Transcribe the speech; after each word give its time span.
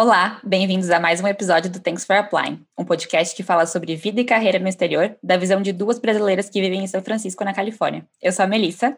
Olá, 0.00 0.40
bem-vindos 0.42 0.88
a 0.88 0.98
mais 0.98 1.20
um 1.20 1.26
episódio 1.26 1.70
do 1.70 1.78
Thanks 1.78 2.06
for 2.06 2.16
Applying, 2.16 2.64
um 2.78 2.86
podcast 2.86 3.36
que 3.36 3.42
fala 3.42 3.66
sobre 3.66 3.96
vida 3.96 4.18
e 4.18 4.24
carreira 4.24 4.58
no 4.58 4.66
exterior, 4.66 5.14
da 5.22 5.36
visão 5.36 5.60
de 5.60 5.74
duas 5.74 5.98
brasileiras 5.98 6.48
que 6.48 6.58
vivem 6.58 6.82
em 6.82 6.86
São 6.86 7.02
Francisco, 7.02 7.44
na 7.44 7.52
Califórnia. 7.52 8.08
Eu 8.22 8.32
sou 8.32 8.46
a 8.46 8.48
Melissa. 8.48 8.96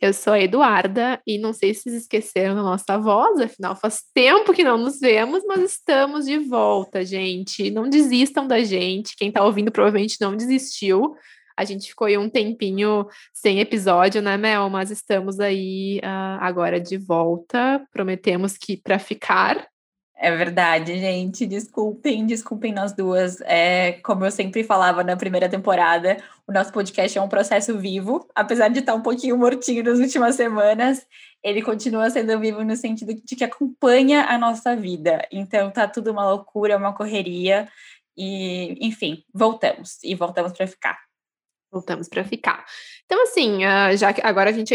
Eu 0.00 0.14
sou 0.14 0.32
a 0.32 0.40
Eduarda 0.40 1.20
e 1.26 1.36
não 1.36 1.52
sei 1.52 1.74
se 1.74 1.82
vocês 1.82 1.96
esqueceram 1.96 2.54
da 2.54 2.62
nossa 2.62 2.96
voz, 2.96 3.38
afinal 3.42 3.76
faz 3.76 4.04
tempo 4.14 4.54
que 4.54 4.64
não 4.64 4.78
nos 4.78 4.98
vemos, 4.98 5.44
mas 5.46 5.60
estamos 5.70 6.24
de 6.24 6.38
volta, 6.38 7.04
gente. 7.04 7.70
Não 7.70 7.86
desistam 7.86 8.46
da 8.46 8.64
gente. 8.64 9.16
Quem 9.18 9.28
está 9.28 9.44
ouvindo 9.44 9.70
provavelmente 9.70 10.16
não 10.18 10.34
desistiu. 10.34 11.14
A 11.58 11.64
gente 11.66 11.88
ficou 11.88 12.06
aí 12.06 12.16
um 12.16 12.30
tempinho 12.30 13.06
sem 13.34 13.60
episódio, 13.60 14.22
né, 14.22 14.38
Mel? 14.38 14.70
Mas 14.70 14.90
estamos 14.90 15.40
aí 15.40 16.00
uh, 16.02 16.40
agora 16.40 16.80
de 16.80 16.96
volta. 16.96 17.86
Prometemos 17.92 18.56
que 18.56 18.78
para 18.78 18.98
ficar. 18.98 19.68
É 20.20 20.34
verdade, 20.34 20.98
gente. 20.98 21.46
Desculpem, 21.46 22.26
desculpem 22.26 22.72
nós 22.72 22.92
duas. 22.92 23.40
É, 23.42 23.92
como 24.02 24.24
eu 24.24 24.32
sempre 24.32 24.64
falava 24.64 25.04
na 25.04 25.16
primeira 25.16 25.48
temporada, 25.48 26.16
o 26.44 26.52
nosso 26.52 26.72
podcast 26.72 27.16
é 27.16 27.22
um 27.22 27.28
processo 27.28 27.78
vivo. 27.78 28.28
Apesar 28.34 28.68
de 28.68 28.80
estar 28.80 28.96
um 28.96 29.00
pouquinho 29.00 29.38
mortinho 29.38 29.84
nas 29.84 30.00
últimas 30.00 30.34
semanas, 30.34 31.06
ele 31.40 31.62
continua 31.62 32.10
sendo 32.10 32.36
vivo 32.40 32.64
no 32.64 32.74
sentido 32.74 33.14
de 33.14 33.36
que 33.36 33.44
acompanha 33.44 34.24
a 34.24 34.36
nossa 34.36 34.74
vida. 34.74 35.24
Então 35.30 35.70
tá 35.70 35.86
tudo 35.86 36.10
uma 36.10 36.28
loucura, 36.28 36.76
uma 36.76 36.92
correria. 36.92 37.68
E, 38.16 38.76
enfim, 38.84 39.22
voltamos. 39.32 40.02
E 40.02 40.16
voltamos 40.16 40.52
para 40.52 40.66
ficar. 40.66 40.98
Voltamos 41.70 42.08
para 42.08 42.24
ficar. 42.24 42.64
Então, 43.04 43.22
assim, 43.22 43.64
ah, 43.64 43.94
já 43.94 44.12
que 44.12 44.20
agora 44.24 44.50
a 44.50 44.52
gente 44.52 44.74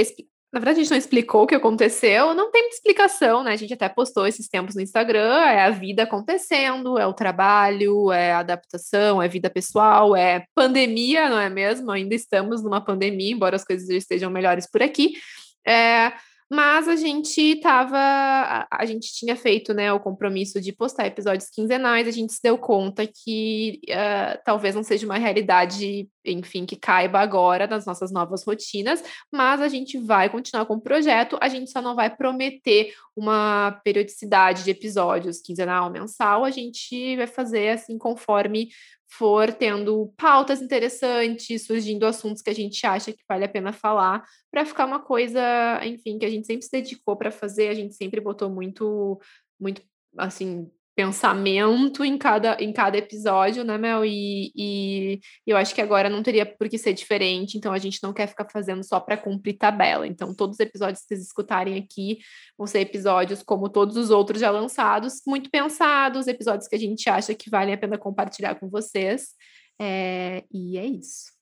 na 0.54 0.60
verdade, 0.60 0.80
a 0.80 0.84
gente 0.84 0.92
não 0.92 0.98
explicou 1.00 1.42
o 1.44 1.48
que 1.48 1.56
aconteceu, 1.56 2.36
não 2.36 2.52
tem 2.52 2.70
explicação, 2.70 3.44
né? 3.44 3.54
A 3.54 3.56
gente 3.56 3.74
até 3.74 3.90
postou 3.90 4.28
esses 4.28 4.48
tempos 4.48 4.76
no 4.76 4.82
Instagram, 4.82 5.40
é 5.48 5.64
a 5.64 5.72
vida 5.72 6.04
acontecendo, 6.04 6.96
é 7.00 7.08
o 7.08 7.14
trabalho, 7.14 8.12
é 8.12 8.34
a 8.34 8.38
adaptação, 8.38 9.20
é 9.20 9.28
vida 9.28 9.50
pessoal, 9.50 10.16
é 10.16 10.46
pandemia, 10.54 11.28
não 11.28 11.40
é 11.40 11.50
mesmo? 11.50 11.90
Ainda 11.90 12.14
estamos 12.14 12.64
numa 12.64 12.80
pandemia, 12.80 13.34
embora 13.34 13.56
as 13.56 13.66
coisas 13.66 13.90
estejam 13.90 14.30
melhores 14.30 14.70
por 14.70 14.84
aqui. 14.84 15.14
É, 15.68 16.14
mas 16.54 16.88
a 16.88 16.96
gente 16.96 17.42
estava, 17.42 17.98
a, 17.98 18.68
a, 18.70 18.86
gente 18.86 19.12
tinha 19.12 19.36
feito, 19.36 19.74
né, 19.74 19.92
o 19.92 20.00
compromisso 20.00 20.62
de 20.62 20.72
postar 20.72 21.08
episódios 21.08 21.50
quinzenais, 21.50 22.08
a 22.08 22.12
gente 22.12 22.32
se 22.32 22.40
deu 22.44 22.60
conta 22.60 23.08
que 23.08 23.82
uh, 23.90 24.40
talvez 24.46 24.76
não 24.76 24.84
seja 24.84 25.04
uma 25.04 25.18
realidade, 25.18 26.08
enfim, 26.24 26.64
que 26.64 26.76
caiba 26.76 27.20
agora 27.20 27.66
nas 27.66 27.88
nossas 27.88 28.12
novas 28.12 28.44
rotinas, 28.46 29.04
mas 29.32 29.62
a 29.62 29.68
gente 29.68 29.98
vai 29.98 30.30
continuar 30.30 30.68
com 30.68 30.76
o 30.76 30.82
projeto, 30.82 31.40
a 31.42 31.50
gente 31.50 31.72
só 31.72 31.82
não 31.82 31.96
vai 31.96 32.16
prometer 32.16 32.94
uma 33.16 33.82
periodicidade 33.84 34.64
de 34.64 34.70
episódios 34.70 35.42
quinzenal, 35.42 35.90
mensal, 35.90 36.46
a 36.46 36.52
gente 36.52 37.16
vai 37.18 37.26
fazer 37.26 37.70
assim 37.70 37.98
conforme 37.98 38.70
for 39.18 39.54
tendo 39.54 40.12
pautas 40.18 40.62
interessantes, 40.62 41.66
surgindo 41.66 42.06
assuntos 42.06 42.42
que 42.42 42.50
a 42.50 42.56
gente 42.56 42.86
acha 42.86 43.12
que 43.12 43.24
vale 43.28 43.46
a 43.46 43.50
pena 43.50 43.72
falar, 43.72 44.24
para 44.52 44.66
ficar 44.66 44.86
uma 44.86 45.00
coisa, 45.00 45.42
enfim, 45.84 46.18
que 46.18 46.26
a 46.26 46.30
gente 46.30 46.48
sempre 46.48 46.64
se 46.64 46.72
dedicou 46.72 47.16
para 47.16 47.32
fazer, 47.32 47.70
a 47.70 47.74
gente 47.74 47.94
sempre 47.96 48.20
botou 48.20 48.50
muito, 48.50 49.20
muito, 49.60 49.82
assim, 50.18 50.70
pensamento 50.96 52.04
em 52.04 52.18
cada, 52.18 52.58
em 52.60 52.72
cada 52.72 52.98
episódio, 52.98 53.64
né, 53.64 53.78
Mel? 53.78 54.06
E, 54.06 54.52
e, 54.56 55.20
eu 55.46 55.58
acho 55.58 55.74
que 55.74 55.82
agora 55.82 56.10
não 56.10 56.22
teria 56.24 56.46
por 56.46 56.70
que 56.70 56.78
ser 56.78 56.94
diferente, 56.94 57.58
então 57.58 57.74
a 57.74 57.78
gente 57.78 58.00
não 58.04 58.14
quer 58.14 58.28
ficar 58.28 58.48
fazendo 58.50 58.84
só 58.84 59.00
para 59.00 59.18
cumprir 59.18 59.58
tabela. 59.58 60.08
Então, 60.08 60.34
todos 60.34 60.56
os 60.56 60.60
episódios 60.60 61.02
que 61.02 61.08
vocês 61.08 61.22
escutarem 61.22 61.78
aqui 61.78 62.20
vão 62.58 62.68
ser 62.68 62.80
episódios 62.80 63.42
como 63.44 63.70
todos 63.70 63.98
os 63.98 64.10
outros 64.10 64.40
já 64.40 64.52
lançados, 64.52 65.22
muito 65.26 65.50
pensados, 65.50 66.28
episódios 66.28 66.68
que 66.68 66.76
a 66.76 66.80
gente 66.80 67.10
acha 67.10 67.34
que 67.34 67.50
valem 67.50 67.74
a 67.74 67.78
pena 67.78 67.98
compartilhar 67.98 68.56
com 68.56 68.70
vocês. 68.70 69.30
É, 69.82 70.44
e 70.52 70.78
é 70.78 70.86
isso. 70.86 71.33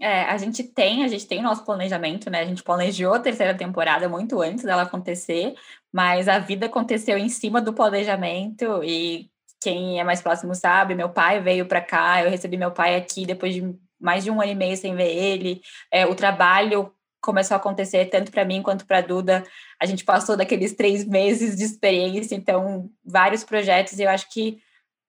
É, 0.00 0.22
a 0.22 0.36
gente 0.38 0.64
tem, 0.64 1.04
a 1.04 1.08
gente 1.08 1.26
tem 1.26 1.40
o 1.40 1.42
nosso 1.42 1.64
planejamento, 1.64 2.30
né? 2.30 2.40
A 2.40 2.46
gente 2.46 2.62
planejou 2.62 3.12
a 3.12 3.20
terceira 3.20 3.54
temporada 3.54 4.08
muito 4.08 4.40
antes 4.40 4.64
dela 4.64 4.82
acontecer, 4.82 5.54
mas 5.92 6.26
a 6.26 6.38
vida 6.38 6.66
aconteceu 6.66 7.18
em 7.18 7.28
cima 7.28 7.60
do 7.60 7.74
planejamento 7.74 8.82
e 8.82 9.30
quem 9.60 10.00
é 10.00 10.04
mais 10.04 10.22
próximo 10.22 10.54
sabe, 10.54 10.94
meu 10.94 11.10
pai 11.10 11.40
veio 11.40 11.66
para 11.66 11.82
cá, 11.82 12.24
eu 12.24 12.30
recebi 12.30 12.56
meu 12.56 12.70
pai 12.70 12.96
aqui 12.96 13.26
depois 13.26 13.54
de 13.54 13.76
mais 14.00 14.24
de 14.24 14.30
um 14.30 14.40
ano 14.40 14.52
e 14.52 14.54
meio 14.54 14.76
sem 14.76 14.96
ver 14.96 15.14
ele. 15.14 15.60
É, 15.92 16.06
o 16.06 16.14
trabalho 16.14 16.90
começou 17.20 17.54
a 17.54 17.58
acontecer 17.58 18.06
tanto 18.06 18.32
para 18.32 18.44
mim 18.46 18.62
quanto 18.62 18.86
para 18.86 19.02
Duda. 19.02 19.44
A 19.78 19.84
gente 19.84 20.04
passou 20.04 20.36
daqueles 20.36 20.72
três 20.74 21.04
meses 21.04 21.54
de 21.56 21.64
experiência, 21.64 22.34
então 22.34 22.90
vários 23.04 23.44
projetos. 23.44 23.98
E 23.98 24.02
eu 24.02 24.08
acho 24.08 24.30
que 24.30 24.58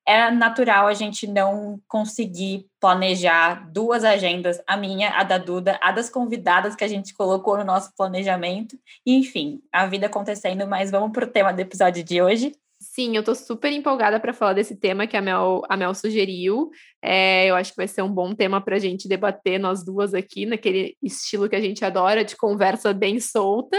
é 0.06 0.30
natural 0.30 0.86
a 0.86 0.94
gente 0.94 1.26
não 1.26 1.80
conseguir 1.86 2.66
planejar 2.80 3.70
duas 3.72 4.04
agendas, 4.04 4.60
a 4.66 4.76
minha, 4.76 5.10
a 5.10 5.22
da 5.22 5.38
Duda, 5.38 5.78
a 5.80 5.92
das 5.92 6.10
convidadas 6.10 6.74
que 6.74 6.84
a 6.84 6.88
gente 6.88 7.14
colocou 7.14 7.56
no 7.56 7.64
nosso 7.64 7.94
planejamento. 7.96 8.76
Enfim, 9.06 9.60
a 9.72 9.86
vida 9.86 10.06
acontecendo, 10.06 10.66
mas 10.66 10.90
vamos 10.90 11.12
para 11.12 11.24
o 11.24 11.30
tema 11.30 11.52
do 11.52 11.60
episódio 11.60 12.02
de 12.02 12.20
hoje. 12.20 12.52
Sim, 12.80 13.16
eu 13.16 13.22
tô 13.22 13.32
super 13.32 13.70
empolgada 13.70 14.18
para 14.18 14.34
falar 14.34 14.54
desse 14.54 14.74
tema 14.74 15.06
que 15.06 15.16
a 15.16 15.22
Mel, 15.22 15.62
a 15.68 15.76
Mel 15.76 15.94
sugeriu. 15.94 16.70
É, 17.00 17.46
eu 17.46 17.54
acho 17.54 17.70
que 17.70 17.76
vai 17.76 17.86
ser 17.86 18.02
um 18.02 18.12
bom 18.12 18.34
tema 18.34 18.60
para 18.60 18.74
a 18.74 18.78
gente 18.80 19.08
debater, 19.08 19.60
nós 19.60 19.84
duas 19.84 20.12
aqui, 20.14 20.44
naquele 20.44 20.96
estilo 21.00 21.48
que 21.48 21.54
a 21.54 21.60
gente 21.60 21.84
adora, 21.84 22.24
de 22.24 22.36
conversa 22.36 22.92
bem 22.92 23.20
solta. 23.20 23.76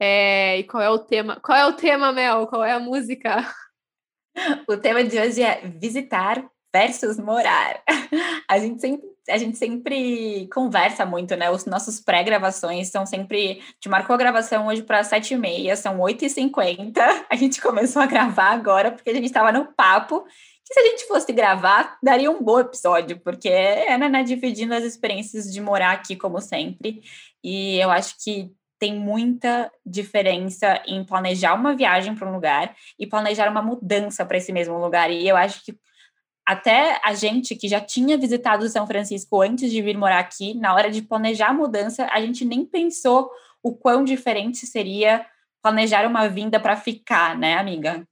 É, 0.00 0.58
e 0.58 0.64
qual 0.64 0.82
é 0.82 0.88
o 0.88 0.98
tema? 0.98 1.38
Qual 1.40 1.58
é 1.58 1.66
o 1.66 1.74
tema, 1.74 2.10
Mel? 2.10 2.46
Qual 2.46 2.64
é 2.64 2.72
a 2.72 2.80
música? 2.80 3.46
O 4.68 4.76
tema 4.76 5.04
de 5.04 5.18
hoje 5.18 5.42
é 5.42 5.60
visitar 5.66 6.44
versus 6.74 7.18
morar. 7.18 7.82
A 8.48 8.58
gente 8.58 8.80
sempre, 8.80 9.08
a 9.28 9.38
gente 9.38 9.58
sempre 9.58 10.48
conversa 10.52 11.04
muito, 11.04 11.36
né? 11.36 11.50
Os 11.50 11.66
nossos 11.66 12.00
pré-gravações 12.00 12.88
são 12.88 13.04
sempre. 13.04 13.62
Te 13.80 13.88
marcou 13.88 14.14
a 14.14 14.18
gravação 14.18 14.66
hoje 14.66 14.82
para 14.82 15.04
sete 15.04 15.34
e 15.34 15.36
meia, 15.36 15.76
são 15.76 16.00
oito 16.00 16.24
e 16.24 16.30
cinquenta. 16.30 17.02
A 17.30 17.36
gente 17.36 17.60
começou 17.62 18.02
a 18.02 18.06
gravar 18.06 18.50
agora 18.50 18.92
porque 18.92 19.10
a 19.10 19.14
gente 19.14 19.26
estava 19.26 19.52
no 19.52 19.72
papo. 19.74 20.24
Que 20.64 20.74
se 20.74 20.80
a 20.80 20.84
gente 20.84 21.06
fosse 21.06 21.32
gravar, 21.32 21.98
daria 22.02 22.30
um 22.30 22.42
bom 22.42 22.60
episódio, 22.60 23.18
porque 23.20 23.48
é, 23.48 23.96
né, 23.96 24.22
dividindo 24.22 24.74
as 24.74 24.84
experiências 24.84 25.50
de 25.50 25.62
morar 25.62 25.92
aqui, 25.92 26.14
como 26.14 26.42
sempre. 26.42 27.00
E 27.42 27.78
eu 27.78 27.90
acho 27.90 28.14
que 28.22 28.52
tem 28.78 28.94
muita 28.98 29.70
diferença 29.84 30.82
em 30.86 31.04
planejar 31.04 31.54
uma 31.54 31.74
viagem 31.74 32.14
para 32.14 32.28
um 32.28 32.34
lugar 32.34 32.74
e 32.98 33.06
planejar 33.06 33.50
uma 33.50 33.62
mudança 33.62 34.24
para 34.24 34.36
esse 34.38 34.52
mesmo 34.52 34.78
lugar. 34.78 35.10
E 35.10 35.26
eu 35.26 35.36
acho 35.36 35.64
que 35.64 35.76
até 36.46 36.98
a 37.04 37.12
gente 37.12 37.54
que 37.54 37.68
já 37.68 37.80
tinha 37.80 38.16
visitado 38.16 38.68
São 38.68 38.86
Francisco 38.86 39.42
antes 39.42 39.70
de 39.70 39.82
vir 39.82 39.98
morar 39.98 40.20
aqui, 40.20 40.54
na 40.54 40.74
hora 40.74 40.90
de 40.90 41.02
planejar 41.02 41.48
a 41.48 41.54
mudança, 41.54 42.08
a 42.10 42.20
gente 42.20 42.44
nem 42.44 42.64
pensou 42.64 43.30
o 43.62 43.76
quão 43.76 44.02
diferente 44.02 44.66
seria 44.66 45.26
planejar 45.62 46.06
uma 46.06 46.26
vinda 46.28 46.58
para 46.58 46.76
ficar, 46.76 47.36
né, 47.36 47.58
amiga? 47.58 48.06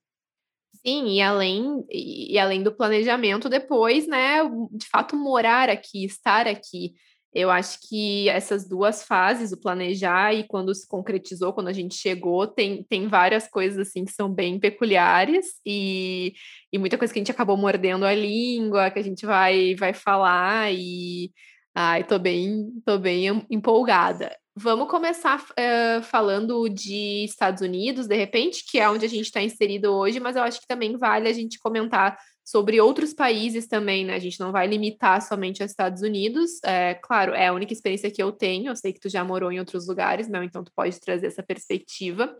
Sim, 0.87 1.15
e 1.15 1.22
além, 1.22 1.84
e 1.91 2.38
além 2.38 2.62
do 2.62 2.71
planejamento, 2.71 3.49
depois, 3.49 4.06
né, 4.06 4.38
de 4.71 4.87
fato, 4.87 5.16
morar 5.16 5.71
aqui, 5.71 6.05
estar 6.05 6.47
aqui. 6.47 6.93
Eu 7.39 7.51
acho 7.51 7.81
que 7.87 8.31
essas 8.31 8.67
duas 8.67 9.05
fases, 9.05 9.53
o 9.53 9.61
planejar 9.61 10.33
e 10.33 10.45
quando 10.49 10.75
se 10.75 10.89
concretizou, 10.89 11.53
quando 11.53 11.69
a 11.69 11.73
gente 11.73 11.95
chegou, 11.95 12.47
tem, 12.47 12.83
tem 12.85 13.09
várias 13.09 13.47
coisas 13.47 13.87
assim 13.87 14.07
que 14.07 14.13
são 14.13 14.33
bem 14.33 14.59
peculiares 14.59 15.61
e, 15.63 16.33
e 16.73 16.79
muita 16.79 16.97
coisa 16.97 17.13
que 17.13 17.19
a 17.19 17.21
gente 17.21 17.31
acabou 17.31 17.59
mordendo 17.59 18.07
a 18.07 18.15
língua, 18.15 18.91
que 18.91 18.99
a 18.99 19.03
gente 19.03 19.27
vai, 19.27 19.75
vai 19.75 19.93
falar 19.93 20.73
e 20.73 21.31
ai, 21.75 22.05
tô 22.05 22.19
bem, 22.19 22.71
tô 22.87 22.97
bem 22.97 23.44
empolgada. 23.50 24.35
Vamos 24.56 24.89
começar 24.89 25.39
uh, 25.39 26.03
falando 26.05 26.67
de 26.71 27.27
Estados 27.27 27.61
Unidos, 27.61 28.06
de 28.06 28.17
repente, 28.17 28.65
que 28.67 28.79
é 28.79 28.89
onde 28.89 29.05
a 29.05 29.09
gente 29.11 29.27
está 29.27 29.43
inserido 29.43 29.93
hoje, 29.93 30.19
mas 30.19 30.37
eu 30.37 30.43
acho 30.43 30.59
que 30.59 30.67
também 30.67 30.97
vale 30.97 31.29
a 31.29 31.32
gente 31.35 31.59
comentar 31.59 32.17
sobre 32.46 32.81
outros 32.81 33.12
países 33.12 33.66
também, 33.66 34.04
né? 34.04 34.14
A 34.14 34.20
gente 34.20 34.38
não 34.38 34.52
vai 34.52 34.69
limitar 34.69 35.20
somente 35.20 35.62
aos 35.62 35.72
Estados 35.72 36.00
Unidos. 36.00 36.62
É, 36.64 36.94
claro, 36.94 37.34
é 37.34 37.48
a 37.48 37.52
única 37.52 37.72
experiência 37.72 38.08
que 38.08 38.22
eu 38.22 38.31
tenho. 38.31 38.70
Eu 38.70 38.76
sei 38.76 38.93
que 38.93 39.00
tu 39.00 39.08
já 39.08 39.25
morou 39.25 39.50
em 39.50 39.58
outros 39.58 39.88
lugares, 39.88 40.28
não? 40.28 40.44
Então 40.44 40.62
tu 40.62 40.70
pode 40.72 41.00
trazer 41.00 41.26
essa 41.26 41.43
perspectiva. 41.43 42.37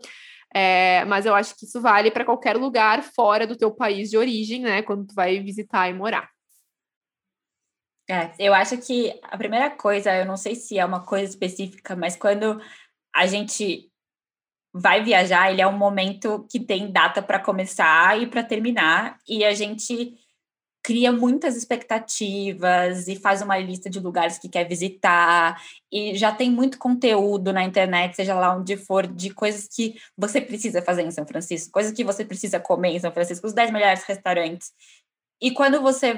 É, 0.55 1.03
mas 1.03 1.25
eu 1.25 1.35
acho 1.35 1.53
que 1.57 1.65
isso 1.65 1.81
vale 1.81 2.09
para 2.09 2.23
qualquer 2.23 2.55
lugar 2.55 3.03
fora 3.03 3.45
do 3.45 3.57
teu 3.57 3.69
país 3.69 4.09
de 4.09 4.17
origem, 4.17 4.61
né? 4.61 4.81
Quando 4.81 5.07
tu 5.07 5.13
vai 5.13 5.41
visitar 5.41 5.89
e 5.89 5.93
morar. 5.93 6.29
É, 8.09 8.31
eu 8.39 8.53
acho 8.53 8.77
que 8.77 9.13
a 9.23 9.37
primeira 9.37 9.69
coisa, 9.69 10.15
eu 10.15 10.25
não 10.25 10.37
sei 10.37 10.55
se 10.55 10.79
é 10.79 10.85
uma 10.85 11.05
coisa 11.05 11.25
específica, 11.25 11.97
mas 11.97 12.15
quando 12.15 12.57
a 13.13 13.27
gente 13.27 13.91
vai 14.79 15.03
viajar, 15.03 15.51
ele 15.51 15.61
é 15.61 15.67
um 15.67 15.77
momento 15.77 16.45
que 16.49 16.59
tem 16.59 16.91
data 16.91 17.21
para 17.21 17.39
começar 17.39 18.21
e 18.21 18.27
para 18.27 18.43
terminar, 18.43 19.17
e 19.27 19.43
a 19.43 19.53
gente 19.53 20.15
cria 20.87 21.11
muitas 21.11 21.57
expectativas 21.57 23.09
e 23.09 23.17
faz 23.17 23.41
uma 23.41 23.57
lista 23.57 23.89
de 23.89 23.99
lugares 23.99 24.37
que 24.37 24.47
quer 24.47 24.65
visitar 24.65 25.61
e 25.91 26.15
já 26.15 26.31
tem 26.31 26.49
muito 26.49 26.77
conteúdo 26.77 27.51
na 27.51 27.61
internet, 27.61 28.15
seja 28.15 28.33
lá 28.33 28.55
onde 28.55 28.77
for, 28.77 29.05
de 29.05 29.31
coisas 29.31 29.67
que 29.67 29.95
você 30.17 30.39
precisa 30.39 30.81
fazer 30.81 31.01
em 31.01 31.11
São 31.11 31.27
Francisco, 31.27 31.73
coisas 31.73 31.91
que 31.91 32.05
você 32.05 32.23
precisa 32.23 32.57
comer 32.57 32.91
em 32.91 32.99
São 32.99 33.11
Francisco, 33.11 33.45
os 33.45 33.51
10 33.51 33.71
melhores 33.71 34.03
restaurantes. 34.03 34.71
E 35.39 35.51
quando 35.51 35.81
você 35.81 36.15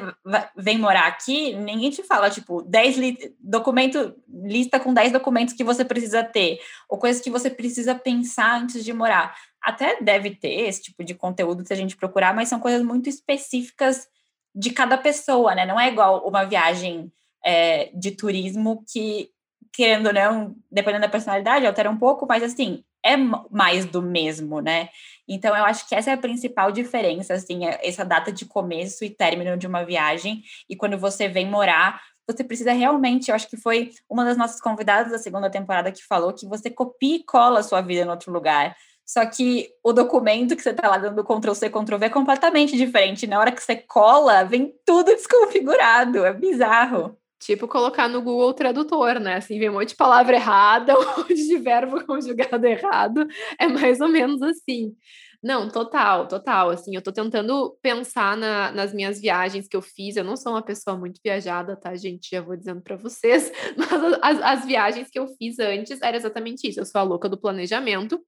vem 0.56 0.78
morar 0.78 1.08
aqui, 1.08 1.54
ninguém 1.54 1.90
te 1.90 2.02
fala, 2.04 2.30
tipo, 2.30 2.62
10 2.62 2.98
li 2.98 3.36
documento, 3.40 4.16
lista 4.28 4.80
com 4.80 4.94
10 4.94 5.12
documentos 5.12 5.54
que 5.54 5.64
você 5.64 5.84
precisa 5.84 6.24
ter, 6.24 6.60
ou 6.88 6.98
coisas 6.98 7.22
que 7.22 7.30
você 7.30 7.50
precisa 7.50 7.94
pensar 7.94 8.62
antes 8.62 8.84
de 8.84 8.94
morar. 8.94 9.36
Até 9.62 10.02
deve 10.02 10.36
ter 10.36 10.68
esse 10.68 10.84
tipo 10.84 11.04
de 11.04 11.14
conteúdo 11.14 11.68
se 11.68 11.74
a 11.74 11.76
gente 11.76 11.98
procurar, 11.98 12.34
mas 12.34 12.48
são 12.48 12.62
coisas 12.62 12.82
muito 12.82 13.10
específicas 13.10 14.08
de 14.56 14.72
cada 14.72 14.98
pessoa, 14.98 15.54
né? 15.54 15.66
Não 15.66 15.80
é 15.80 15.90
igual 15.90 16.26
uma 16.26 16.46
viagem 16.46 17.12
é, 17.46 17.92
de 17.94 18.12
turismo 18.12 18.86
que, 18.90 19.32
querendo 19.74 20.08
ou 20.08 20.14
não, 20.14 20.56
dependendo 20.72 21.02
da 21.02 21.10
personalidade, 21.10 21.66
altera 21.66 21.90
um 21.90 21.98
pouco, 21.98 22.26
mas 22.26 22.42
assim, 22.42 22.86
é 23.14 23.18
mais 23.52 23.86
do 23.86 24.02
mesmo, 24.02 24.62
né? 24.62 24.90
Então, 25.28 25.56
eu 25.56 25.64
acho 25.64 25.88
que 25.88 25.96
essa 25.96 26.10
é 26.10 26.14
a 26.14 26.18
principal 26.18 26.72
diferença, 26.72 27.34
assim, 27.34 27.66
é 27.66 27.80
essa 27.84 28.04
data 28.04 28.32
de 28.32 28.46
começo 28.46 29.04
e 29.04 29.10
término 29.10 29.58
de 29.58 29.68
uma 29.68 29.84
viagem, 29.84 30.44
e 30.70 30.76
quando 30.76 30.98
você 30.98 31.28
vem 31.28 31.48
morar, 31.48 32.02
você 32.28 32.44
precisa 32.44 32.72
realmente, 32.72 33.30
eu 33.30 33.36
acho 33.36 33.50
que 33.50 33.58
foi 33.58 33.92
uma 34.08 34.24
das 34.24 34.38
nossas 34.38 34.62
convidadas 34.62 35.12
da 35.12 35.18
segunda 35.18 35.50
temporada 35.50 35.92
que 35.92 36.06
falou 36.06 36.34
que 36.34 36.48
você 36.48 36.70
copia 36.70 37.18
e 37.18 37.24
cola 37.24 37.60
a 37.60 37.64
sua 37.64 37.82
vida 37.82 38.06
em 38.06 38.10
outro 38.10 38.32
lugar. 38.32 38.76
Só 39.04 39.26
que 39.26 39.72
o 39.84 39.92
documento 39.92 40.56
que 40.56 40.62
você 40.62 40.70
está 40.70 40.88
lá 40.88 41.00
dando 41.00 41.24
Ctrl 41.24 41.54
C, 41.56 41.68
Ctrl 41.68 41.98
V 41.98 42.06
é 42.06 42.10
completamente 42.10 42.78
diferente. 42.78 43.26
Na 43.26 43.40
hora 43.40 43.52
que 43.52 43.64
você 43.64 43.76
cola, 43.76 44.44
vem 44.44 44.72
tudo 44.86 45.06
desconfigurado. 45.18 46.24
É 46.24 46.32
bizarro. 46.32 47.19
Tipo 47.40 47.68
colocar 47.68 48.10
no 48.10 48.22
Google 48.22 48.54
Tradutor, 48.54 49.20
né? 49.20 49.36
Assim, 49.36 49.58
vem 49.58 49.70
um 49.70 49.74
monte 49.74 49.90
de 49.90 49.96
palavra 49.96 50.36
errada, 50.36 50.94
um 51.00 51.06
monte 51.18 51.36
de 51.36 51.58
verbo 51.58 52.06
conjugado 52.06 52.66
errado. 52.66 53.26
É 53.58 53.68
mais 53.68 54.02
ou 54.02 54.10
menos 54.10 54.42
assim. 54.42 54.94
Não, 55.42 55.70
total, 55.70 56.28
total. 56.28 56.70
Assim, 56.70 56.96
eu 56.96 57.02
tô 57.02 57.14
tentando 57.14 57.78
pensar 57.82 58.36
na, 58.36 58.72
nas 58.74 58.94
minhas 58.94 59.22
viagens 59.22 59.70
que 59.70 59.78
eu 59.78 59.82
fiz. 59.82 60.18
Eu 60.18 60.24
não 60.26 60.36
sou 60.36 60.52
uma 60.52 60.62
pessoa 60.62 60.98
muito 60.98 61.22
viajada, 61.24 61.78
tá, 61.78 61.96
gente? 61.96 62.30
Já 62.30 62.42
vou 62.42 62.58
dizendo 62.58 62.82
para 62.82 62.98
vocês. 62.98 63.50
Mas 63.78 63.90
as, 64.22 64.42
as 64.42 64.66
viagens 64.66 65.10
que 65.10 65.18
eu 65.18 65.28
fiz 65.38 65.58
antes 65.60 66.02
era 66.02 66.18
exatamente 66.18 66.68
isso. 66.68 66.82
Eu 66.82 66.86
sou 66.86 67.00
a 67.00 67.04
louca 67.04 67.30
do 67.30 67.40
planejamento. 67.40 68.22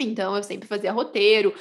Então, 0.00 0.34
eu 0.36 0.42
sempre 0.42 0.66
fazia 0.66 0.90
roteiro. 0.90 1.54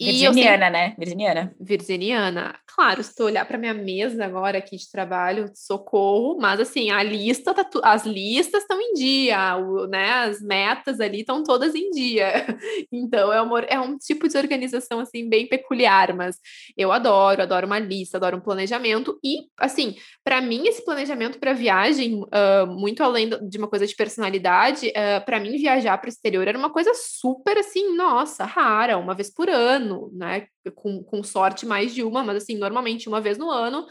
Virginiana, 0.00 0.32
sempre... 0.34 0.70
né? 0.70 0.94
Virginiana. 0.98 1.54
Virginiana. 1.60 2.58
Claro, 2.66 3.02
se 3.02 3.14
tu 3.14 3.24
olhar 3.24 3.44
para 3.44 3.58
minha 3.58 3.74
mesa 3.74 4.24
agora 4.24 4.58
aqui 4.58 4.76
de 4.76 4.90
trabalho, 4.90 5.50
socorro, 5.54 6.36
mas 6.40 6.60
assim, 6.60 6.90
a 6.90 7.02
lista 7.02 7.54
tá 7.54 7.64
tu... 7.64 7.80
as 7.84 8.04
listas 8.04 8.62
estão 8.62 8.80
em 8.80 8.94
dia, 8.94 9.56
o, 9.56 9.86
né? 9.86 10.10
As 10.10 10.40
metas 10.40 11.00
ali 11.00 11.20
estão 11.20 11.42
todas 11.42 11.74
em 11.74 11.90
dia. 11.90 12.28
Então, 12.90 13.32
é, 13.32 13.40
uma, 13.40 13.60
é 13.60 13.78
um 13.78 13.96
tipo 13.96 14.28
de 14.28 14.36
organização 14.36 15.00
assim 15.00 15.28
bem 15.28 15.46
peculiar, 15.46 16.14
mas 16.14 16.36
eu 16.76 16.90
adoro, 16.90 17.42
adoro 17.42 17.66
uma 17.66 17.78
lista, 17.78 18.16
adoro 18.16 18.36
um 18.36 18.40
planejamento 18.40 19.18
e 19.22 19.46
assim, 19.58 19.96
para 20.24 20.40
mim 20.40 20.66
esse 20.66 20.84
planejamento 20.84 21.38
para 21.38 21.52
viagem, 21.52 22.22
uh, 22.22 22.66
muito 22.66 23.02
além 23.02 23.30
de 23.48 23.58
uma 23.58 23.68
coisa 23.68 23.86
de 23.86 23.94
personalidade, 23.94 24.88
uh, 24.88 25.24
para 25.24 25.38
mim 25.38 25.56
viajar 25.58 25.98
para 25.98 26.08
o 26.08 26.08
exterior 26.08 26.46
era 26.48 26.58
uma 26.58 26.70
coisa 26.70 26.92
super 26.94 27.58
assim, 27.58 27.94
nossa, 27.94 28.44
rara, 28.44 28.98
uma 28.98 29.14
vez 29.14 29.32
por 29.32 29.48
ano 29.48 29.67
ano, 29.68 30.10
né? 30.12 30.46
Com, 30.74 31.02
com 31.02 31.22
sorte 31.22 31.66
mais 31.66 31.94
de 31.94 32.02
uma, 32.02 32.22
mas 32.22 32.42
assim, 32.42 32.56
normalmente 32.56 33.08
uma 33.08 33.20
vez 33.20 33.38
no 33.38 33.50
ano, 33.50 33.86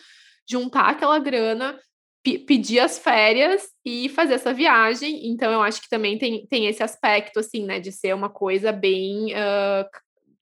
juntar 0.50 0.90
aquela 0.90 1.20
grana, 1.20 1.80
pedir 2.46 2.80
as 2.80 3.00
férias 3.00 3.70
e 3.86 4.10
fazer 4.10 4.34
essa 4.34 4.54
viagem. 4.54 5.28
Então, 5.30 5.52
eu 5.52 5.62
acho 5.62 5.82
que 5.82 5.90
também 5.90 6.18
tem, 6.18 6.46
tem 6.48 6.68
esse 6.68 6.84
aspecto, 6.84 7.40
assim, 7.40 7.66
né, 7.66 7.80
de 7.80 7.92
ser 7.92 8.14
uma 8.14 8.30
coisa 8.30 8.72
bem 8.72 9.34
uh, 9.34 9.88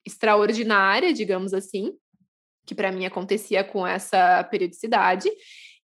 extraordinária, 0.05 1.13
digamos 1.13 1.53
assim, 1.53 1.93
que 2.65 2.73
para 2.73 2.91
mim 2.91 3.05
acontecia 3.05 3.63
com 3.63 3.85
essa 3.85 4.43
periodicidade. 4.45 5.29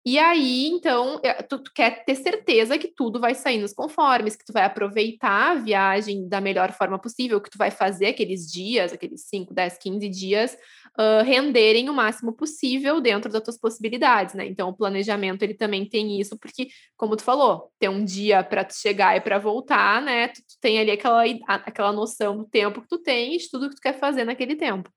E 0.10 0.18
aí, 0.18 0.66
então, 0.66 1.22
eh, 1.24 1.44
tu, 1.44 1.60
tu, 1.60 1.72
quer 1.72 2.04
ter 2.04 2.16
certeza 2.16 2.80
que 2.80 2.88
tudo 2.88 3.20
vai 3.20 3.36
sair 3.36 3.60
nos 3.60 3.74
conformes, 3.74 4.36
que 4.36 4.44
tu 4.44 4.52
vai 4.52 4.64
aproveitar 4.64 5.52
a 5.52 5.54
viagem 5.54 6.28
da 6.28 6.42
melhor 6.42 6.72
forma 6.72 6.98
possível, 6.98 7.40
que 7.40 7.52
tu 7.52 7.60
vai 7.60 7.70
fazer 7.70 8.08
aqueles 8.08 8.52
dias, 8.52 8.92
aqueles 8.92 9.28
5, 9.28 9.54
10, 9.54 9.78
15 9.78 10.10
dias, 10.10 10.58
uh, 10.98 11.24
renderem 11.24 11.92
o 11.92 11.94
máximo 11.94 12.34
possível 12.34 13.00
dentro 13.00 13.32
das 13.32 13.44
tuas 13.44 13.60
possibilidades, 13.60 14.34
né? 14.34 14.48
Então, 14.48 14.70
o 14.70 14.76
planejamento, 14.76 15.44
ele 15.44 15.54
também 15.54 15.88
tem 15.88 16.20
isso, 16.20 16.40
porque, 16.40 16.70
como 16.98 17.16
tu 17.16 17.22
falou, 17.22 17.72
ter 17.78 17.90
um 17.90 18.04
dia 18.04 18.44
para 18.44 18.66
tu 18.66 18.74
chegar 18.74 19.16
e 19.16 19.22
para 19.22 19.38
voltar, 19.38 20.02
né? 20.02 20.30
Tu, 20.30 20.42
tu, 20.42 20.58
tem 20.60 20.80
ali 20.80 20.90
aquela, 20.90 21.24
aquela 21.48 21.94
noção 21.94 22.36
do 22.36 22.46
tempo 22.46 22.82
que 22.82 22.88
tu 22.88 22.98
tem 22.98 23.36
e 23.36 23.38
de 23.38 23.48
tudo 23.48 23.70
que 23.70 23.76
tu 23.76 23.82
quer 23.82 24.00
fazer 24.00 24.24
naquele 24.26 24.56
tempo. 24.56 24.90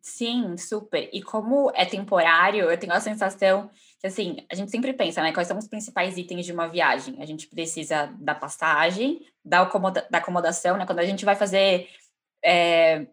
Sim, 0.00 0.56
super. 0.56 1.10
E 1.12 1.20
como 1.20 1.70
é 1.74 1.84
temporário, 1.84 2.70
eu 2.70 2.78
tenho 2.78 2.92
a 2.92 3.00
sensação 3.00 3.68
que, 4.00 4.06
assim, 4.06 4.44
a 4.50 4.54
gente 4.54 4.70
sempre 4.70 4.92
pensa, 4.92 5.22
né? 5.22 5.32
Quais 5.32 5.48
são 5.48 5.58
os 5.58 5.68
principais 5.68 6.16
itens 6.16 6.44
de 6.44 6.52
uma 6.52 6.68
viagem? 6.68 7.16
A 7.20 7.26
gente 7.26 7.48
precisa 7.48 8.06
da 8.18 8.34
passagem, 8.34 9.20
da, 9.44 9.62
acomoda 9.62 10.06
da 10.10 10.18
acomodação, 10.18 10.76
né? 10.76 10.86
Quando 10.86 10.98
a 10.98 11.04
gente 11.04 11.24
vai 11.24 11.34
fazer 11.34 11.88
é, 12.44 13.06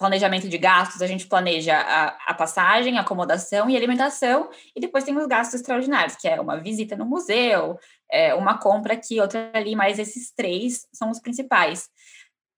planejamento 0.00 0.48
de 0.48 0.56
gastos, 0.56 1.02
a 1.02 1.06
gente 1.06 1.26
planeja 1.26 1.76
a, 1.76 2.06
a, 2.28 2.34
passagem, 2.34 2.96
a 2.96 3.02
acomodação 3.02 3.68
e 3.68 3.76
alimentação, 3.76 4.48
e 4.74 4.80
depois 4.80 5.04
tem 5.04 5.14
os 5.14 5.26
gastos 5.26 5.60
extraordinários, 5.60 6.16
que 6.16 6.26
é 6.26 6.40
uma 6.40 6.58
visita 6.58 6.96
no 6.96 7.04
museu, 7.04 7.78
é, 8.10 8.34
uma 8.34 8.58
compra 8.58 8.94
aqui, 8.94 9.20
outra 9.20 9.50
ali, 9.52 9.76
mas 9.76 9.98
esses 9.98 10.32
três 10.32 10.86
são 10.90 11.10
os 11.10 11.20
principais. 11.20 11.86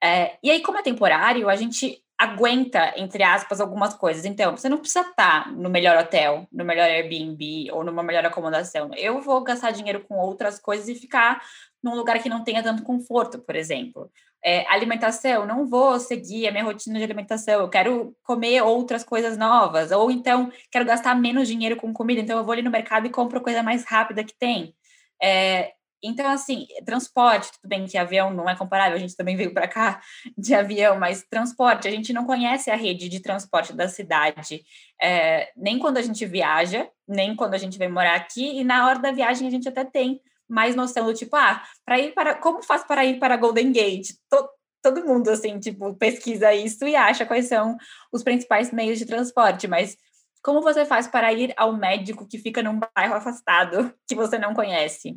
É, 0.00 0.36
e 0.40 0.52
aí, 0.52 0.62
como 0.62 0.78
é 0.78 0.82
temporário, 0.82 1.48
a 1.48 1.56
gente 1.56 2.00
aguenta, 2.22 2.92
entre 2.96 3.24
aspas, 3.24 3.60
algumas 3.60 3.94
coisas. 3.94 4.24
Então, 4.24 4.56
você 4.56 4.68
não 4.68 4.78
precisa 4.78 5.00
estar 5.00 5.50
no 5.52 5.68
melhor 5.68 5.96
hotel, 5.96 6.46
no 6.52 6.64
melhor 6.64 6.88
Airbnb 6.88 7.68
ou 7.72 7.82
numa 7.82 8.00
melhor 8.00 8.24
acomodação. 8.24 8.90
Eu 8.94 9.20
vou 9.20 9.42
gastar 9.42 9.72
dinheiro 9.72 10.04
com 10.06 10.14
outras 10.14 10.56
coisas 10.60 10.88
e 10.88 10.94
ficar 10.94 11.42
num 11.82 11.96
lugar 11.96 12.22
que 12.22 12.28
não 12.28 12.44
tenha 12.44 12.62
tanto 12.62 12.84
conforto, 12.84 13.40
por 13.40 13.56
exemplo. 13.56 14.08
É, 14.44 14.64
alimentação, 14.72 15.44
não 15.44 15.66
vou 15.66 15.98
seguir 15.98 16.46
a 16.46 16.52
minha 16.52 16.62
rotina 16.62 16.96
de 16.96 17.04
alimentação, 17.04 17.60
eu 17.60 17.68
quero 17.68 18.16
comer 18.22 18.62
outras 18.62 19.02
coisas 19.04 19.36
novas, 19.36 19.90
ou 19.90 20.10
então 20.10 20.50
quero 20.70 20.84
gastar 20.84 21.14
menos 21.14 21.48
dinheiro 21.48 21.76
com 21.76 21.92
comida, 21.92 22.20
então 22.20 22.38
eu 22.38 22.44
vou 22.44 22.52
ali 22.52 22.62
no 22.62 22.70
mercado 22.70 23.06
e 23.06 23.10
compro 23.10 23.38
a 23.38 23.42
coisa 23.42 23.62
mais 23.62 23.84
rápida 23.84 24.24
que 24.24 24.34
tem. 24.36 24.74
É, 25.20 25.72
então, 26.02 26.28
assim, 26.28 26.66
transporte, 26.84 27.52
tudo 27.52 27.68
bem 27.68 27.86
que 27.86 27.96
avião 27.96 28.32
não 28.32 28.48
é 28.48 28.56
comparável, 28.56 28.96
a 28.96 29.00
gente 29.00 29.16
também 29.16 29.36
veio 29.36 29.54
para 29.54 29.68
cá 29.68 30.00
de 30.36 30.54
avião, 30.54 30.98
mas 30.98 31.24
transporte, 31.28 31.86
a 31.86 31.90
gente 31.90 32.12
não 32.12 32.24
conhece 32.24 32.70
a 32.70 32.76
rede 32.76 33.08
de 33.08 33.20
transporte 33.20 33.72
da 33.72 33.88
cidade, 33.88 34.64
é, 35.00 35.50
nem 35.56 35.78
quando 35.78 35.98
a 35.98 36.02
gente 36.02 36.26
viaja, 36.26 36.88
nem 37.06 37.36
quando 37.36 37.54
a 37.54 37.58
gente 37.58 37.78
vem 37.78 37.88
morar 37.88 38.16
aqui, 38.16 38.58
e 38.58 38.64
na 38.64 38.86
hora 38.86 38.98
da 38.98 39.12
viagem 39.12 39.46
a 39.46 39.50
gente 39.50 39.68
até 39.68 39.84
tem 39.84 40.20
mais 40.48 40.74
noção 40.74 41.06
do 41.06 41.14
tipo, 41.14 41.36
ah, 41.36 41.62
para 41.84 41.98
ir 41.98 42.12
para, 42.12 42.34
como 42.34 42.62
faz 42.62 42.84
para 42.84 43.04
ir 43.04 43.18
para 43.18 43.36
Golden 43.36 43.72
Gate? 43.72 44.10
Tô, 44.28 44.48
todo 44.82 45.06
mundo, 45.06 45.30
assim, 45.30 45.58
tipo, 45.58 45.94
pesquisa 45.94 46.52
isso 46.52 46.84
e 46.86 46.96
acha 46.96 47.24
quais 47.24 47.46
são 47.46 47.76
os 48.12 48.22
principais 48.22 48.72
meios 48.72 48.98
de 48.98 49.06
transporte, 49.06 49.68
mas 49.68 49.96
como 50.42 50.60
você 50.60 50.84
faz 50.84 51.06
para 51.06 51.32
ir 51.32 51.54
ao 51.56 51.76
médico 51.76 52.26
que 52.26 52.36
fica 52.36 52.62
num 52.62 52.80
bairro 52.96 53.14
afastado 53.14 53.94
que 54.08 54.14
você 54.14 54.38
não 54.38 54.52
conhece? 54.52 55.16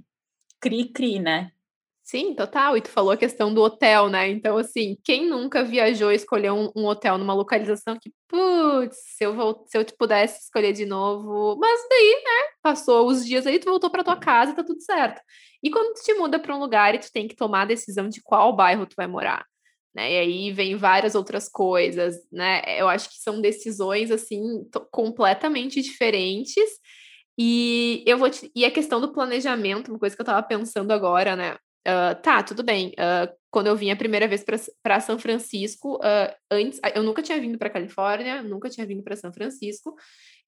Cri-cri, 0.65 1.19
né? 1.19 1.51
Sim, 2.03 2.35
total. 2.35 2.77
E 2.77 2.81
tu 2.81 2.89
falou 2.89 3.11
a 3.11 3.17
questão 3.17 3.53
do 3.53 3.61
hotel, 3.61 4.09
né? 4.09 4.29
Então, 4.29 4.57
assim, 4.57 4.97
quem 5.03 5.27
nunca 5.27 5.63
viajou 5.63 6.11
e 6.11 6.15
escolheu 6.15 6.55
um, 6.55 6.71
um, 6.75 6.85
hotel 6.85 7.17
numa 7.17 7.33
localização 7.33 7.97
que, 7.99 8.11
putz, 8.27 8.95
se 9.17 9.23
eu, 9.23 9.33
vou, 9.35 9.63
se 9.67 9.77
eu 9.77 9.85
pudesse 9.97 10.43
escolher 10.43 10.73
de 10.73 10.85
novo. 10.85 11.57
Mas 11.59 11.79
daí, 11.89 12.21
né? 12.23 12.53
Passou 12.61 13.07
os 13.07 13.25
dias 13.25 13.47
aí, 13.47 13.59
tu 13.59 13.65
voltou 13.65 13.89
para 13.89 14.03
tua 14.03 14.17
casa 14.17 14.51
e 14.51 14.55
tá 14.55 14.63
tudo 14.63 14.81
certo. 14.81 15.21
E 15.63 15.69
quando 15.71 15.95
tu 15.95 16.03
te 16.03 16.13
muda 16.13 16.39
para 16.39 16.55
um 16.55 16.59
lugar 16.59 16.93
e 16.93 16.99
tu 16.99 17.11
tem 17.11 17.27
que 17.27 17.35
tomar 17.35 17.63
a 17.63 17.65
decisão 17.65 18.07
de 18.07 18.21
qual 18.21 18.55
bairro 18.55 18.85
tu 18.85 18.95
vai 18.95 19.07
morar, 19.07 19.43
né? 19.95 20.13
E 20.13 20.17
aí 20.19 20.51
vem 20.51 20.75
várias 20.75 21.15
outras 21.15 21.49
coisas, 21.49 22.17
né? 22.31 22.61
Eu 22.79 22.87
acho 22.87 23.09
que 23.09 23.17
são 23.17 23.41
decisões, 23.41 24.11
assim, 24.11 24.41
completamente 24.91 25.81
diferentes 25.81 26.69
e 27.37 28.03
eu 28.05 28.17
vou 28.17 28.29
te... 28.29 28.51
e 28.55 28.65
a 28.65 28.71
questão 28.71 29.01
do 29.01 29.11
planejamento, 29.11 29.89
uma 29.89 29.99
coisa 29.99 30.15
que 30.15 30.21
eu 30.21 30.23
estava 30.23 30.41
pensando 30.43 30.91
agora, 30.91 31.35
né? 31.35 31.57
Uh, 31.87 32.19
tá, 32.21 32.41
tudo 32.41 32.63
bem. 32.63 32.89
Uh, 32.93 33.31
quando 33.51 33.67
eu 33.67 33.75
vim 33.75 33.91
a 33.91 33.95
primeira 33.95 34.27
vez 34.27 34.43
para 34.81 34.99
São 34.99 35.19
Francisco, 35.19 35.97
uh, 35.97 36.35
antes 36.49 36.79
eu 36.95 37.03
nunca 37.03 37.21
tinha 37.21 37.39
vindo 37.39 37.59
para 37.59 37.69
Califórnia, 37.69 38.41
nunca 38.41 38.69
tinha 38.69 38.87
vindo 38.87 39.03
para 39.03 39.15
São 39.15 39.31
Francisco. 39.31 39.95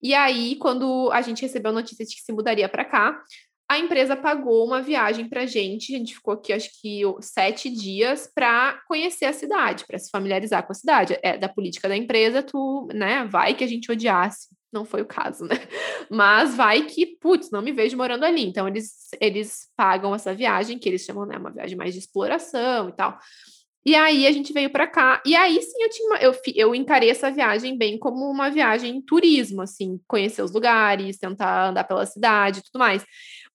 E 0.02 0.14
aí, 0.14 0.56
quando 0.56 1.10
a 1.12 1.20
gente 1.22 1.42
recebeu 1.42 1.70
a 1.70 1.74
notícia 1.74 2.04
de 2.04 2.14
que 2.14 2.22
se 2.22 2.32
mudaria 2.32 2.68
para 2.68 2.84
cá, 2.84 3.22
a 3.70 3.78
empresa 3.78 4.16
pagou 4.16 4.66
uma 4.66 4.80
viagem 4.80 5.28
para 5.28 5.46
gente. 5.46 5.94
A 5.94 5.98
gente 5.98 6.14
ficou 6.14 6.34
aqui, 6.34 6.52
acho 6.52 6.70
que 6.80 7.02
sete 7.20 7.70
dias 7.70 8.30
para 8.34 8.80
conhecer 8.88 9.26
a 9.26 9.32
cidade, 9.32 9.84
para 9.86 9.98
se 9.98 10.10
familiarizar 10.10 10.66
com 10.66 10.72
a 10.72 10.74
cidade. 10.74 11.18
É 11.22 11.36
da 11.36 11.48
política 11.48 11.88
da 11.88 11.96
empresa, 11.96 12.42
tu, 12.42 12.88
né? 12.94 13.24
Vai 13.26 13.54
que 13.54 13.62
a 13.62 13.66
gente 13.66 13.92
odiasse 13.92 14.48
não 14.72 14.84
foi 14.84 15.02
o 15.02 15.06
caso, 15.06 15.44
né? 15.44 15.56
Mas 16.10 16.54
vai 16.54 16.82
que, 16.82 17.06
putz, 17.06 17.50
não 17.50 17.62
me 17.62 17.72
vejo 17.72 17.96
morando 17.96 18.24
ali. 18.24 18.44
Então, 18.44 18.68
eles, 18.68 19.08
eles 19.20 19.68
pagam 19.76 20.14
essa 20.14 20.34
viagem, 20.34 20.78
que 20.78 20.88
eles 20.88 21.02
chamam, 21.02 21.26
né, 21.26 21.36
uma 21.36 21.50
viagem 21.50 21.76
mais 21.76 21.92
de 21.92 22.00
exploração 22.00 22.88
e 22.88 22.92
tal. 22.92 23.18
E 23.88 23.94
aí 23.94 24.26
a 24.26 24.32
gente 24.32 24.52
veio 24.52 24.68
para 24.70 24.86
cá. 24.86 25.22
E 25.24 25.34
aí 25.34 25.62
sim 25.62 25.82
eu 25.82 25.88
tinha 25.88 26.08
uma, 26.08 26.18
eu, 26.18 26.34
eu 26.54 26.74
encarei 26.74 27.08
essa 27.08 27.30
viagem 27.30 27.78
bem 27.78 27.98
como 27.98 28.30
uma 28.30 28.50
viagem 28.50 29.00
turismo, 29.00 29.62
assim, 29.62 29.98
conhecer 30.06 30.42
os 30.42 30.52
lugares, 30.52 31.16
tentar 31.16 31.70
andar 31.70 31.84
pela 31.84 32.04
cidade 32.04 32.58
e 32.58 32.62
tudo 32.62 32.78
mais. 32.78 33.02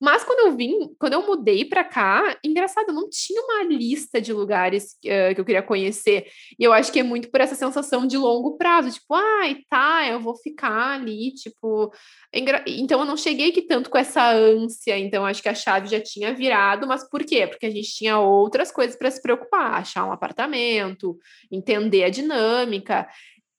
Mas 0.04 0.22
quando 0.22 0.50
eu 0.50 0.58
vim, 0.58 0.94
quando 1.00 1.14
eu 1.14 1.26
mudei 1.26 1.64
para 1.64 1.82
cá, 1.82 2.38
engraçado, 2.44 2.90
eu 2.90 2.94
não 2.94 3.10
tinha 3.10 3.42
uma 3.42 3.64
lista 3.64 4.20
de 4.20 4.34
lugares 4.34 4.98
uh, 5.06 5.34
que 5.34 5.40
eu 5.40 5.46
queria 5.46 5.64
conhecer. 5.64 6.26
E 6.60 6.64
eu 6.66 6.74
acho 6.74 6.92
que 6.92 7.00
é 7.00 7.04
muito 7.04 7.32
por 7.32 7.40
essa 7.40 7.56
sensação 7.56 8.06
de 8.06 8.18
longo 8.18 8.58
prazo, 8.58 8.92
tipo, 8.92 9.14
ai, 9.14 9.60
tá, 9.70 10.06
eu 10.06 10.20
vou 10.20 10.36
ficar 10.36 10.96
ali, 10.96 11.34
tipo. 11.34 11.94
Então 12.34 13.00
eu 13.00 13.06
não 13.06 13.16
cheguei 13.16 13.54
que 13.54 13.62
tanto 13.62 13.90
com 13.90 13.98
essa 13.98 14.30
ânsia, 14.30 14.98
então 14.98 15.26
acho 15.26 15.42
que 15.42 15.48
a 15.48 15.56
chave 15.56 15.88
já 15.88 16.02
tinha 16.02 16.34
virado, 16.34 16.86
mas 16.86 17.10
por 17.10 17.24
quê? 17.24 17.48
Porque 17.48 17.66
a 17.66 17.72
gente 17.72 17.96
tinha 17.96 18.20
outras 18.20 18.74
coisas 18.74 18.98
para 18.98 19.10
se 19.10 19.22
preocupar, 19.22 19.76
achar 19.76 20.06
um 20.06 20.12
apartamento, 20.12 21.18
entender 21.50 22.04
a 22.04 22.10
dinâmica. 22.10 23.08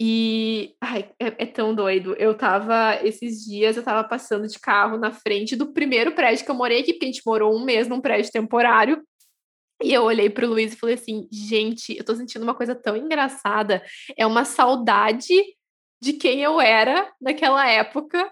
E 0.06 0.76
ai, 0.82 1.10
é, 1.18 1.44
é, 1.44 1.46
tão 1.46 1.74
doido. 1.74 2.14
Eu 2.18 2.36
tava, 2.36 2.98
esses 3.02 3.42
dias, 3.42 3.74
eu 3.74 3.82
tava 3.82 4.06
passando 4.06 4.46
de 4.46 4.58
carro 4.58 4.98
na 4.98 5.10
frente 5.10 5.56
do 5.56 5.72
primeiro 5.72 6.12
prédio 6.12 6.44
que 6.44 6.50
eu 6.50 6.54
morei 6.54 6.80
aqui, 6.80 6.92
porque 6.92 7.06
a 7.06 7.08
gente 7.08 7.22
morou 7.24 7.56
um 7.56 7.64
mês 7.64 7.88
num 7.88 8.02
prédio 8.02 8.30
temporário. 8.30 9.02
E 9.82 9.94
eu 9.94 10.02
olhei 10.02 10.28
pro 10.28 10.46
Luiz 10.46 10.74
e 10.74 10.76
falei 10.76 10.96
assim: 10.96 11.26
gente, 11.32 11.96
eu 11.96 12.04
tô 12.04 12.14
sentindo 12.14 12.42
uma 12.42 12.54
coisa 12.54 12.74
tão 12.74 12.94
engraçada. 12.94 13.82
É 14.14 14.26
uma 14.26 14.44
saudade 14.44 15.42
de 16.02 16.12
quem 16.12 16.42
eu 16.42 16.60
era 16.60 17.10
naquela 17.18 17.66
época. 17.66 18.30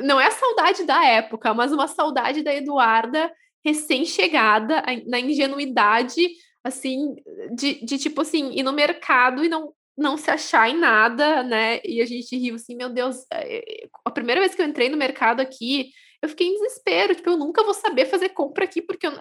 Não 0.00 0.20
é 0.20 0.26
a 0.26 0.30
saudade 0.32 0.84
da 0.84 1.02
época, 1.02 1.54
mas 1.54 1.72
uma 1.72 1.88
saudade 1.88 2.42
da 2.42 2.54
Eduarda 2.54 3.32
recém-chegada, 3.64 4.82
na 5.06 5.18
ingenuidade, 5.18 6.28
assim, 6.62 7.16
de, 7.54 7.82
de 7.86 7.96
tipo 7.96 8.20
assim, 8.20 8.50
ir 8.52 8.62
no 8.62 8.72
mercado 8.74 9.42
e 9.42 9.48
não 9.48 9.72
não 9.96 10.16
se 10.16 10.30
achar 10.30 10.68
em 10.68 10.78
nada, 10.78 11.42
né? 11.42 11.80
E 11.84 12.00
a 12.02 12.06
gente 12.06 12.36
riu 12.36 12.56
assim, 12.56 12.76
meu 12.76 12.90
Deus, 12.90 13.24
é, 13.32 13.86
a 14.04 14.10
primeira 14.10 14.40
vez 14.40 14.54
que 14.54 14.60
eu 14.60 14.66
entrei 14.66 14.88
no 14.88 14.96
mercado 14.96 15.40
aqui, 15.40 15.90
eu 16.22 16.28
fiquei 16.28 16.48
em 16.48 16.54
desespero, 16.54 17.14
tipo, 17.14 17.30
eu 17.30 17.36
nunca 17.36 17.62
vou 17.62 17.74
saber 17.74 18.06
fazer 18.06 18.30
compra 18.30 18.64
aqui, 18.64 18.82
porque 18.82 19.06
eu, 19.06 19.12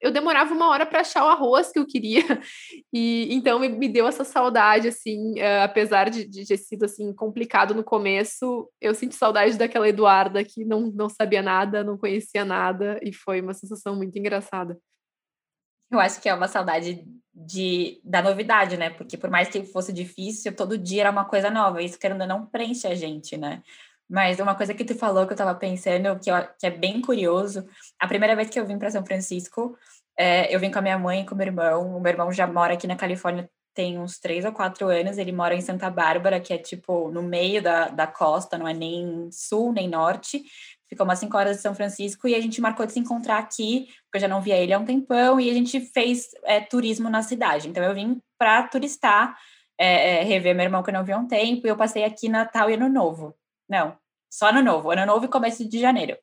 eu 0.00 0.10
demorava 0.10 0.54
uma 0.54 0.68
hora 0.68 0.86
para 0.86 1.00
achar 1.00 1.24
o 1.24 1.28
arroz 1.28 1.70
que 1.70 1.78
eu 1.78 1.86
queria. 1.86 2.22
E 2.92 3.34
então 3.34 3.58
me, 3.58 3.68
me 3.68 3.88
deu 3.88 4.06
essa 4.06 4.22
saudade, 4.22 4.86
assim, 4.86 5.32
uh, 5.32 5.64
apesar 5.64 6.08
de, 6.10 6.24
de 6.24 6.46
ter 6.46 6.56
sido 6.56 6.84
assim 6.84 7.12
complicado 7.12 7.74
no 7.74 7.82
começo, 7.82 8.70
eu 8.80 8.94
senti 8.94 9.16
saudade 9.16 9.58
daquela 9.58 9.88
Eduarda 9.88 10.44
que 10.44 10.64
não, 10.64 10.92
não 10.94 11.08
sabia 11.08 11.42
nada, 11.42 11.82
não 11.82 11.98
conhecia 11.98 12.44
nada, 12.44 13.00
e 13.02 13.12
foi 13.12 13.40
uma 13.40 13.52
sensação 13.52 13.96
muito 13.96 14.16
engraçada. 14.16 14.78
Eu 15.94 16.00
acho 16.00 16.20
que 16.20 16.28
é 16.28 16.34
uma 16.34 16.48
saudade 16.48 17.04
de, 17.34 18.00
da 18.04 18.22
novidade, 18.22 18.76
né? 18.76 18.90
Porque 18.90 19.16
por 19.16 19.30
mais 19.30 19.48
que 19.48 19.64
fosse 19.64 19.92
difícil, 19.92 20.54
todo 20.54 20.78
dia 20.78 21.02
era 21.02 21.10
uma 21.10 21.24
coisa 21.24 21.50
nova. 21.50 21.82
Isso, 21.82 21.98
querendo 21.98 22.26
não, 22.26 22.46
preenche 22.46 22.86
a 22.86 22.94
gente, 22.94 23.36
né? 23.36 23.62
Mas 24.08 24.38
uma 24.38 24.54
coisa 24.54 24.74
que 24.74 24.84
tu 24.84 24.94
falou 24.94 25.26
que 25.26 25.32
eu 25.32 25.36
tava 25.36 25.54
pensando, 25.54 26.18
que, 26.20 26.30
eu, 26.30 26.34
que 26.58 26.66
é 26.66 26.70
bem 26.70 27.00
curioso, 27.00 27.66
a 27.98 28.06
primeira 28.06 28.36
vez 28.36 28.50
que 28.50 28.60
eu 28.60 28.66
vim 28.66 28.78
para 28.78 28.90
São 28.90 29.04
Francisco, 29.04 29.76
é, 30.16 30.54
eu 30.54 30.60
vim 30.60 30.70
com 30.70 30.78
a 30.78 30.82
minha 30.82 30.98
mãe 30.98 31.22
e 31.22 31.26
com 31.26 31.34
o 31.34 31.38
meu 31.38 31.46
irmão. 31.46 31.96
O 31.96 32.00
meu 32.00 32.12
irmão 32.12 32.30
já 32.30 32.46
mora 32.46 32.74
aqui 32.74 32.86
na 32.86 32.96
Califórnia 32.96 33.48
tem 33.74 33.98
uns 33.98 34.18
três 34.20 34.44
ou 34.44 34.52
quatro 34.52 34.88
anos. 34.88 35.18
Ele 35.18 35.32
mora 35.32 35.54
em 35.54 35.60
Santa 35.60 35.90
Bárbara, 35.90 36.40
que 36.40 36.52
é 36.52 36.58
tipo 36.58 37.10
no 37.10 37.22
meio 37.22 37.60
da, 37.62 37.88
da 37.88 38.06
costa, 38.06 38.56
não 38.56 38.68
é 38.68 38.74
nem 38.74 39.28
sul 39.32 39.72
nem 39.72 39.88
norte 39.88 40.44
ficou 40.88 41.04
umas 41.04 41.18
5 41.18 41.36
horas 41.36 41.56
de 41.56 41.62
São 41.62 41.74
Francisco 41.74 42.28
e 42.28 42.34
a 42.34 42.40
gente 42.40 42.60
marcou 42.60 42.86
de 42.86 42.92
se 42.92 43.00
encontrar 43.00 43.38
aqui, 43.38 43.86
porque 44.04 44.16
eu 44.16 44.20
já 44.20 44.28
não 44.28 44.40
via 44.40 44.56
ele 44.56 44.72
há 44.72 44.78
um 44.78 44.84
tempão, 44.84 45.40
e 45.40 45.50
a 45.50 45.54
gente 45.54 45.80
fez 45.80 46.28
é, 46.44 46.60
turismo 46.60 47.08
na 47.08 47.22
cidade. 47.22 47.68
Então 47.68 47.82
eu 47.82 47.94
vim 47.94 48.20
para 48.38 48.66
turistar, 48.68 49.36
é, 49.78 50.20
é, 50.20 50.22
rever 50.22 50.54
meu 50.54 50.64
irmão 50.64 50.82
que 50.82 50.90
eu 50.90 50.94
não 50.94 51.04
via 51.04 51.16
há 51.16 51.18
um 51.18 51.26
tempo, 51.26 51.66
e 51.66 51.70
eu 51.70 51.76
passei 51.76 52.04
aqui 52.04 52.28
Natal 52.28 52.70
e 52.70 52.74
Ano 52.74 52.88
Novo. 52.88 53.34
Não, 53.68 53.96
só 54.30 54.48
Ano 54.48 54.62
Novo, 54.62 54.90
Ano 54.90 55.06
Novo 55.06 55.24
e 55.24 55.28
começo 55.28 55.68
de 55.68 55.78
janeiro. 55.78 56.16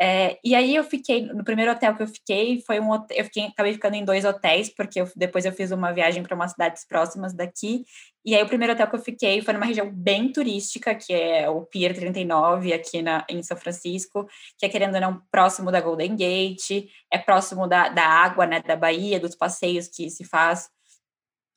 É, 0.00 0.38
e 0.44 0.56
aí 0.56 0.74
eu 0.74 0.82
fiquei, 0.82 1.26
no 1.26 1.44
primeiro 1.44 1.70
hotel 1.70 1.94
que 1.94 2.02
eu 2.02 2.08
fiquei, 2.08 2.60
foi 2.62 2.80
um 2.80 2.92
eu 3.10 3.24
fiquei, 3.24 3.44
acabei 3.44 3.72
ficando 3.74 3.94
em 3.94 4.04
dois 4.04 4.24
hotéis, 4.24 4.68
porque 4.68 5.00
eu, 5.00 5.08
depois 5.14 5.44
eu 5.44 5.52
fiz 5.52 5.70
uma 5.70 5.92
viagem 5.92 6.22
para 6.22 6.34
umas 6.34 6.50
cidades 6.50 6.84
próximas 6.84 7.32
daqui, 7.32 7.84
e 8.24 8.34
aí 8.34 8.42
o 8.42 8.46
primeiro 8.46 8.72
hotel 8.72 8.88
que 8.88 8.96
eu 8.96 9.00
fiquei 9.00 9.40
foi 9.40 9.54
numa 9.54 9.66
região 9.66 9.88
bem 9.88 10.32
turística, 10.32 10.94
que 10.94 11.12
é 11.12 11.48
o 11.48 11.62
Pier 11.62 11.94
39, 11.94 12.72
aqui 12.72 13.02
na, 13.02 13.24
em 13.28 13.40
São 13.42 13.56
Francisco, 13.56 14.26
que 14.58 14.66
é 14.66 14.68
querendo 14.68 14.96
ou 14.96 15.00
não 15.00 15.22
próximo 15.30 15.70
da 15.70 15.80
Golden 15.80 16.16
Gate, 16.16 16.88
é 17.12 17.18
próximo 17.18 17.68
da, 17.68 17.88
da 17.88 18.04
água, 18.04 18.46
né, 18.46 18.60
da 18.62 18.74
Bahia, 18.74 19.20
dos 19.20 19.36
passeios 19.36 19.86
que 19.86 20.10
se 20.10 20.24
faz 20.24 20.68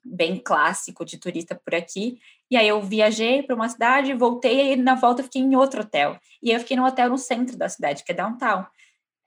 bem 0.05 0.37
clássico 0.37 1.03
de 1.03 1.17
turista 1.17 1.55
por 1.55 1.75
aqui. 1.75 2.19
E 2.49 2.55
aí 2.57 2.67
eu 2.67 2.81
viajei 2.81 3.43
para 3.43 3.55
uma 3.55 3.67
cidade, 3.69 4.13
voltei 4.13 4.73
e 4.73 4.75
na 4.75 4.95
volta 4.95 5.23
fiquei 5.23 5.41
em 5.41 5.55
outro 5.55 5.81
hotel. 5.81 6.17
E 6.41 6.51
eu 6.51 6.59
fiquei 6.59 6.77
num 6.77 6.85
hotel 6.85 7.09
no 7.09 7.17
centro 7.17 7.57
da 7.57 7.67
cidade, 7.67 8.03
que 8.03 8.11
é 8.11 8.15
downtown. 8.15 8.65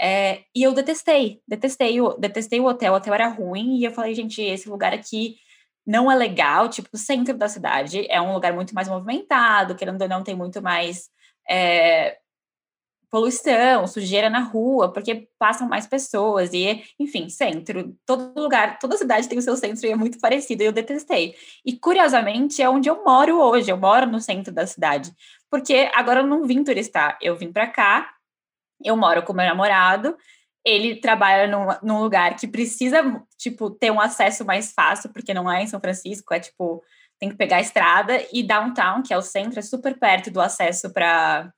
É, 0.00 0.44
e 0.54 0.62
eu 0.62 0.72
detestei, 0.72 1.42
detestei, 1.46 2.00
o, 2.00 2.14
detestei 2.14 2.58
o 2.58 2.64
hotel, 2.64 2.94
o 2.94 2.96
hotel 2.96 3.12
era 3.12 3.28
ruim, 3.28 3.76
e 3.78 3.84
eu 3.84 3.92
falei, 3.92 4.14
gente, 4.14 4.40
esse 4.40 4.66
lugar 4.68 4.94
aqui 4.94 5.36
não 5.86 6.10
é 6.10 6.14
legal, 6.14 6.68
tipo, 6.70 6.88
o 6.92 6.98
centro 6.98 7.36
da 7.36 7.48
cidade 7.48 8.06
é 8.08 8.20
um 8.20 8.32
lugar 8.32 8.54
muito 8.54 8.74
mais 8.74 8.88
movimentado, 8.88 9.74
querendo 9.74 10.00
ou 10.00 10.08
não, 10.08 10.22
tem 10.22 10.34
muito 10.34 10.62
mais 10.62 11.10
é, 11.48 12.16
poluição, 13.11 13.87
sujeira 13.87 14.31
na 14.31 14.40
rua, 14.40 14.93
porque 14.93 15.29
passam 15.38 15.69
mais 15.69 15.87
pessoas 15.87 16.52
e, 16.52 16.83
enfim, 16.99 17.29
centro, 17.29 17.97
todo 18.07 18.40
lugar, 18.40 18.79
toda 18.79 18.97
cidade 18.97 19.29
tem 19.29 19.38
o 19.38 19.43
seu 19.43 19.57
centro 19.57 19.85
e 19.87 19.90
é 19.90 19.97
muito 19.97 20.21
parecido, 20.21 20.62
e 20.62 20.67
eu 20.67 20.73
detestei. 20.73 21.35
E 21.67 21.76
curiosamente 21.76 22.62
é 22.62 22.71
onde 22.71 22.88
eu 22.88 23.02
moro 23.05 23.40
hoje, 23.40 23.71
eu 23.71 23.76
moro 23.76 24.07
no 24.07 24.21
centro 24.21 24.55
da 24.55 24.67
cidade, 24.67 25.12
porque 25.50 25.90
agora 25.95 26.21
eu 26.21 26.26
não 26.26 26.47
vim 26.47 26.62
turistar, 26.62 27.19
eu 27.21 27.37
vim 27.37 27.52
para 27.52 27.67
cá, 27.67 28.14
eu 28.85 28.97
moro 28.97 29.23
com 29.25 29.33
meu 29.33 29.45
namorado, 29.45 30.17
ele 30.64 31.00
trabalha 31.00 31.49
num, 31.49 31.67
num 31.83 32.00
lugar 32.00 32.37
que 32.37 32.47
precisa, 32.47 33.02
tipo, 33.37 33.71
ter 33.71 33.90
um 33.90 34.00
acesso 34.00 34.45
mais 34.45 34.73
fácil, 34.73 35.11
porque 35.12 35.35
não 35.35 35.50
é 35.50 35.62
em 35.62 35.67
São 35.67 35.81
Francisco, 35.81 36.33
é 36.33 36.38
tipo, 36.38 36.83
tem 37.19 37.29
que 37.29 37.37
pegar 37.37 37.57
a 37.57 37.61
estrada, 37.61 38.23
e 38.33 38.43
downtown, 38.43 39.02
que 39.02 39.12
é 39.12 39.19
o 39.19 39.23
centro, 39.23 39.59
é 39.59 39.62
super 39.62 39.99
perto 39.99 40.31
do 40.31 40.40
acesso 40.40 40.93
para 40.93 41.52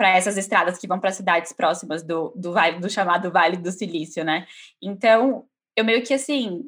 para 0.00 0.16
essas 0.16 0.38
estradas 0.38 0.78
que 0.78 0.86
vão 0.86 0.98
para 0.98 1.12
cidades 1.12 1.52
próximas 1.52 2.02
do, 2.02 2.32
do, 2.34 2.54
do 2.80 2.88
chamado 2.88 3.30
Vale 3.30 3.58
do 3.58 3.70
Silício, 3.70 4.24
né? 4.24 4.46
Então, 4.80 5.44
eu 5.76 5.84
meio 5.84 6.02
que 6.02 6.14
assim, 6.14 6.62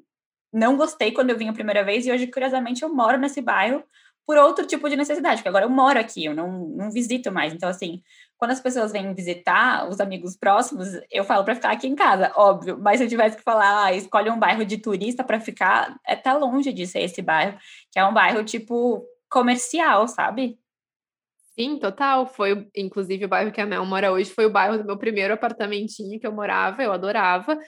não 0.52 0.76
gostei 0.76 1.12
quando 1.12 1.30
eu 1.30 1.38
vim 1.38 1.48
a 1.48 1.54
primeira 1.54 1.82
vez 1.82 2.04
e 2.04 2.12
hoje, 2.12 2.26
curiosamente, 2.26 2.82
eu 2.82 2.94
moro 2.94 3.16
nesse 3.16 3.40
bairro 3.40 3.82
por 4.26 4.36
outro 4.36 4.66
tipo 4.66 4.86
de 4.86 4.96
necessidade, 4.96 5.36
porque 5.36 5.48
agora 5.48 5.64
eu 5.64 5.70
moro 5.70 5.98
aqui, 5.98 6.26
eu 6.26 6.34
não, 6.34 6.68
não 6.76 6.90
visito 6.90 7.32
mais. 7.32 7.54
Então, 7.54 7.70
assim, 7.70 8.02
quando 8.36 8.50
as 8.50 8.60
pessoas 8.60 8.92
vêm 8.92 9.14
visitar 9.14 9.88
os 9.88 9.98
amigos 9.98 10.36
próximos, 10.36 10.88
eu 11.10 11.24
falo 11.24 11.42
para 11.42 11.54
ficar 11.54 11.72
aqui 11.72 11.88
em 11.88 11.94
casa, 11.94 12.32
óbvio, 12.36 12.78
mas 12.78 12.98
se 12.98 13.04
eu 13.04 13.08
tivesse 13.08 13.38
que 13.38 13.42
falar, 13.42 13.86
ah, 13.86 13.94
escolhe 13.94 14.28
um 14.28 14.38
bairro 14.38 14.66
de 14.66 14.76
turista 14.76 15.24
para 15.24 15.40
ficar, 15.40 15.96
é 16.06 16.14
tá 16.14 16.34
longe 16.36 16.70
de 16.70 16.86
ser 16.86 17.00
esse 17.00 17.22
bairro, 17.22 17.56
que 17.90 17.98
é 17.98 18.04
um 18.04 18.12
bairro 18.12 18.44
tipo 18.44 19.02
comercial, 19.30 20.06
sabe? 20.06 20.58
Sim, 21.59 21.78
total. 21.78 22.26
Foi, 22.26 22.66
inclusive, 22.75 23.26
o 23.26 23.28
bairro 23.28 23.52
que 23.52 23.61
a 23.61 23.66
Mel 23.66 23.85
mora 23.85 24.11
hoje 24.11 24.30
foi 24.30 24.47
o 24.47 24.50
bairro 24.50 24.78
do 24.78 24.85
meu 24.85 24.97
primeiro 24.97 25.35
apartamentinho 25.35 26.18
que 26.18 26.26
eu 26.26 26.32
morava, 26.32 26.82
eu 26.82 26.92
adorava. 26.92 27.59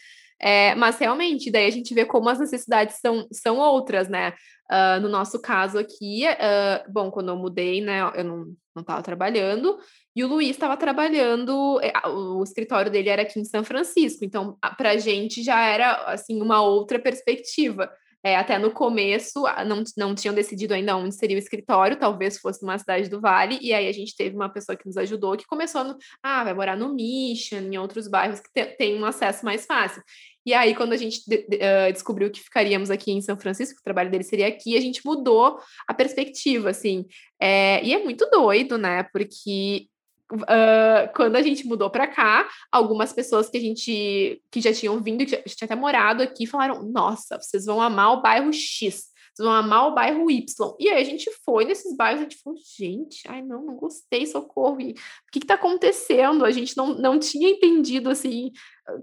É, 0.41 0.75
mas 0.75 0.99
realmente, 0.99 1.51
daí 1.51 1.67
a 1.67 1.71
gente 1.71 1.95
vê 1.95 2.05
como 2.05 2.29
as 2.29 2.39
necessidades 2.39 2.99
são, 3.01 3.27
são 3.33 3.59
outras, 3.59 4.09
né? 4.09 4.35
Uh, 4.71 5.01
no 5.01 5.09
nosso 5.09 5.41
caso 5.41 5.79
aqui, 5.79 6.25
uh, 6.27 6.91
bom, 6.91 7.11
quando 7.11 7.29
eu 7.29 7.37
mudei, 7.37 7.83
né, 7.83 8.01
eu 8.15 8.25
não 8.25 8.57
estava 8.79 9.03
trabalhando, 9.03 9.79
e 10.17 10.25
o 10.25 10.29
Luiz 10.29 10.51
estava 10.51 10.75
trabalhando, 10.77 11.79
é, 11.83 11.93
o 12.09 12.43
escritório 12.43 12.91
dele 12.91 13.11
era 13.11 13.23
aqui 13.23 13.39
em 13.39 13.45
São 13.45 13.63
Francisco, 13.63 14.25
então 14.25 14.57
para 14.79 14.93
a 14.93 14.97
gente 14.97 15.43
já 15.43 15.61
era 15.61 15.93
assim 16.07 16.41
uma 16.41 16.63
outra 16.63 16.99
perspectiva. 16.99 17.91
É, 18.25 18.37
até 18.37 18.59
no 18.59 18.71
começo, 18.71 19.43
não, 19.67 19.85
não 19.99 20.15
tinham 20.15 20.35
decidido 20.35 20.73
ainda 20.73 20.97
onde 20.97 21.15
seria 21.15 21.37
o 21.37 21.39
escritório, 21.39 21.99
talvez 21.99 22.39
fosse 22.39 22.63
numa 22.63 22.79
cidade 22.79 23.11
do 23.11 23.21
Vale, 23.21 23.59
e 23.61 23.75
aí 23.75 23.87
a 23.87 23.93
gente 23.93 24.17
teve 24.17 24.35
uma 24.35 24.49
pessoa 24.49 24.75
que 24.75 24.87
nos 24.87 24.97
ajudou, 24.97 25.37
que 25.37 25.45
começou 25.45 25.85
no, 25.85 25.99
ah, 26.23 26.43
vai 26.43 26.55
morar 26.55 26.75
no 26.75 26.95
Mission, 26.95 27.59
em 27.59 27.77
outros 27.77 28.09
bairros 28.09 28.41
que 28.41 28.51
te, 28.51 28.65
tem 28.77 28.99
um 28.99 29.05
acesso 29.05 29.45
mais 29.45 29.67
fácil. 29.67 30.03
E 30.47 30.55
aí, 30.55 30.75
quando 30.75 30.93
a 30.93 30.97
gente 30.97 31.23
de, 31.27 31.47
de, 31.47 31.57
uh, 31.57 31.93
descobriu 31.93 32.31
que 32.31 32.41
ficaríamos 32.41 32.91
aqui 32.91 33.13
em 33.13 33.21
São 33.21 33.37
Francisco, 33.37 33.79
o 33.81 33.85
trabalho 33.85 34.11
dele 34.11 34.25
seria 34.25 34.47
aqui, 34.47 34.77
a 34.77 34.81
gente 34.81 35.05
mudou 35.05 35.59
a 35.87 35.95
perspectiva, 35.95 36.71
assim. 36.71 37.07
É, 37.41 37.83
e 37.85 37.95
é 37.95 38.03
muito 38.03 38.29
doido, 38.31 38.77
né? 38.79 39.03
Porque 39.05 39.87
Uh, 40.35 41.13
quando 41.15 41.37
a 41.37 41.43
gente 41.43 41.67
mudou 41.67 41.89
para 41.91 42.07
cá, 42.07 42.49
algumas 42.71 43.13
pessoas 43.13 43.49
que 43.49 43.57
a 43.57 43.61
gente 43.61 44.43
que 44.51 44.61
já 44.61 44.73
tinham 44.73 45.01
vindo, 45.01 45.25
que 45.25 45.31
já, 45.31 45.43
tinha 45.43 45.67
até 45.67 45.75
morado 45.75 46.23
aqui, 46.23 46.47
falaram: 46.47 46.83
Nossa, 46.83 47.39
vocês 47.41 47.65
vão 47.65 47.81
amar 47.81 48.13
o 48.13 48.23
bairro 48.23 48.53
X. 48.53 49.07
vocês 49.35 49.47
vão 49.47 49.53
amar 49.53 49.89
o 49.89 49.95
bairro 49.95 50.31
Y. 50.31 50.77
E 50.79 50.89
aí 50.89 51.01
a 51.01 51.05
gente 51.05 51.31
foi 51.45 51.65
nesses 51.65 51.97
bairros, 51.97 52.21
a 52.21 52.25
gente 52.25 52.41
falou, 52.43 52.59
gente, 52.79 53.23
ai 53.29 53.43
não, 53.43 53.65
não 53.65 53.77
gostei, 53.77 54.27
socorro. 54.27 54.81
E, 54.81 54.93
o 54.93 54.95
que 55.33 55.41
que 55.41 55.47
tá 55.47 55.55
acontecendo? 55.55 56.45
A 56.45 56.51
gente 56.51 56.77
não, 56.77 56.95
não 56.95 57.19
tinha 57.19 57.49
entendido, 57.49 58.11
assim, 58.11 58.51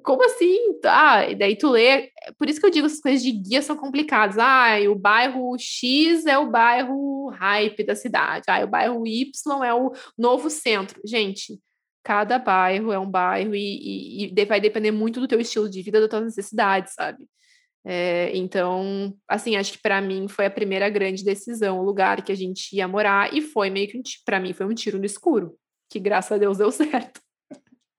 como 0.03 0.23
assim? 0.23 0.57
Ah, 0.85 1.27
e 1.29 1.35
daí 1.35 1.57
tu 1.57 1.69
lê, 1.69 2.11
por 2.37 2.49
isso 2.49 2.59
que 2.59 2.65
eu 2.65 2.69
digo, 2.69 2.85
essas 2.85 3.01
coisas 3.01 3.23
de 3.23 3.31
guia 3.31 3.61
são 3.61 3.75
complicadas. 3.75 4.37
Ah, 4.37 4.77
o 4.89 4.95
bairro 4.95 5.55
X 5.57 6.25
é 6.25 6.37
o 6.37 6.49
bairro 6.49 7.29
hype 7.29 7.83
da 7.83 7.95
cidade. 7.95 8.45
Ah, 8.47 8.63
o 8.63 8.67
bairro 8.67 9.05
Y 9.07 9.63
é 9.63 9.73
o 9.73 9.91
novo 10.17 10.49
centro. 10.49 11.01
Gente, 11.05 11.59
cada 12.03 12.37
bairro 12.37 12.91
é 12.91 12.99
um 12.99 13.09
bairro 13.09 13.55
e, 13.55 14.25
e, 14.27 14.33
e 14.35 14.45
vai 14.45 14.61
depender 14.61 14.91
muito 14.91 15.19
do 15.19 15.27
teu 15.27 15.39
estilo 15.39 15.69
de 15.69 15.81
vida, 15.81 15.99
das 15.99 16.09
tuas 16.09 16.23
necessidades, 16.25 16.93
sabe? 16.93 17.27
É, 17.83 18.35
então, 18.37 19.15
assim, 19.27 19.55
acho 19.55 19.73
que 19.73 19.81
para 19.81 19.99
mim 20.01 20.27
foi 20.27 20.45
a 20.45 20.51
primeira 20.51 20.87
grande 20.89 21.23
decisão, 21.23 21.79
o 21.79 21.83
lugar 21.83 22.23
que 22.23 22.31
a 22.31 22.35
gente 22.35 22.75
ia 22.75 22.87
morar, 22.87 23.33
e 23.33 23.41
foi 23.41 23.69
meio 23.69 23.87
que, 23.87 24.01
para 24.23 24.39
mim, 24.39 24.53
foi 24.53 24.65
um 24.67 24.73
tiro 24.73 24.99
no 24.99 25.05
escuro, 25.05 25.57
que 25.89 25.99
graças 25.99 26.31
a 26.31 26.37
Deus 26.37 26.57
deu 26.57 26.69
certo. 26.71 27.19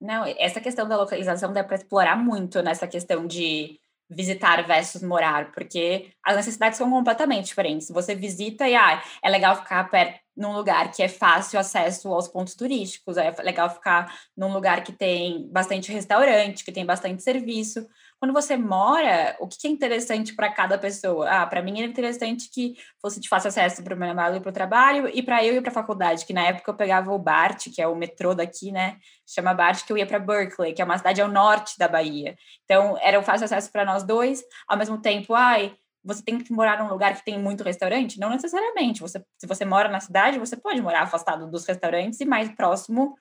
Não, 0.03 0.25
essa 0.37 0.59
questão 0.59 0.85
da 0.85 0.97
localização 0.97 1.53
dá 1.53 1.63
para 1.63 1.77
explorar 1.77 2.17
muito 2.17 2.61
nessa 2.61 2.85
questão 2.85 3.25
de 3.25 3.79
visitar 4.09 4.61
versus 4.67 5.01
morar, 5.01 5.53
porque 5.53 6.11
as 6.21 6.35
necessidades 6.35 6.77
são 6.77 6.91
completamente 6.91 7.45
diferentes. 7.45 7.87
Você 7.89 8.13
visita 8.13 8.67
e 8.67 8.75
ah, 8.75 9.01
é 9.23 9.29
legal 9.29 9.55
ficar 9.55 9.89
perto 9.89 10.19
num 10.35 10.51
lugar 10.51 10.91
que 10.91 11.01
é 11.01 11.07
fácil 11.07 11.57
acesso 11.57 12.09
aos 12.13 12.27
pontos 12.27 12.53
turísticos, 12.53 13.15
é 13.15 13.31
legal 13.43 13.69
ficar 13.69 14.13
num 14.35 14.51
lugar 14.51 14.83
que 14.83 14.91
tem 14.91 15.47
bastante 15.49 15.89
restaurante, 15.89 16.65
que 16.65 16.71
tem 16.73 16.85
bastante 16.85 17.23
serviço. 17.23 17.87
Quando 18.23 18.31
você 18.31 18.55
mora, 18.55 19.35
o 19.37 19.49
que 19.49 19.67
é 19.67 19.69
interessante 19.69 20.33
para 20.33 20.49
cada 20.49 20.77
pessoa? 20.77 21.29
Ah, 21.29 21.45
para 21.45 21.61
mim 21.61 21.79
era 21.81 21.91
interessante 21.91 22.49
que 22.49 22.73
fosse 23.01 23.19
de 23.19 23.27
fácil 23.27 23.49
acesso 23.49 23.83
para 23.83 23.93
o 23.93 23.97
meu 23.97 24.07
namorado 24.07 24.37
e 24.37 24.39
para 24.39 24.49
o 24.49 24.53
trabalho, 24.53 25.09
e 25.13 25.21
para 25.21 25.43
eu 25.43 25.55
ir 25.55 25.61
para 25.61 25.71
a 25.71 25.73
faculdade, 25.73 26.25
que 26.25 26.31
na 26.31 26.41
época 26.47 26.71
eu 26.71 26.73
pegava 26.73 27.11
o 27.11 27.19
BART, 27.19 27.65
que 27.75 27.81
é 27.81 27.85
o 27.85 27.97
metrô 27.97 28.33
daqui, 28.33 28.71
né? 28.71 28.95
Chama 29.27 29.53
BART, 29.53 29.85
que 29.85 29.91
eu 29.91 29.97
ia 29.97 30.05
para 30.05 30.19
Berkeley, 30.19 30.71
que 30.71 30.81
é 30.81 30.85
uma 30.85 30.97
cidade 30.97 31.21
ao 31.21 31.27
norte 31.27 31.77
da 31.77 31.89
Bahia. 31.89 32.37
Então, 32.63 32.97
era 33.01 33.19
um 33.19 33.23
fácil 33.23 33.43
acesso 33.43 33.69
para 33.69 33.83
nós 33.83 34.03
dois, 34.03 34.41
ao 34.69 34.77
mesmo 34.77 35.01
tempo, 35.01 35.33
ai, 35.33 35.75
você 36.01 36.23
tem 36.23 36.39
que 36.39 36.53
morar 36.53 36.81
num 36.81 36.87
lugar 36.87 37.13
que 37.17 37.25
tem 37.25 37.37
muito 37.37 37.61
restaurante? 37.61 38.21
Não 38.21 38.29
necessariamente. 38.29 39.01
Você, 39.01 39.21
se 39.37 39.45
você 39.45 39.65
mora 39.65 39.89
na 39.89 39.99
cidade, 39.99 40.39
você 40.39 40.55
pode 40.55 40.81
morar 40.81 41.01
afastado 41.01 41.51
dos 41.51 41.65
restaurantes 41.65 42.21
e 42.21 42.25
mais 42.25 42.49
próximo 42.55 43.17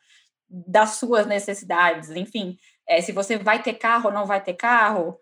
das 0.48 0.90
suas 0.96 1.26
necessidades, 1.26 2.10
enfim. 2.10 2.56
É, 2.92 3.00
se 3.00 3.10
você 3.10 3.38
vai 3.38 3.62
ter 3.62 3.74
carro 3.74 4.08
ou 4.08 4.12
não 4.12 4.26
vai 4.26 4.42
ter 4.42 4.52
carro, 4.52 5.18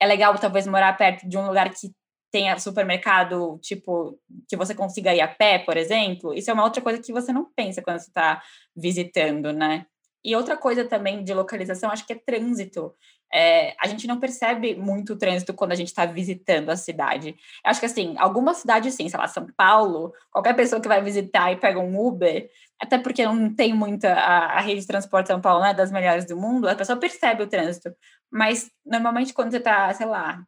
é 0.00 0.06
legal 0.06 0.36
talvez 0.38 0.66
morar 0.66 0.96
perto 0.96 1.28
de 1.28 1.36
um 1.36 1.46
lugar 1.46 1.68
que 1.70 1.92
tenha 2.32 2.58
supermercado, 2.58 3.58
tipo, 3.60 4.18
que 4.48 4.56
você 4.56 4.74
consiga 4.74 5.14
ir 5.14 5.20
a 5.20 5.28
pé, 5.28 5.58
por 5.58 5.76
exemplo. 5.76 6.32
Isso 6.32 6.50
é 6.50 6.54
uma 6.54 6.64
outra 6.64 6.80
coisa 6.80 7.02
que 7.02 7.12
você 7.12 7.30
não 7.30 7.44
pensa 7.54 7.82
quando 7.82 7.98
você 7.98 8.08
está 8.08 8.42
visitando, 8.74 9.52
né? 9.52 9.84
E 10.24 10.34
outra 10.34 10.56
coisa 10.56 10.86
também 10.86 11.22
de 11.22 11.34
localização, 11.34 11.90
acho 11.90 12.06
que 12.06 12.14
é 12.14 12.16
trânsito. 12.16 12.94
É, 13.32 13.74
a 13.80 13.86
gente 13.86 14.06
não 14.06 14.18
percebe 14.18 14.74
muito 14.74 15.12
o 15.12 15.16
trânsito 15.18 15.54
quando 15.54 15.72
a 15.72 15.74
gente 15.76 15.88
está 15.88 16.04
visitando 16.04 16.70
a 16.70 16.76
cidade. 16.76 17.30
Eu 17.30 17.70
acho 17.70 17.80
que, 17.80 17.86
assim, 17.86 18.16
algumas 18.18 18.58
cidades, 18.58 18.94
sim, 18.94 19.08
sei 19.08 19.18
lá, 19.18 19.28
São 19.28 19.46
Paulo, 19.56 20.12
qualquer 20.30 20.54
pessoa 20.54 20.80
que 20.80 20.88
vai 20.88 21.02
visitar 21.02 21.52
e 21.52 21.56
pega 21.56 21.78
um 21.78 21.98
Uber, 22.04 22.50
até 22.80 22.98
porque 22.98 23.24
não 23.24 23.54
tem 23.54 23.72
muita. 23.74 24.12
A, 24.14 24.58
a 24.58 24.60
rede 24.60 24.80
de 24.80 24.86
transporte 24.86 25.28
São 25.28 25.40
Paulo 25.40 25.60
não 25.60 25.68
é 25.68 25.74
das 25.74 25.92
melhores 25.92 26.24
do 26.24 26.36
mundo, 26.36 26.68
a 26.68 26.74
pessoa 26.74 26.98
percebe 26.98 27.42
o 27.42 27.48
trânsito. 27.48 27.94
Mas, 28.30 28.70
normalmente, 28.84 29.32
quando 29.32 29.50
você 29.52 29.58
está, 29.58 29.92
sei 29.94 30.06
lá, 30.06 30.42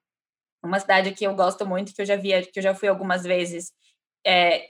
uma 0.63 0.81
cidade 0.81 1.13
que 1.13 1.25
eu 1.25 1.35
gosto 1.35 1.67
muito, 1.67 1.95
que 1.95 2.03
eu 2.03 2.07
já 2.07 2.17
vi, 2.17 2.31
que 2.47 2.59
eu 2.59 2.63
já 2.63 2.75
fui 2.75 2.89
algumas 2.89 3.23
vezes, 3.25 3.73
é, 4.27 4.69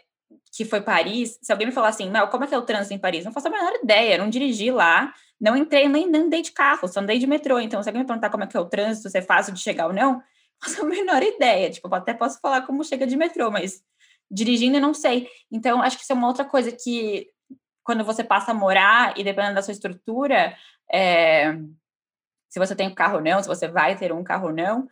que 0.54 0.64
foi 0.64 0.80
Paris, 0.80 1.38
se 1.42 1.50
alguém 1.50 1.66
me 1.66 1.72
falar 1.72 1.88
assim, 1.88 2.10
Mel, 2.10 2.28
como 2.28 2.44
é 2.44 2.46
que 2.46 2.54
é 2.54 2.58
o 2.58 2.62
trânsito 2.62 2.94
em 2.94 2.98
Paris? 2.98 3.24
Não 3.24 3.32
faço 3.32 3.48
a 3.48 3.50
menor 3.50 3.72
ideia, 3.82 4.18
não 4.18 4.28
dirigi 4.28 4.70
lá, 4.70 5.12
não 5.40 5.56
entrei, 5.56 5.88
nem, 5.88 6.08
nem 6.08 6.22
andei 6.22 6.42
de 6.42 6.52
carro, 6.52 6.86
só 6.86 7.00
andei 7.00 7.18
de 7.18 7.26
metrô. 7.26 7.58
Então, 7.58 7.82
se 7.82 7.88
alguém 7.88 8.02
me 8.02 8.06
perguntar 8.06 8.30
como 8.30 8.44
é 8.44 8.46
que 8.46 8.56
é 8.56 8.60
o 8.60 8.68
trânsito, 8.68 9.08
se 9.08 9.18
é 9.18 9.22
fácil 9.22 9.52
de 9.52 9.60
chegar 9.60 9.86
ou 9.86 9.92
não, 9.92 10.14
não 10.14 10.22
faço 10.62 10.82
a 10.82 10.84
menor 10.84 11.22
ideia. 11.22 11.70
Tipo, 11.70 11.92
até 11.94 12.14
posso 12.14 12.38
falar 12.40 12.62
como 12.62 12.84
chega 12.84 13.06
de 13.06 13.16
metrô, 13.16 13.50
mas 13.50 13.82
dirigindo 14.30 14.76
eu 14.76 14.80
não 14.80 14.94
sei. 14.94 15.28
Então, 15.50 15.82
acho 15.82 15.96
que 15.96 16.04
isso 16.04 16.12
é 16.12 16.16
uma 16.16 16.28
outra 16.28 16.44
coisa 16.44 16.70
que, 16.70 17.28
quando 17.82 18.04
você 18.04 18.22
passa 18.22 18.52
a 18.52 18.54
morar, 18.54 19.18
e 19.18 19.24
dependendo 19.24 19.54
da 19.54 19.62
sua 19.62 19.72
estrutura, 19.72 20.56
é, 20.92 21.54
se 22.48 22.58
você 22.58 22.76
tem 22.76 22.94
carro 22.94 23.16
ou 23.16 23.22
não, 23.22 23.42
se 23.42 23.48
você 23.48 23.66
vai 23.66 23.96
ter 23.96 24.12
um 24.12 24.22
carro 24.22 24.48
ou 24.48 24.52
não, 24.52 24.86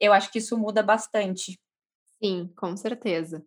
eu 0.00 0.12
acho 0.12 0.30
que 0.32 0.38
isso 0.38 0.56
muda 0.58 0.82
bastante. 0.82 1.60
Sim, 2.22 2.50
com 2.56 2.76
certeza. 2.76 3.44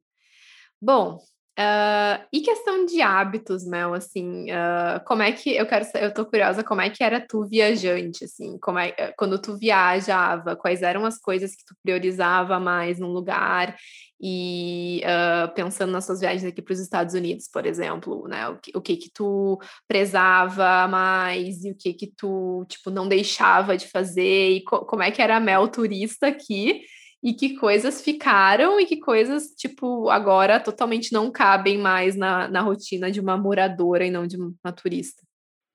Bom, 0.81 1.17
uh, 1.59 2.25
e 2.31 2.39
questão 2.39 2.85
de 2.85 3.01
hábitos, 3.01 3.65
Mel, 3.65 3.93
assim, 3.93 4.45
uh, 4.49 5.03
como 5.05 5.21
é 5.21 5.31
que, 5.33 5.55
eu 5.55 5.65
quero, 5.67 5.85
eu 5.95 6.13
tô 6.13 6.25
curiosa, 6.25 6.63
como 6.63 6.79
é 6.79 6.89
que 6.89 7.03
era 7.03 7.19
tu 7.19 7.45
viajante, 7.45 8.23
assim, 8.23 8.57
como 8.59 8.79
é, 8.79 8.93
eh, 8.97 9.13
quando 9.17 9.41
tu 9.41 9.57
viajava, 9.57 10.55
quais 10.55 10.81
eram 10.81 11.05
as 11.05 11.19
coisas 11.19 11.53
que 11.55 11.65
tu 11.65 11.75
priorizava 11.83 12.61
mais 12.61 12.97
num 12.97 13.09
lugar, 13.11 13.75
e 14.21 15.01
uh, 15.03 15.53
pensando 15.53 15.91
nas 15.91 16.05
suas 16.05 16.21
viagens 16.21 16.45
aqui 16.45 16.61
para 16.61 16.73
os 16.73 16.79
Estados 16.79 17.13
Unidos, 17.13 17.49
por 17.51 17.65
exemplo, 17.65 18.25
né, 18.29 18.47
o 18.47 18.57
que, 18.57 18.71
o 18.77 18.81
que 18.81 18.95
que 18.95 19.11
tu 19.13 19.59
prezava 19.87 20.87
mais, 20.87 21.65
e 21.65 21.71
o 21.71 21.75
que 21.75 21.93
que 21.93 22.07
tu, 22.15 22.65
tipo, 22.69 22.89
não 22.89 23.07
deixava 23.07 23.75
de 23.75 23.87
fazer, 23.87 24.51
e 24.51 24.63
co 24.63 24.85
como 24.85 25.03
é 25.03 25.11
que 25.11 25.21
era 25.21 25.35
a 25.37 25.39
Mel 25.41 25.67
turista 25.67 26.27
aqui, 26.27 26.83
e 27.21 27.33
que 27.33 27.55
coisas 27.57 28.01
ficaram 28.01 28.79
e 28.79 28.85
que 28.85 28.97
coisas, 28.97 29.47
tipo, 29.55 30.09
agora 30.09 30.59
totalmente 30.59 31.11
não 31.11 31.29
cabem 31.29 31.77
mais 31.77 32.15
na, 32.15 32.47
na 32.47 32.61
rotina 32.61 33.11
de 33.11 33.19
uma 33.19 33.37
moradora 33.37 34.05
e 34.05 34.11
não 34.11 34.25
de 34.25 34.37
uma 34.37 34.71
turista. 34.71 35.21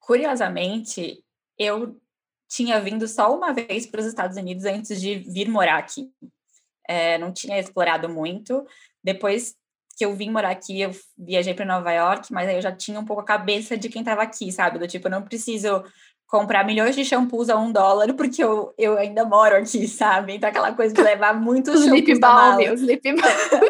Curiosamente, 0.01 1.23
eu 1.59 2.01
tinha 2.49 2.81
vindo 2.81 3.07
só 3.07 3.35
uma 3.35 3.53
vez 3.53 3.87
para 3.87 4.01
os 4.01 4.07
Estados 4.07 4.37
Unidos 4.37 4.65
antes 4.65 5.01
de 5.01 5.17
vir 5.17 5.49
morar 5.49 5.79
aqui. 5.79 6.11
É, 6.89 7.19
não 7.19 7.33
tinha 7.33 7.59
explorado 7.59 8.09
muito. 8.09 8.67
Depois 9.03 9.55
que 9.97 10.05
eu 10.05 10.15
vim 10.15 10.31
morar 10.31 10.51
aqui, 10.51 10.81
eu 10.81 10.91
viajei 11.17 11.55
para 11.55 11.65
Nova 11.65 11.93
York, 11.93 12.33
mas 12.33 12.49
aí 12.49 12.57
eu 12.57 12.63
já 12.63 12.73
tinha 12.73 12.99
um 12.99 13.05
pouco 13.05 13.23
a 13.23 13.27
cabeça 13.27 13.77
de 13.77 13.89
quem 13.89 14.01
estava 14.01 14.23
aqui, 14.23 14.51
sabe? 14.51 14.79
Do 14.79 14.89
tipo, 14.89 15.07
eu 15.07 15.11
não 15.11 15.23
preciso 15.23 15.85
comprar 16.27 16.65
milhões 16.65 16.97
de 16.97 17.05
shampoos 17.05 17.49
a 17.49 17.57
um 17.57 17.71
dólar, 17.71 18.13
porque 18.15 18.43
eu, 18.43 18.75
eu 18.79 18.99
ainda 18.99 19.25
moro 19.25 19.57
aqui, 19.57 19.87
sabe? 19.87 20.35
Então, 20.35 20.49
aquela 20.49 20.73
coisa 20.73 20.95
de 20.95 21.03
levar 21.03 21.35
muitos 21.35 21.85
shampoos 21.85 22.01
lip 22.01 22.19
balm, 22.19 22.57
meus 22.57 22.81
lip 22.81 23.13
balm. 23.13 23.63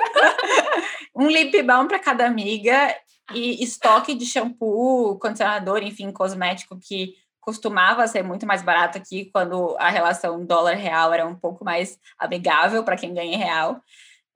um 1.16 1.28
lip 1.28 1.62
balm 1.62 1.86
para 1.86 1.98
cada 1.98 2.26
amiga 2.26 2.94
e 3.32 3.62
estoque 3.62 4.14
de 4.14 4.26
shampoo, 4.26 5.18
condicionador, 5.18 5.82
enfim, 5.82 6.10
cosmético 6.10 6.78
que 6.78 7.14
costumava 7.40 8.06
ser 8.06 8.22
muito 8.22 8.46
mais 8.46 8.62
barato 8.62 8.96
aqui 8.96 9.26
quando 9.26 9.76
a 9.78 9.90
relação 9.90 10.44
dólar-real 10.44 11.12
era 11.12 11.26
um 11.26 11.34
pouco 11.34 11.64
mais 11.64 11.98
amigável 12.18 12.82
para 12.82 12.96
quem 12.96 13.12
ganha 13.12 13.36
real. 13.36 13.80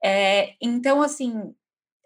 É, 0.03 0.53
então, 0.61 1.01
assim, 1.01 1.53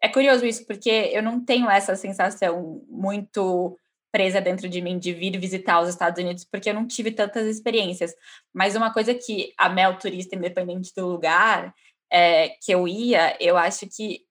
é 0.02 0.08
curioso 0.08 0.46
isso, 0.46 0.66
porque 0.66 1.12
eu 1.14 1.22
não 1.22 1.44
tenho 1.44 1.70
essa 1.70 1.96
sensação 1.96 2.82
muito 2.90 3.78
presa 4.14 4.40
dentro 4.40 4.70
de 4.70 4.80
mim 4.80 5.00
de 5.00 5.12
vir 5.12 5.40
visitar 5.40 5.82
os 5.82 5.90
Estados 5.90 6.24
Unidos, 6.24 6.46
porque 6.46 6.70
eu 6.70 6.74
não 6.76 6.88
tive 6.88 7.10
tantas 7.10 7.48
experiências. 7.48 8.14
Mas 8.54 8.76
uma 8.76 8.94
coisa 8.94 9.16
que 9.16 9.52
a 9.58 9.68
Mel 9.68 9.98
Turista, 9.98 10.36
independente 10.36 10.94
do 10.96 11.08
lugar 11.08 11.74
é, 12.12 12.50
que 12.62 12.72
eu 12.72 12.88
ia, 12.88 13.36
eu 13.40 13.58
acho 13.58 13.88
que 13.88 14.22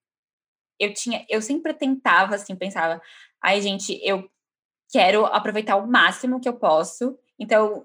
eu 0.79 0.95
tinha, 0.95 1.27
eu 1.29 1.43
sempre 1.43 1.75
tentava, 1.75 2.37
assim, 2.37 2.55
pensava, 2.55 3.03
ai, 3.43 3.61
gente, 3.61 4.01
eu 4.05 4.31
quero 4.93 5.27
aproveitar 5.27 5.75
o 5.75 5.87
máximo 5.87 6.41
que 6.41 6.49
eu 6.49 6.57
posso. 6.57 7.19
Então, 7.37 7.85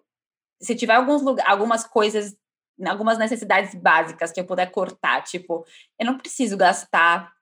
se 0.61 0.75
tiver 0.75 0.93
alguns 0.93 1.23
algumas 1.45 1.83
coisas, 1.83 2.37
algumas 2.85 3.17
necessidades 3.17 3.73
básicas 3.73 4.31
que 4.31 4.39
eu 4.39 4.45
puder 4.45 4.69
cortar, 4.69 5.23
tipo, 5.23 5.65
eu 5.99 6.05
não 6.05 6.17
preciso 6.19 6.55
gastar 6.55 7.33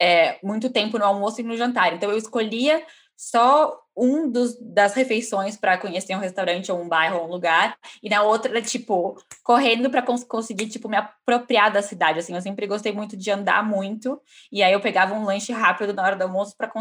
é, 0.00 0.40
muito 0.44 0.68
tempo 0.68 0.98
no 0.98 1.04
almoço 1.04 1.40
e 1.40 1.44
no 1.44 1.56
jantar. 1.56 1.92
Então, 1.94 2.10
eu 2.10 2.18
escolhia 2.18 2.84
só 3.22 3.80
um 3.96 4.28
dos, 4.28 4.58
das 4.60 4.94
refeições 4.94 5.56
para 5.56 5.78
conhecer 5.78 6.16
um 6.16 6.18
restaurante 6.18 6.72
ou 6.72 6.80
um 6.80 6.88
bairro 6.88 7.20
ou 7.20 7.28
um 7.28 7.30
lugar, 7.30 7.78
e 8.02 8.10
na 8.10 8.22
outra, 8.22 8.60
tipo, 8.60 9.16
correndo 9.44 9.88
para 9.88 10.02
cons 10.02 10.24
conseguir, 10.24 10.66
tipo, 10.66 10.88
me 10.88 10.96
apropriar 10.96 11.70
da 11.70 11.80
cidade, 11.80 12.18
assim, 12.18 12.34
eu 12.34 12.42
sempre 12.42 12.66
gostei 12.66 12.90
muito 12.90 13.16
de 13.16 13.30
andar 13.30 13.64
muito, 13.64 14.20
e 14.50 14.60
aí 14.60 14.72
eu 14.72 14.80
pegava 14.80 15.14
um 15.14 15.24
lanche 15.24 15.52
rápido 15.52 15.92
na 15.92 16.02
hora 16.02 16.16
do 16.16 16.22
almoço 16.22 16.56
para 16.56 16.72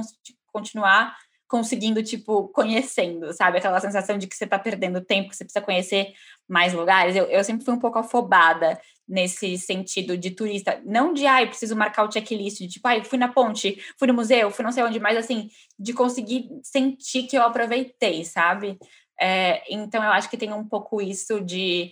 continuar 0.52 1.16
conseguindo, 1.52 2.02
tipo, 2.02 2.48
conhecendo, 2.48 3.34
sabe? 3.34 3.58
Aquela 3.58 3.82
sensação 3.82 4.18
de 4.18 4.26
que 4.26 4.34
você 4.34 4.46
está 4.46 4.58
perdendo 4.58 5.02
tempo, 5.02 5.30
que 5.30 5.36
você 5.36 5.44
precisa 5.44 5.64
conhecer 5.64 6.14
mais 6.48 6.72
lugares. 6.72 7.14
Eu, 7.14 7.26
eu 7.26 7.44
sempre 7.44 7.66
fui 7.66 7.74
um 7.74 7.80
pouco 7.80 8.00
afobada 8.00 8.80
nesse 9.06 9.58
sentido 9.58 10.18
de 10.18 10.32
turista. 10.32 10.82
Não 10.86 11.14
de, 11.14 11.28
ai, 11.28 11.48
preciso 11.48 11.76
marcar 11.76 12.08
o 12.08 12.12
checklist, 12.12 12.60
de 12.60 12.70
tipo, 12.70 12.88
ai, 12.88 13.04
fui 13.04 13.18
na 13.18 13.28
ponte, 13.28 13.78
fui 14.00 14.08
no 14.08 14.14
museu, 14.14 14.50
fui 14.50 14.64
não 14.64 14.72
sei 14.72 14.82
onde, 14.82 14.98
mas 14.98 15.18
assim, 15.18 15.50
de 15.78 15.92
conseguir 15.92 16.50
sentir 16.64 17.24
que 17.24 17.38
eu 17.38 17.44
aproveitei, 17.44 18.24
sabe? 18.24 18.80
É, 19.20 19.62
então, 19.70 20.02
eu 20.02 20.12
acho 20.12 20.30
que 20.30 20.38
tem 20.38 20.54
um 20.54 20.66
pouco 20.66 21.02
isso 21.02 21.42
de 21.42 21.92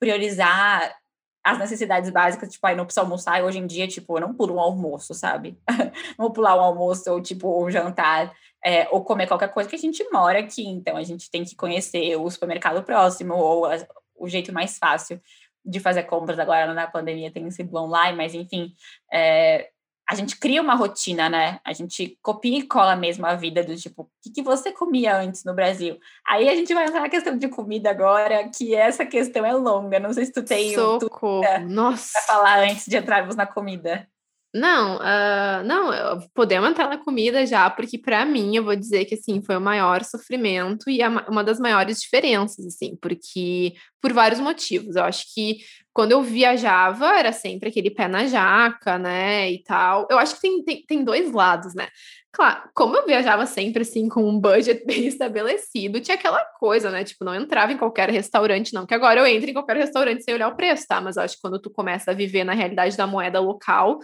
priorizar 0.00 0.96
as 1.44 1.58
necessidades 1.58 2.10
básicas, 2.10 2.50
tipo, 2.50 2.66
aí 2.66 2.74
não 2.74 2.84
precisa 2.84 3.02
almoçar, 3.02 3.38
e 3.38 3.42
hoje 3.42 3.58
em 3.58 3.66
dia, 3.66 3.86
tipo, 3.86 4.16
eu 4.16 4.20
não 4.22 4.34
pulo 4.34 4.54
um 4.54 4.60
almoço, 4.60 5.14
sabe? 5.14 5.58
não 6.18 6.26
vou 6.26 6.32
pular 6.32 6.56
um 6.56 6.60
almoço, 6.60 7.10
ou 7.10 7.20
tipo, 7.20 7.64
um 7.64 7.70
jantar, 7.70 8.34
é, 8.64 8.88
ou 8.90 9.04
comer 9.04 9.26
qualquer 9.26 9.52
coisa, 9.52 9.68
que 9.68 9.76
a 9.76 9.78
gente 9.78 10.02
mora 10.10 10.40
aqui, 10.40 10.66
então 10.66 10.96
a 10.96 11.02
gente 11.02 11.30
tem 11.30 11.44
que 11.44 11.56
conhecer 11.56 12.16
o 12.16 12.30
supermercado 12.30 12.82
próximo, 12.82 13.34
ou 13.34 13.66
a, 13.66 13.76
o 14.16 14.28
jeito 14.28 14.52
mais 14.52 14.78
fácil 14.78 15.20
de 15.64 15.80
fazer 15.80 16.04
compras 16.04 16.38
agora 16.38 16.72
na 16.72 16.86
pandemia 16.86 17.30
tem 17.30 17.50
sido 17.50 17.76
online, 17.76 18.16
mas 18.16 18.34
enfim, 18.34 18.72
é, 19.12 19.68
a 20.08 20.14
gente 20.14 20.38
cria 20.38 20.62
uma 20.62 20.74
rotina, 20.74 21.28
né? 21.28 21.60
A 21.62 21.74
gente 21.74 22.18
copia 22.22 22.58
e 22.58 22.62
cola 22.62 22.96
mesmo 22.96 23.26
a 23.26 23.34
vida 23.34 23.62
do 23.62 23.76
tipo, 23.76 24.02
o 24.02 24.10
que, 24.22 24.30
que 24.30 24.42
você 24.42 24.72
comia 24.72 25.14
antes 25.14 25.44
no 25.44 25.52
Brasil? 25.52 25.98
Aí 26.26 26.48
a 26.48 26.54
gente 26.54 26.72
vai 26.72 26.86
entrar 26.86 27.02
na 27.02 27.10
questão 27.10 27.36
de 27.36 27.46
comida 27.48 27.90
agora, 27.90 28.48
que 28.48 28.74
essa 28.74 29.04
questão 29.04 29.44
é 29.44 29.52
longa. 29.52 30.00
Não 30.00 30.10
sei 30.14 30.24
se 30.24 30.32
tu 30.32 30.42
tem 30.42 30.74
Socorro. 30.74 31.42
Nossa. 31.68 32.12
Pra 32.14 32.22
falar 32.22 32.60
antes 32.60 32.86
de 32.86 32.96
entrarmos 32.96 33.36
na 33.36 33.46
comida. 33.46 34.08
Não, 34.54 34.96
uh, 34.96 35.62
não, 35.64 36.20
podemos 36.34 36.70
entrar 36.70 36.88
na 36.88 36.96
comida 36.96 37.44
já, 37.44 37.68
porque 37.68 37.98
para 37.98 38.24
mim 38.24 38.56
eu 38.56 38.64
vou 38.64 38.74
dizer 38.74 39.04
que 39.04 39.14
assim 39.14 39.42
foi 39.42 39.56
o 39.56 39.60
maior 39.60 40.02
sofrimento 40.04 40.88
e 40.88 41.00
uma 41.28 41.44
das 41.44 41.60
maiores 41.60 42.00
diferenças, 42.00 42.64
assim, 42.64 42.96
porque 42.96 43.74
por 44.00 44.12
vários 44.12 44.40
motivos. 44.40 44.96
Eu 44.96 45.04
acho 45.04 45.24
que 45.34 45.58
quando 45.92 46.12
eu 46.12 46.22
viajava 46.22 47.18
era 47.18 47.32
sempre 47.32 47.68
aquele 47.68 47.90
pé 47.90 48.08
na 48.08 48.26
jaca, 48.26 48.98
né, 48.98 49.50
e 49.50 49.62
tal. 49.62 50.06
Eu 50.10 50.18
acho 50.18 50.36
que 50.36 50.40
tem, 50.40 50.64
tem, 50.64 50.82
tem 50.86 51.04
dois 51.04 51.30
lados, 51.30 51.74
né? 51.74 51.88
Claro, 52.32 52.70
como 52.74 52.96
eu 52.96 53.04
viajava 53.04 53.44
sempre 53.46 53.82
assim 53.82 54.08
com 54.08 54.22
um 54.28 54.38
budget 54.40 54.84
bem 54.86 55.06
estabelecido, 55.06 56.00
tinha 56.00 56.14
aquela 56.14 56.44
coisa, 56.58 56.90
né? 56.90 57.04
Tipo, 57.04 57.24
não 57.24 57.34
entrava 57.34 57.72
em 57.72 57.76
qualquer 57.78 58.08
restaurante, 58.10 58.72
não, 58.72 58.86
que 58.86 58.94
agora 58.94 59.20
eu 59.20 59.26
entro 59.26 59.50
em 59.50 59.52
qualquer 59.52 59.76
restaurante 59.76 60.22
sem 60.22 60.34
olhar 60.34 60.48
o 60.48 60.56
preço, 60.56 60.86
tá? 60.88 61.00
Mas 61.00 61.16
eu 61.16 61.22
acho 61.22 61.34
que 61.36 61.42
quando 61.42 61.60
tu 61.60 61.70
começa 61.70 62.12
a 62.12 62.14
viver 62.14 62.44
na 62.44 62.54
realidade 62.54 62.96
da 62.96 63.06
moeda 63.06 63.40
local, 63.40 63.98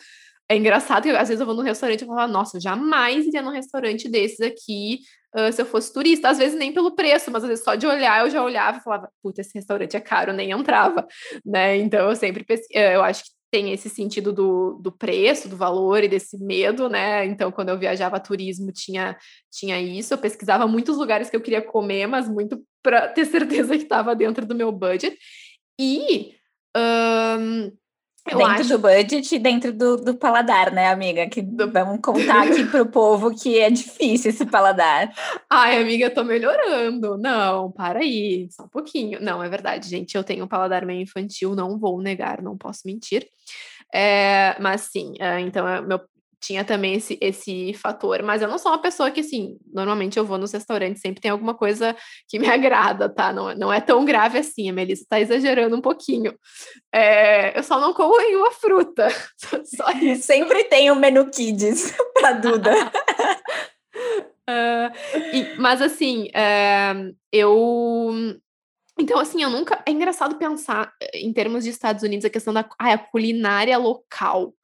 é 0.48 0.56
engraçado 0.56 1.04
que 1.04 1.10
às 1.10 1.28
vezes 1.28 1.40
eu 1.40 1.46
vou 1.46 1.54
num 1.54 1.62
restaurante 1.62 2.02
e 2.02 2.06
falo, 2.06 2.32
nossa, 2.32 2.56
eu 2.56 2.60
jamais 2.60 3.26
iria 3.26 3.42
num 3.42 3.50
restaurante 3.50 4.08
desses 4.08 4.40
aqui 4.40 5.00
uh, 5.34 5.52
se 5.52 5.62
eu 5.62 5.66
fosse 5.66 5.92
turista. 5.92 6.28
Às 6.28 6.38
vezes 6.38 6.58
nem 6.58 6.72
pelo 6.72 6.94
preço, 6.94 7.30
mas 7.30 7.42
às 7.42 7.48
vezes 7.48 7.64
só 7.64 7.74
de 7.74 7.86
olhar 7.86 8.24
eu 8.24 8.30
já 8.30 8.42
olhava 8.42 8.78
e 8.78 8.82
falava, 8.82 9.10
puta, 9.22 9.40
esse 9.40 9.52
restaurante 9.54 9.96
é 9.96 10.00
caro, 10.00 10.32
nem 10.32 10.50
entrava, 10.50 11.06
né? 11.44 11.76
Então 11.76 12.10
eu 12.10 12.16
sempre, 12.16 12.44
eu 12.70 13.02
acho 13.02 13.24
que 13.24 13.30
tem 13.50 13.72
esse 13.72 13.88
sentido 13.88 14.32
do, 14.32 14.80
do 14.82 14.90
preço, 14.90 15.48
do 15.48 15.56
valor 15.56 16.02
e 16.02 16.08
desse 16.08 16.36
medo, 16.36 16.88
né? 16.88 17.24
Então, 17.24 17.52
quando 17.52 17.68
eu 17.68 17.78
viajava 17.78 18.18
turismo, 18.18 18.72
tinha, 18.72 19.16
tinha 19.48 19.80
isso. 19.80 20.12
Eu 20.12 20.18
pesquisava 20.18 20.66
muitos 20.66 20.96
lugares 20.96 21.30
que 21.30 21.36
eu 21.36 21.40
queria 21.40 21.62
comer, 21.62 22.08
mas 22.08 22.28
muito 22.28 22.60
para 22.82 23.06
ter 23.06 23.24
certeza 23.24 23.76
que 23.76 23.84
estava 23.84 24.12
dentro 24.16 24.44
do 24.44 24.56
meu 24.56 24.72
budget. 24.72 25.16
E 25.80 26.32
um, 26.76 27.70
eu 28.26 28.38
dentro 28.38 28.52
acho... 28.52 28.68
do 28.70 28.78
budget 28.78 29.34
e 29.34 29.38
dentro 29.38 29.72
do, 29.72 29.96
do 29.96 30.14
paladar, 30.14 30.72
né, 30.72 30.88
amiga? 30.88 31.26
Que 31.28 31.42
vamos 31.42 32.00
contar 32.02 32.48
aqui 32.48 32.64
pro 32.64 32.86
povo 32.86 33.34
que 33.34 33.58
é 33.58 33.70
difícil 33.70 34.30
esse 34.30 34.46
paladar. 34.46 35.12
Ai, 35.48 35.80
amiga, 35.80 36.06
eu 36.06 36.14
tô 36.14 36.24
melhorando. 36.24 37.18
Não, 37.18 37.70
para 37.70 37.98
aí, 38.00 38.48
só 38.50 38.64
um 38.64 38.68
pouquinho. 38.68 39.20
Não, 39.20 39.42
é 39.42 39.48
verdade, 39.48 39.88
gente. 39.88 40.14
Eu 40.14 40.24
tenho 40.24 40.44
um 40.44 40.48
paladar 40.48 40.86
meio 40.86 41.02
infantil, 41.02 41.54
não 41.54 41.78
vou 41.78 42.00
negar, 42.00 42.40
não 42.40 42.56
posso 42.56 42.82
mentir. 42.86 43.28
É, 43.92 44.56
mas 44.58 44.82
sim, 44.82 45.14
é, 45.20 45.38
então 45.40 45.68
é, 45.68 45.80
meu, 45.80 46.00
tinha 46.44 46.64
também 46.64 46.94
esse, 46.94 47.18
esse 47.20 47.72
fator, 47.74 48.22
mas 48.22 48.42
eu 48.42 48.48
não 48.48 48.58
sou 48.58 48.70
uma 48.72 48.80
pessoa 48.80 49.10
que, 49.10 49.20
assim, 49.20 49.56
normalmente 49.72 50.18
eu 50.18 50.24
vou 50.24 50.36
nos 50.36 50.52
restaurantes, 50.52 51.00
sempre 51.00 51.20
tem 51.20 51.30
alguma 51.30 51.54
coisa 51.54 51.96
que 52.28 52.38
me 52.38 52.48
agrada, 52.50 53.08
tá? 53.08 53.32
Não, 53.32 53.54
não 53.54 53.72
é 53.72 53.80
tão 53.80 54.04
grave 54.04 54.38
assim, 54.38 54.68
a 54.68 54.72
Melissa 54.72 55.06
tá 55.08 55.18
exagerando 55.18 55.76
um 55.76 55.80
pouquinho. 55.80 56.34
É, 56.92 57.58
eu 57.58 57.62
só 57.62 57.80
não 57.80 57.94
como 57.94 58.18
nenhuma 58.18 58.50
fruta, 58.50 59.08
só 59.64 59.90
isso. 60.00 60.24
Sempre 60.24 60.64
tem 60.64 60.90
um 60.90 60.96
menu 60.96 61.30
kids 61.30 61.94
pra 62.12 62.32
Duda. 62.32 62.72
uh, 64.48 64.92
e, 65.32 65.56
mas, 65.58 65.80
assim, 65.80 66.24
uh, 66.28 67.16
eu... 67.32 68.38
Então, 68.98 69.18
assim, 69.18 69.42
eu 69.42 69.50
nunca... 69.50 69.82
É 69.86 69.90
engraçado 69.90 70.36
pensar, 70.36 70.92
eh, 71.02 71.20
em 71.20 71.32
termos 71.32 71.64
de 71.64 71.70
Estados 71.70 72.02
Unidos, 72.04 72.24
a 72.24 72.30
questão 72.30 72.54
da 72.54 72.68
ah, 72.78 72.92
a 72.92 72.98
culinária 72.98 73.76
local. 73.76 74.54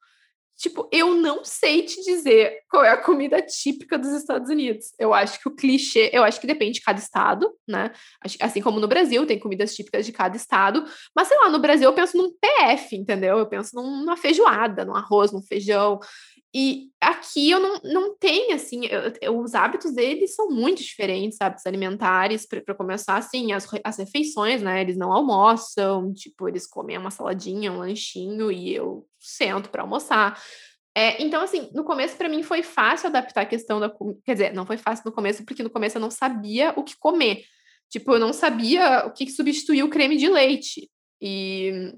Tipo, 0.61 0.87
eu 0.91 1.15
não 1.15 1.43
sei 1.43 1.81
te 1.81 1.99
dizer 2.03 2.59
qual 2.69 2.85
é 2.85 2.91
a 2.91 3.01
comida 3.01 3.41
típica 3.41 3.97
dos 3.97 4.11
Estados 4.11 4.47
Unidos. 4.47 4.93
Eu 4.99 5.11
acho 5.11 5.41
que 5.41 5.47
o 5.47 5.55
clichê, 5.55 6.11
eu 6.13 6.23
acho 6.23 6.39
que 6.39 6.45
depende 6.45 6.73
de 6.73 6.81
cada 6.81 6.99
estado, 6.99 7.51
né? 7.67 7.91
Assim 8.39 8.61
como 8.61 8.79
no 8.79 8.87
Brasil, 8.87 9.25
tem 9.25 9.39
comidas 9.39 9.73
típicas 9.73 10.05
de 10.05 10.11
cada 10.11 10.37
estado. 10.37 10.85
Mas, 11.15 11.29
sei 11.29 11.37
lá, 11.39 11.49
no 11.49 11.57
Brasil 11.57 11.89
eu 11.89 11.95
penso 11.95 12.15
num 12.15 12.31
PF, 12.39 12.95
entendeu? 12.95 13.39
Eu 13.39 13.47
penso 13.47 13.75
numa 13.75 14.15
feijoada, 14.15 14.85
num 14.85 14.95
arroz, 14.95 15.31
num 15.31 15.41
feijão. 15.41 15.99
E 16.53 16.91
aqui 17.01 17.49
eu 17.49 17.59
não, 17.59 17.79
não 17.83 18.15
tenho, 18.15 18.53
assim, 18.53 18.85
eu, 18.85 19.13
eu, 19.19 19.39
os 19.39 19.55
hábitos 19.55 19.93
deles 19.93 20.35
são 20.35 20.47
muito 20.49 20.83
diferentes, 20.83 21.41
hábitos 21.41 21.65
alimentares, 21.65 22.45
para 22.45 22.75
começar, 22.75 23.17
assim, 23.17 23.51
as, 23.51 23.67
as 23.83 23.97
refeições, 23.97 24.61
né? 24.61 24.81
Eles 24.81 24.95
não 24.95 25.11
almoçam, 25.11 26.13
tipo, 26.13 26.47
eles 26.47 26.67
comem 26.67 26.99
uma 26.99 27.09
saladinha, 27.09 27.71
um 27.71 27.79
lanchinho, 27.79 28.51
e 28.51 28.75
eu 28.75 29.07
sento 29.21 29.69
para 29.69 29.83
almoçar. 29.83 30.41
É, 30.95 31.21
então, 31.23 31.41
assim, 31.41 31.69
no 31.73 31.83
começo 31.83 32.17
para 32.17 32.27
mim 32.27 32.43
foi 32.43 32.63
fácil 32.63 33.07
adaptar 33.07 33.41
a 33.41 33.45
questão 33.45 33.79
da 33.79 33.89
Quer 34.25 34.33
dizer, 34.33 34.53
não 34.53 34.65
foi 34.65 34.77
fácil 34.77 35.05
no 35.05 35.11
começo, 35.11 35.45
porque 35.45 35.63
no 35.63 35.69
começo 35.69 35.97
eu 35.97 36.01
não 36.01 36.11
sabia 36.11 36.73
o 36.75 36.83
que 36.83 36.97
comer. 36.97 37.45
Tipo, 37.89 38.13
eu 38.13 38.19
não 38.19 38.33
sabia 38.33 39.05
o 39.05 39.11
que, 39.11 39.25
que 39.25 39.31
substituía 39.31 39.85
o 39.85 39.89
creme 39.89 40.17
de 40.17 40.27
leite. 40.27 40.89
E 41.21 41.93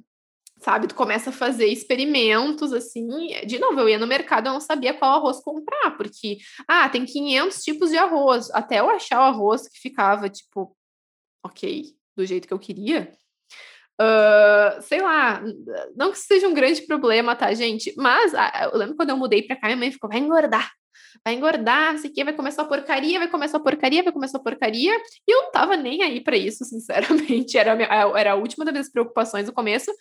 sabe? 0.63 0.88
Tu 0.88 0.95
começa 0.95 1.29
a 1.29 1.33
fazer 1.33 1.67
experimentos, 1.67 2.71
assim. 2.73 3.07
De 3.45 3.59
novo, 3.59 3.79
eu 3.79 3.89
ia 3.89 3.99
no 3.99 4.07
mercado, 4.07 4.47
eu 4.47 4.53
não 4.53 4.62
sabia 4.62 4.93
qual 4.93 5.19
arroz 5.19 5.41
comprar, 5.41 5.91
porque, 5.97 6.38
ah, 6.67 6.89
tem 6.89 7.05
500 7.05 7.63
tipos 7.63 7.89
de 7.89 7.97
arroz. 7.97 8.49
Até 8.51 8.79
eu 8.79 8.89
achar 8.89 9.19
o 9.19 9.23
arroz 9.23 9.67
que 9.67 9.79
ficava, 9.79 10.29
tipo, 10.29 10.75
ok, 11.45 11.93
do 12.15 12.25
jeito 12.25 12.47
que 12.47 12.53
eu 12.53 12.59
queria. 12.59 13.12
Uh, 14.01 14.82
sei 14.82 15.01
lá, 15.01 15.41
não 15.95 16.12
que 16.12 16.17
seja 16.17 16.47
um 16.47 16.53
grande 16.53 16.82
problema, 16.82 17.36
tá, 17.36 17.53
gente? 17.53 17.93
Mas 17.95 18.34
eu 18.34 18.77
lembro 18.77 18.95
quando 18.95 19.12
eu 19.12 19.17
mudei 19.17 19.43
pra 19.43 19.56
cá, 19.56 19.67
minha 19.67 19.77
mãe 19.77 19.91
ficou, 19.91 20.10
vai 20.10 20.19
engordar, 20.19 20.71
vai 21.23 21.36
engordar, 21.36 21.93
não 21.93 21.99
sei 21.99 22.10
o 22.10 22.13
que, 22.13 22.23
vai 22.23 22.34
começar 22.34 22.63
a 22.63 22.65
porcaria, 22.65 23.19
vai 23.19 23.27
começar 23.27 23.58
a 23.58 23.62
porcaria, 23.62 24.03
vai 24.03 24.12
começar 24.12 24.38
a 24.38 24.41
porcaria. 24.41 24.95
E 25.27 25.32
eu 25.32 25.43
não 25.43 25.51
tava 25.51 25.77
nem 25.77 26.01
aí 26.01 26.21
para 26.21 26.36
isso, 26.36 26.65
sinceramente. 26.65 27.58
Era 27.58 27.73
a, 27.73 27.75
minha, 27.75 27.88
era 27.88 28.32
a 28.32 28.36
última 28.36 28.65
das 28.65 28.73
minhas 28.73 28.91
preocupações 28.91 29.47
no 29.47 29.53
começo. 29.53 29.91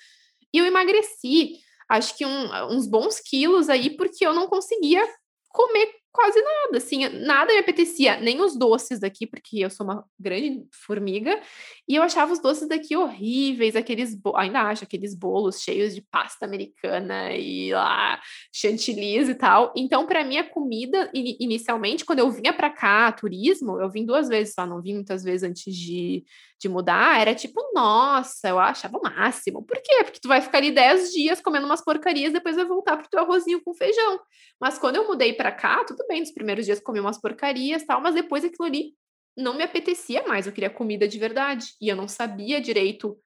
E 0.54 0.58
eu 0.58 0.64
emagreci, 0.64 1.58
acho 1.88 2.16
que 2.16 2.24
um, 2.24 2.74
uns 2.74 2.86
bons 2.86 3.20
quilos 3.20 3.68
aí, 3.68 3.90
porque 3.96 4.26
eu 4.26 4.34
não 4.34 4.46
conseguia 4.46 5.06
comer 5.50 6.01
quase 6.12 6.40
nada, 6.42 6.76
assim, 6.76 7.08
nada 7.08 7.52
me 7.52 7.58
apetecia, 7.58 8.20
nem 8.20 8.40
os 8.40 8.56
doces 8.56 9.00
daqui, 9.00 9.26
porque 9.26 9.58
eu 9.60 9.70
sou 9.70 9.86
uma 9.86 10.04
grande 10.18 10.62
formiga, 10.70 11.40
e 11.88 11.96
eu 11.96 12.02
achava 12.02 12.32
os 12.32 12.38
doces 12.38 12.68
daqui 12.68 12.94
horríveis, 12.96 13.74
aqueles, 13.74 14.18
ainda 14.36 14.60
acho, 14.62 14.84
aqueles 14.84 15.14
bolos 15.14 15.60
cheios 15.60 15.94
de 15.94 16.02
pasta 16.02 16.44
americana 16.44 17.32
e 17.32 17.72
lá, 17.72 18.20
chantilly 18.52 19.02
e 19.02 19.34
tal. 19.34 19.72
Então, 19.76 20.06
para 20.06 20.22
mim, 20.24 20.36
a 20.36 20.48
comida, 20.48 21.10
inicialmente, 21.14 22.04
quando 22.04 22.20
eu 22.20 22.30
vinha 22.30 22.52
para 22.52 22.70
cá, 22.70 23.10
turismo, 23.12 23.80
eu 23.80 23.90
vim 23.90 24.04
duas 24.04 24.28
vezes 24.28 24.54
só, 24.54 24.66
não 24.66 24.82
vim 24.82 24.94
muitas 24.94 25.24
vezes 25.24 25.48
antes 25.48 25.74
de, 25.74 26.24
de 26.60 26.68
mudar, 26.68 27.20
era 27.20 27.34
tipo, 27.34 27.60
nossa, 27.74 28.48
eu 28.48 28.58
achava 28.58 28.98
o 28.98 29.02
máximo. 29.02 29.64
Por 29.64 29.76
quê? 29.82 30.04
Porque 30.04 30.20
tu 30.20 30.28
vai 30.28 30.40
ficar 30.40 30.58
ali 30.58 30.70
10 30.70 31.12
dias 31.12 31.40
comendo 31.40 31.66
umas 31.66 31.82
porcarias, 31.82 32.32
depois 32.32 32.56
vai 32.56 32.64
voltar 32.64 32.96
pro 32.96 33.08
teu 33.08 33.20
arrozinho 33.20 33.62
com 33.62 33.74
feijão. 33.74 34.20
Mas 34.60 34.78
quando 34.78 34.96
eu 34.96 35.06
mudei 35.06 35.32
para 35.32 35.50
cá, 35.50 35.84
tudo 35.84 36.01
bem, 36.06 36.20
nos 36.20 36.32
primeiros 36.32 36.66
dias 36.66 36.80
comi 36.80 37.00
umas 37.00 37.20
porcarias 37.20 37.84
tal, 37.84 38.00
mas 38.00 38.14
depois 38.14 38.44
aquilo 38.44 38.66
ali 38.66 38.94
não 39.36 39.54
me 39.54 39.62
apetecia 39.62 40.22
mais, 40.26 40.46
eu 40.46 40.52
queria 40.52 40.70
comida 40.70 41.08
de 41.08 41.18
verdade. 41.18 41.66
E 41.80 41.88
eu 41.88 41.96
não 41.96 42.06
sabia 42.06 42.60
direito 42.60 43.18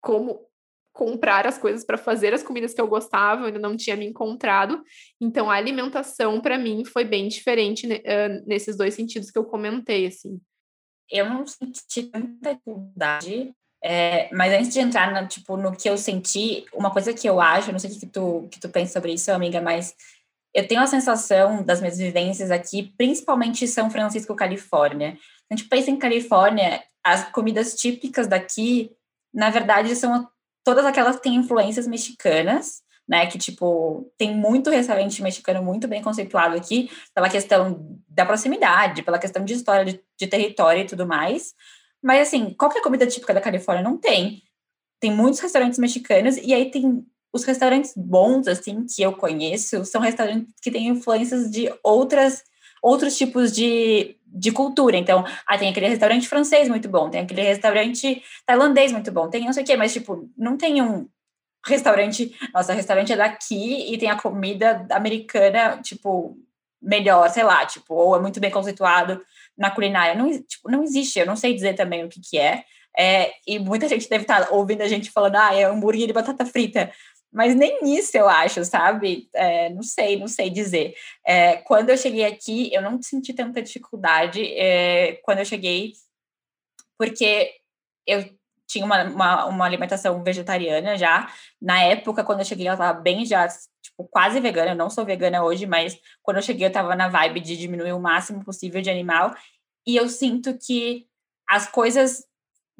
como 0.00 0.46
comprar 0.92 1.46
as 1.46 1.58
coisas 1.58 1.84
para 1.84 1.98
fazer 1.98 2.32
as 2.32 2.42
comidas 2.42 2.72
que 2.72 2.80
eu 2.80 2.86
gostava, 2.86 3.42
eu 3.42 3.46
ainda 3.46 3.58
não 3.58 3.76
tinha 3.76 3.96
me 3.96 4.06
encontrado. 4.06 4.82
Então 5.20 5.50
a 5.50 5.54
alimentação 5.54 6.40
para 6.40 6.58
mim 6.58 6.84
foi 6.84 7.04
bem 7.04 7.28
diferente 7.28 7.86
uh, 7.86 8.46
nesses 8.46 8.76
dois 8.76 8.94
sentidos 8.94 9.30
que 9.30 9.38
eu 9.38 9.44
comentei 9.44 10.06
assim 10.06 10.40
eu 11.10 11.28
não 11.28 11.46
senti 11.46 12.04
tanta 12.04 12.54
dificuldade, 12.54 13.54
é, 13.82 14.34
mas 14.34 14.52
antes 14.52 14.72
de 14.72 14.80
entrar 14.80 15.12
no, 15.12 15.28
tipo, 15.28 15.56
no 15.56 15.76
que 15.76 15.88
eu 15.88 15.96
senti, 15.98 16.64
uma 16.72 16.90
coisa 16.90 17.12
que 17.12 17.28
eu 17.28 17.40
acho, 17.40 17.70
não 17.70 17.78
sei 17.78 17.90
o 17.90 18.00
que 18.00 18.06
tu, 18.06 18.48
que 18.50 18.58
tu 18.58 18.68
pensa 18.68 18.94
sobre 18.94 19.12
isso, 19.12 19.30
amiga, 19.30 19.60
mas 19.60 19.94
eu 20.54 20.68
tenho 20.68 20.80
a 20.80 20.86
sensação 20.86 21.64
das 21.64 21.80
minhas 21.80 21.98
vivências 21.98 22.50
aqui, 22.50 22.94
principalmente 22.96 23.64
em 23.64 23.68
São 23.68 23.90
Francisco, 23.90 24.36
Califórnia. 24.36 25.18
A 25.50 25.56
gente 25.56 25.68
pensa 25.68 25.90
em 25.90 25.98
Califórnia, 25.98 26.80
as 27.02 27.28
comidas 27.30 27.74
típicas 27.74 28.28
daqui, 28.28 28.92
na 29.32 29.50
verdade, 29.50 29.96
são 29.96 30.28
todas 30.64 30.86
aquelas 30.86 31.16
que 31.16 31.22
têm 31.22 31.34
influências 31.34 31.88
mexicanas, 31.88 32.82
né? 33.06 33.26
Que, 33.26 33.36
tipo, 33.36 34.10
tem 34.16 34.34
muito 34.34 34.70
restaurante 34.70 35.22
mexicano 35.22 35.62
muito 35.62 35.88
bem 35.88 36.00
conceituado 36.00 36.56
aqui, 36.56 36.88
pela 37.12 37.28
questão 37.28 38.00
da 38.08 38.24
proximidade, 38.24 39.02
pela 39.02 39.18
questão 39.18 39.44
de 39.44 39.54
história 39.54 39.84
de, 39.84 40.00
de 40.18 40.26
território 40.28 40.82
e 40.82 40.86
tudo 40.86 41.04
mais. 41.04 41.52
Mas, 42.00 42.28
assim, 42.28 42.54
qualquer 42.54 42.80
comida 42.80 43.06
típica 43.06 43.34
da 43.34 43.40
Califórnia 43.40 43.82
não 43.82 43.98
tem. 43.98 44.40
tem 45.00 45.10
muitos 45.10 45.40
restaurantes 45.40 45.80
mexicanos, 45.80 46.36
e 46.36 46.54
aí 46.54 46.70
tem 46.70 47.04
os 47.34 47.42
restaurantes 47.42 47.92
bons, 47.96 48.46
assim, 48.46 48.86
que 48.86 49.02
eu 49.02 49.12
conheço, 49.12 49.84
são 49.84 50.00
restaurantes 50.00 50.54
que 50.62 50.70
têm 50.70 50.86
influências 50.86 51.50
de 51.50 51.68
outras, 51.82 52.44
outros 52.80 53.18
tipos 53.18 53.50
de, 53.52 54.16
de 54.24 54.52
cultura. 54.52 54.96
Então, 54.96 55.24
ah, 55.44 55.58
tem 55.58 55.68
aquele 55.68 55.88
restaurante 55.88 56.28
francês 56.28 56.68
muito 56.68 56.88
bom, 56.88 57.10
tem 57.10 57.22
aquele 57.22 57.42
restaurante 57.42 58.22
tailandês 58.46 58.92
muito 58.92 59.10
bom, 59.10 59.28
tem 59.28 59.44
não 59.44 59.52
sei 59.52 59.64
o 59.64 59.66
quê, 59.66 59.76
mas, 59.76 59.92
tipo, 59.92 60.30
não 60.38 60.56
tem 60.56 60.80
um 60.80 61.08
restaurante, 61.66 62.32
nossa, 62.52 62.72
restaurante 62.72 63.12
é 63.12 63.16
daqui 63.16 63.92
e 63.92 63.98
tem 63.98 64.08
a 64.08 64.20
comida 64.20 64.86
americana, 64.92 65.80
tipo, 65.82 66.38
melhor, 66.80 67.28
sei 67.30 67.42
lá, 67.42 67.66
tipo, 67.66 67.94
ou 67.94 68.14
é 68.14 68.20
muito 68.20 68.38
bem 68.38 68.50
conceituado 68.50 69.20
na 69.58 69.72
culinária. 69.72 70.14
Não, 70.14 70.30
tipo, 70.30 70.70
não 70.70 70.84
existe, 70.84 71.18
eu 71.18 71.26
não 71.26 71.34
sei 71.34 71.52
dizer 71.52 71.74
também 71.74 72.04
o 72.04 72.08
que 72.08 72.20
que 72.20 72.38
é, 72.38 72.62
é, 72.96 73.32
e 73.46 73.58
muita 73.58 73.88
gente 73.88 74.08
deve 74.08 74.22
estar 74.22 74.52
ouvindo 74.52 74.82
a 74.82 74.88
gente 74.88 75.10
falando, 75.10 75.36
ah, 75.36 75.54
é 75.54 75.64
hambúrguer 75.64 76.06
de 76.06 76.12
batata 76.12 76.46
frita. 76.46 76.92
Mas 77.34 77.52
nem 77.56 77.96
isso 77.98 78.16
eu 78.16 78.28
acho, 78.28 78.64
sabe? 78.64 79.28
É, 79.34 79.68
não 79.70 79.82
sei, 79.82 80.16
não 80.16 80.28
sei 80.28 80.48
dizer. 80.48 80.94
É, 81.26 81.56
quando 81.56 81.90
eu 81.90 81.96
cheguei 81.96 82.24
aqui, 82.24 82.72
eu 82.72 82.80
não 82.80 83.02
senti 83.02 83.34
tanta 83.34 83.60
dificuldade 83.60 84.40
é, 84.54 85.14
quando 85.24 85.40
eu 85.40 85.44
cheguei, 85.44 85.94
porque 86.96 87.52
eu 88.06 88.24
tinha 88.68 88.84
uma, 88.84 89.02
uma, 89.02 89.46
uma, 89.46 89.64
alimentação 89.64 90.22
vegetariana 90.22 90.96
já. 90.96 91.28
Na 91.60 91.82
época, 91.82 92.22
quando 92.22 92.38
eu 92.38 92.44
cheguei, 92.44 92.68
eu 92.68 92.72
estava 92.74 93.00
bem 93.00 93.26
já, 93.26 93.48
tipo, 93.82 94.04
quase 94.08 94.38
vegana. 94.38 94.70
Eu 94.70 94.76
não 94.76 94.88
sou 94.88 95.04
vegana 95.04 95.42
hoje, 95.42 95.66
mas 95.66 95.98
quando 96.22 96.36
eu 96.36 96.42
cheguei, 96.42 96.66
eu 96.66 96.68
estava 96.68 96.94
na 96.94 97.08
vibe 97.08 97.40
de 97.40 97.56
diminuir 97.56 97.92
o 97.92 98.00
máximo 98.00 98.44
possível 98.44 98.80
de 98.80 98.90
animal. 98.90 99.34
E 99.84 99.96
eu 99.96 100.08
sinto 100.08 100.56
que 100.56 101.06
as 101.48 101.66
coisas 101.66 102.24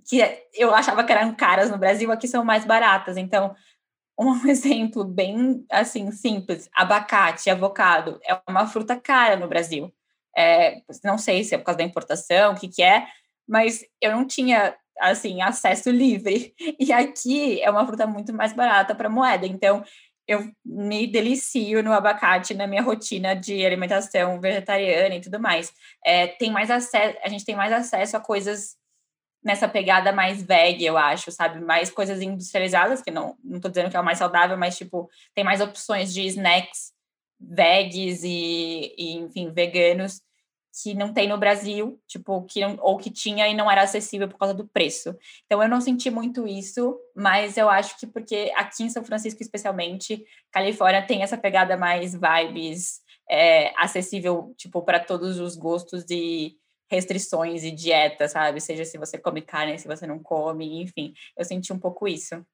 que 0.08 0.20
eu 0.52 0.74
achava 0.74 1.02
que 1.02 1.12
eram 1.12 1.34
caras 1.34 1.70
no 1.70 1.78
Brasil, 1.78 2.12
aqui 2.12 2.28
são 2.28 2.44
mais 2.44 2.64
baratas. 2.64 3.16
Então, 3.16 3.56
um 4.18 4.34
exemplo 4.48 5.04
bem 5.04 5.64
assim 5.70 6.10
simples: 6.10 6.68
abacate, 6.74 7.50
avocado 7.50 8.18
é 8.24 8.38
uma 8.48 8.66
fruta 8.66 8.98
cara 8.98 9.36
no 9.36 9.48
Brasil. 9.48 9.92
É, 10.36 10.80
não 11.04 11.16
sei 11.16 11.44
se 11.44 11.54
é 11.54 11.58
por 11.58 11.64
causa 11.64 11.78
da 11.78 11.84
importação, 11.84 12.52
o 12.52 12.56
que, 12.56 12.68
que 12.68 12.82
é, 12.82 13.06
mas 13.48 13.84
eu 14.00 14.12
não 14.12 14.26
tinha 14.26 14.76
assim 15.00 15.42
acesso 15.42 15.90
livre. 15.90 16.54
E 16.78 16.92
aqui 16.92 17.62
é 17.62 17.70
uma 17.70 17.86
fruta 17.86 18.06
muito 18.06 18.32
mais 18.32 18.52
barata 18.52 18.94
para 18.94 19.08
moeda. 19.08 19.46
Então 19.46 19.84
eu 20.26 20.50
me 20.64 21.06
delicio 21.06 21.82
no 21.82 21.92
abacate 21.92 22.54
na 22.54 22.66
minha 22.66 22.82
rotina 22.82 23.34
de 23.34 23.64
alimentação 23.64 24.40
vegetariana 24.40 25.14
e 25.14 25.20
tudo 25.20 25.38
mais. 25.40 25.72
É, 26.04 26.26
tem 26.26 26.50
mais 26.50 26.70
acesso, 26.70 27.18
a 27.22 27.28
gente 27.28 27.44
tem 27.44 27.54
mais 27.54 27.72
acesso 27.72 28.16
a 28.16 28.20
coisas 28.20 28.76
nessa 29.44 29.68
pegada 29.68 30.10
mais 30.10 30.42
veg, 30.42 30.82
eu 30.82 30.96
acho, 30.96 31.30
sabe? 31.30 31.60
Mais 31.60 31.90
coisas 31.90 32.22
industrializadas, 32.22 33.02
que 33.02 33.10
não, 33.10 33.36
não 33.44 33.60
tô 33.60 33.68
dizendo 33.68 33.90
que 33.90 33.96
é 33.96 34.00
o 34.00 34.04
mais 34.04 34.18
saudável, 34.18 34.56
mas, 34.56 34.76
tipo, 34.76 35.10
tem 35.34 35.44
mais 35.44 35.60
opções 35.60 36.12
de 36.12 36.26
snacks 36.26 36.94
vegs 37.38 38.24
e, 38.24 38.94
e 38.96 39.16
enfim, 39.16 39.52
veganos 39.52 40.22
que 40.82 40.92
não 40.92 41.12
tem 41.12 41.28
no 41.28 41.38
Brasil, 41.38 42.00
tipo, 42.06 42.42
que 42.46 42.60
não, 42.60 42.76
ou 42.80 42.98
que 42.98 43.08
tinha 43.10 43.46
e 43.46 43.54
não 43.54 43.70
era 43.70 43.82
acessível 43.82 44.28
por 44.28 44.38
causa 44.38 44.52
do 44.52 44.66
preço. 44.66 45.16
Então 45.46 45.62
eu 45.62 45.68
não 45.68 45.80
senti 45.80 46.10
muito 46.10 46.48
isso, 46.48 46.98
mas 47.14 47.56
eu 47.56 47.68
acho 47.68 47.96
que 47.98 48.06
porque 48.06 48.52
aqui 48.56 48.82
em 48.82 48.90
São 48.90 49.04
Francisco, 49.04 49.40
especialmente, 49.40 50.24
Califórnia 50.50 51.06
tem 51.06 51.22
essa 51.22 51.38
pegada 51.38 51.76
mais 51.76 52.14
vibes 52.14 53.00
é, 53.30 53.72
acessível, 53.76 54.52
tipo, 54.56 54.82
para 54.82 54.98
todos 54.98 55.38
os 55.38 55.54
gostos 55.54 56.04
e 56.10 56.56
restrições 56.90 57.64
e 57.64 57.70
dieta, 57.70 58.28
sabe? 58.28 58.60
Seja 58.60 58.84
se 58.84 58.98
você 58.98 59.18
come 59.18 59.42
carne, 59.42 59.78
se 59.78 59.86
você 59.88 60.06
não 60.06 60.18
come, 60.18 60.82
enfim. 60.82 61.12
Eu 61.36 61.44
senti 61.44 61.72
um 61.72 61.78
pouco 61.78 62.06
isso. 62.08 62.44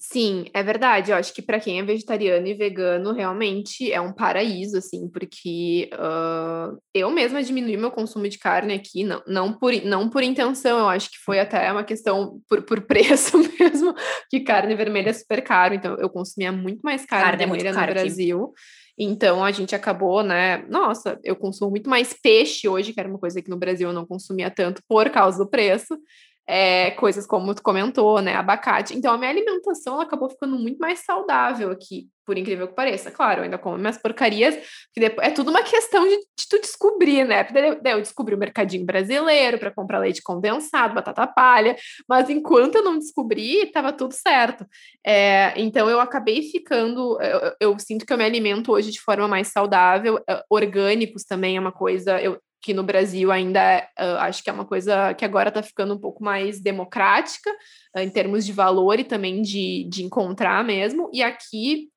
Sim, 0.00 0.46
é 0.54 0.62
verdade. 0.62 1.10
Eu 1.10 1.16
acho 1.18 1.34
que 1.34 1.42
para 1.42 1.60
quem 1.60 1.78
é 1.78 1.82
vegetariano 1.82 2.46
e 2.46 2.54
vegano, 2.54 3.12
realmente 3.12 3.92
é 3.92 4.00
um 4.00 4.14
paraíso, 4.14 4.78
assim, 4.78 5.06
porque 5.10 5.90
uh, 5.92 6.80
eu 6.94 7.10
mesma 7.10 7.42
diminui 7.42 7.76
meu 7.76 7.90
consumo 7.90 8.26
de 8.26 8.38
carne 8.38 8.72
aqui, 8.72 9.04
não, 9.04 9.22
não, 9.26 9.52
por, 9.52 9.74
não 9.84 10.08
por 10.08 10.22
intenção, 10.22 10.78
eu 10.78 10.88
acho 10.88 11.10
que 11.10 11.18
foi 11.18 11.38
até 11.38 11.70
uma 11.70 11.84
questão 11.84 12.40
por, 12.48 12.62
por 12.62 12.80
preço 12.88 13.36
mesmo, 13.60 13.94
que 14.30 14.40
carne 14.40 14.74
vermelha 14.74 15.10
é 15.10 15.12
super 15.12 15.42
caro, 15.42 15.74
então 15.74 15.94
eu 15.96 16.08
consumia 16.08 16.50
muito 16.50 16.80
mais 16.80 17.04
carne, 17.04 17.24
carne 17.24 17.44
vermelha 17.44 17.68
é 17.68 17.72
no 17.72 17.92
Brasil. 17.92 18.44
Aqui. 18.44 18.80
Então 19.02 19.44
a 19.44 19.50
gente 19.50 19.74
acabou, 19.74 20.22
né? 20.22 20.64
Nossa, 20.68 21.18
eu 21.24 21.34
consumo 21.34 21.70
muito 21.70 21.88
mais 21.88 22.12
peixe 22.12 22.68
hoje, 22.68 22.92
que 22.92 23.00
era 23.00 23.08
uma 23.08 23.18
coisa 23.18 23.40
que 23.40 23.48
no 23.48 23.56
Brasil 23.56 23.88
eu 23.88 23.94
não 23.94 24.06
consumia 24.06 24.50
tanto 24.50 24.82
por 24.86 25.08
causa 25.10 25.38
do 25.38 25.48
preço 25.48 25.98
é, 26.46 26.90
coisas 26.92 27.26
como 27.26 27.54
tu 27.54 27.62
comentou, 27.62 28.20
né, 28.20 28.34
abacate. 28.34 28.96
Então, 28.96 29.14
a 29.14 29.18
minha 29.18 29.30
alimentação 29.30 30.00
acabou 30.00 30.28
ficando 30.28 30.58
muito 30.58 30.78
mais 30.78 30.98
saudável 31.00 31.70
aqui, 31.70 32.08
por 32.26 32.36
incrível 32.36 32.66
que 32.66 32.74
pareça. 32.74 33.10
Claro, 33.10 33.40
eu 33.40 33.44
ainda 33.44 33.56
como 33.56 33.78
minhas 33.78 33.96
porcarias, 33.98 34.56
que 34.92 35.00
depois, 35.00 35.28
é 35.28 35.30
tudo 35.30 35.50
uma 35.50 35.62
questão 35.62 36.08
de, 36.08 36.16
de 36.16 36.48
tu 36.48 36.60
descobrir, 36.60 37.24
né? 37.24 37.44
Daí 37.82 37.94
eu 37.94 38.00
descobri 38.00 38.34
o 38.34 38.38
mercadinho 38.38 38.84
brasileiro 38.84 39.58
para 39.58 39.70
comprar 39.70 40.00
leite 40.00 40.22
condensado, 40.22 40.94
batata 40.94 41.26
palha, 41.26 41.76
mas 42.08 42.28
enquanto 42.28 42.76
eu 42.76 42.82
não 42.82 42.98
descobri, 42.98 43.62
estava 43.62 43.92
tudo 43.92 44.12
certo. 44.12 44.66
É, 45.06 45.52
então, 45.56 45.88
eu 45.88 46.00
acabei 46.00 46.42
ficando, 46.42 47.16
eu, 47.20 47.52
eu, 47.60 47.78
sinto 47.78 48.04
que 48.04 48.12
eu 48.12 48.18
me 48.18 48.24
alimento 48.24 48.72
hoje 48.72 48.90
de 48.90 49.00
forma 49.00 49.28
mais 49.28 49.48
saudável, 49.48 50.18
orgânicos 50.50 51.22
também 51.24 51.56
é 51.56 51.60
uma 51.60 51.72
coisa, 51.72 52.20
eu 52.20 52.40
que 52.62 52.74
no 52.74 52.82
Brasil 52.82 53.32
ainda 53.32 53.88
uh, 53.98 54.18
acho 54.20 54.42
que 54.42 54.50
é 54.50 54.52
uma 54.52 54.64
coisa 54.64 55.14
que 55.14 55.24
agora 55.24 55.48
está 55.48 55.62
ficando 55.62 55.94
um 55.94 55.98
pouco 55.98 56.22
mais 56.22 56.60
democrática 56.60 57.50
uh, 57.96 58.00
em 58.00 58.10
termos 58.10 58.44
de 58.44 58.52
valor 58.52 58.98
e 59.00 59.04
também 59.04 59.42
de, 59.42 59.88
de 59.88 60.04
encontrar 60.04 60.64
mesmo. 60.64 61.10
E 61.12 61.22
aqui 61.22 61.88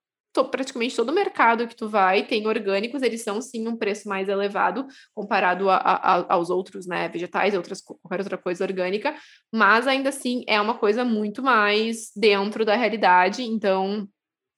praticamente 0.49 0.95
todo 0.95 1.13
mercado 1.13 1.67
que 1.67 1.76
tu 1.76 1.88
vai 1.88 2.26
tem 2.26 2.47
orgânicos, 2.47 3.04
eles 3.04 3.21
são 3.21 3.39
sim 3.39 3.67
um 3.67 3.78
preço 3.78 4.10
mais 4.10 4.28
elevado 4.28 4.88
comparado 5.13 5.69
a, 5.69 5.76
a, 5.78 6.34
aos 6.34 6.49
outros, 6.49 6.88
né, 6.88 7.08
vegetais, 7.08 7.54
outras 7.54 7.82
qualquer 7.82 8.19
outra 8.19 8.38
coisa 8.38 8.63
orgânica, 8.63 9.13
mas 9.54 9.86
ainda 9.86 10.10
assim 10.10 10.43
é 10.47 10.60
uma 10.60 10.73
coisa 10.76 11.06
muito 11.06 11.43
mais 11.43 12.12
dentro 12.15 12.65
da 12.65 12.76
realidade. 12.76 13.43
Então 13.43 14.08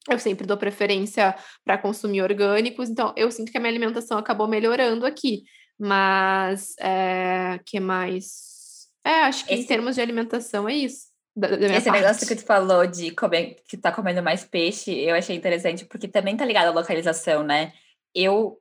eu 0.08 0.18
sempre 0.18 0.46
dou 0.46 0.56
preferência 0.56 1.34
para 1.64 1.76
consumir 1.76 2.22
orgânicos, 2.22 2.88
então 2.88 3.12
eu 3.16 3.30
sinto 3.30 3.52
que 3.52 3.58
a 3.58 3.60
minha 3.60 3.70
alimentação 3.70 4.16
acabou 4.16 4.48
melhorando 4.48 5.04
aqui. 5.04 5.42
Mas, 5.78 6.74
é, 6.80 7.60
que 7.64 7.78
mais? 7.78 8.88
É, 9.04 9.22
acho 9.22 9.44
que 9.44 9.54
Esse... 9.54 9.62
em 9.62 9.66
termos 9.66 9.94
de 9.94 10.00
alimentação 10.00 10.68
é 10.68 10.74
isso. 10.74 11.06
Da, 11.36 11.48
da 11.48 11.66
Esse 11.66 11.90
parte. 11.90 12.00
negócio 12.00 12.26
que 12.26 12.34
tu 12.34 12.44
falou 12.44 12.86
de 12.86 13.10
comer, 13.10 13.62
que 13.68 13.76
tá 13.76 13.92
comendo 13.92 14.22
mais 14.22 14.42
peixe, 14.42 14.92
eu 14.92 15.14
achei 15.14 15.36
interessante, 15.36 15.84
porque 15.84 16.08
também 16.08 16.36
tá 16.36 16.44
ligado 16.44 16.68
à 16.68 16.70
localização, 16.70 17.42
né? 17.42 17.72
Eu 18.14 18.58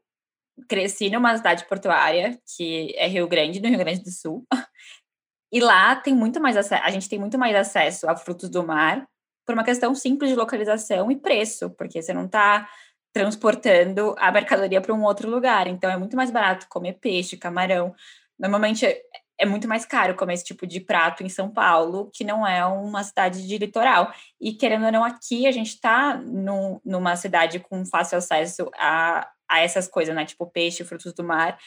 cresci 0.68 1.10
numa 1.10 1.36
cidade 1.38 1.66
portuária, 1.68 2.38
que 2.56 2.94
é 2.98 3.08
Rio 3.08 3.28
Grande, 3.28 3.62
no 3.62 3.70
Rio 3.70 3.80
Grande 3.80 4.04
do 4.04 4.12
Sul. 4.12 4.46
E 5.54 5.62
lá 5.62 5.96
tem 5.96 6.14
muito 6.14 6.42
mais 6.42 6.58
acesso, 6.58 6.84
a 6.84 6.90
gente 6.90 7.08
tem 7.08 7.18
muito 7.18 7.38
mais 7.38 7.56
acesso 7.56 8.10
a 8.10 8.16
frutos 8.18 8.50
do 8.50 8.66
mar 8.66 9.08
por 9.46 9.54
uma 9.54 9.64
questão 9.64 9.96
simples 9.96 10.32
de 10.32 10.36
localização 10.36 11.10
e 11.10 11.16
preço, 11.16 11.70
porque 11.70 12.02
você 12.02 12.14
não 12.14 12.26
está 12.26 12.68
transportando 13.16 14.14
a 14.20 14.30
mercadoria 14.30 14.82
para 14.82 14.94
um 14.94 15.02
outro 15.06 15.30
lugar. 15.30 15.68
Então 15.68 15.90
é 15.90 15.96
muito 15.96 16.18
mais 16.18 16.30
barato 16.30 16.68
comer 16.68 17.00
peixe, 17.00 17.38
camarão. 17.38 17.96
Normalmente 18.38 18.86
é, 18.86 19.02
é 19.40 19.46
muito 19.46 19.70
mais 19.70 19.86
caro 19.86 20.16
comer 20.16 20.34
esse 20.34 20.44
tipo 20.44 20.68
de 20.68 20.82
prato 20.82 21.24
em 21.24 21.30
São 21.30 21.50
Paulo, 21.50 22.12
que 22.14 22.26
não 22.26 22.46
é 22.46 22.66
uma 22.66 23.02
cidade 23.06 23.48
de 23.48 23.58
litoral. 23.58 24.12
E 24.38 24.52
querendo 24.52 24.88
ou 24.88 24.92
não, 24.92 25.06
aqui 25.06 25.48
a 25.48 25.52
gente 25.54 25.70
está 25.70 26.18
numa 26.84 27.16
cidade 27.16 27.58
com 27.58 27.86
fácil 27.86 28.18
acesso 28.18 28.70
a, 28.76 29.26
a 29.50 29.62
essas 29.62 29.88
coisas, 29.88 30.14
né? 30.14 30.26
Tipo 30.26 30.52
peixe, 30.52 30.84
frutos 30.84 31.14
do 31.14 31.24
mar. 31.24 31.58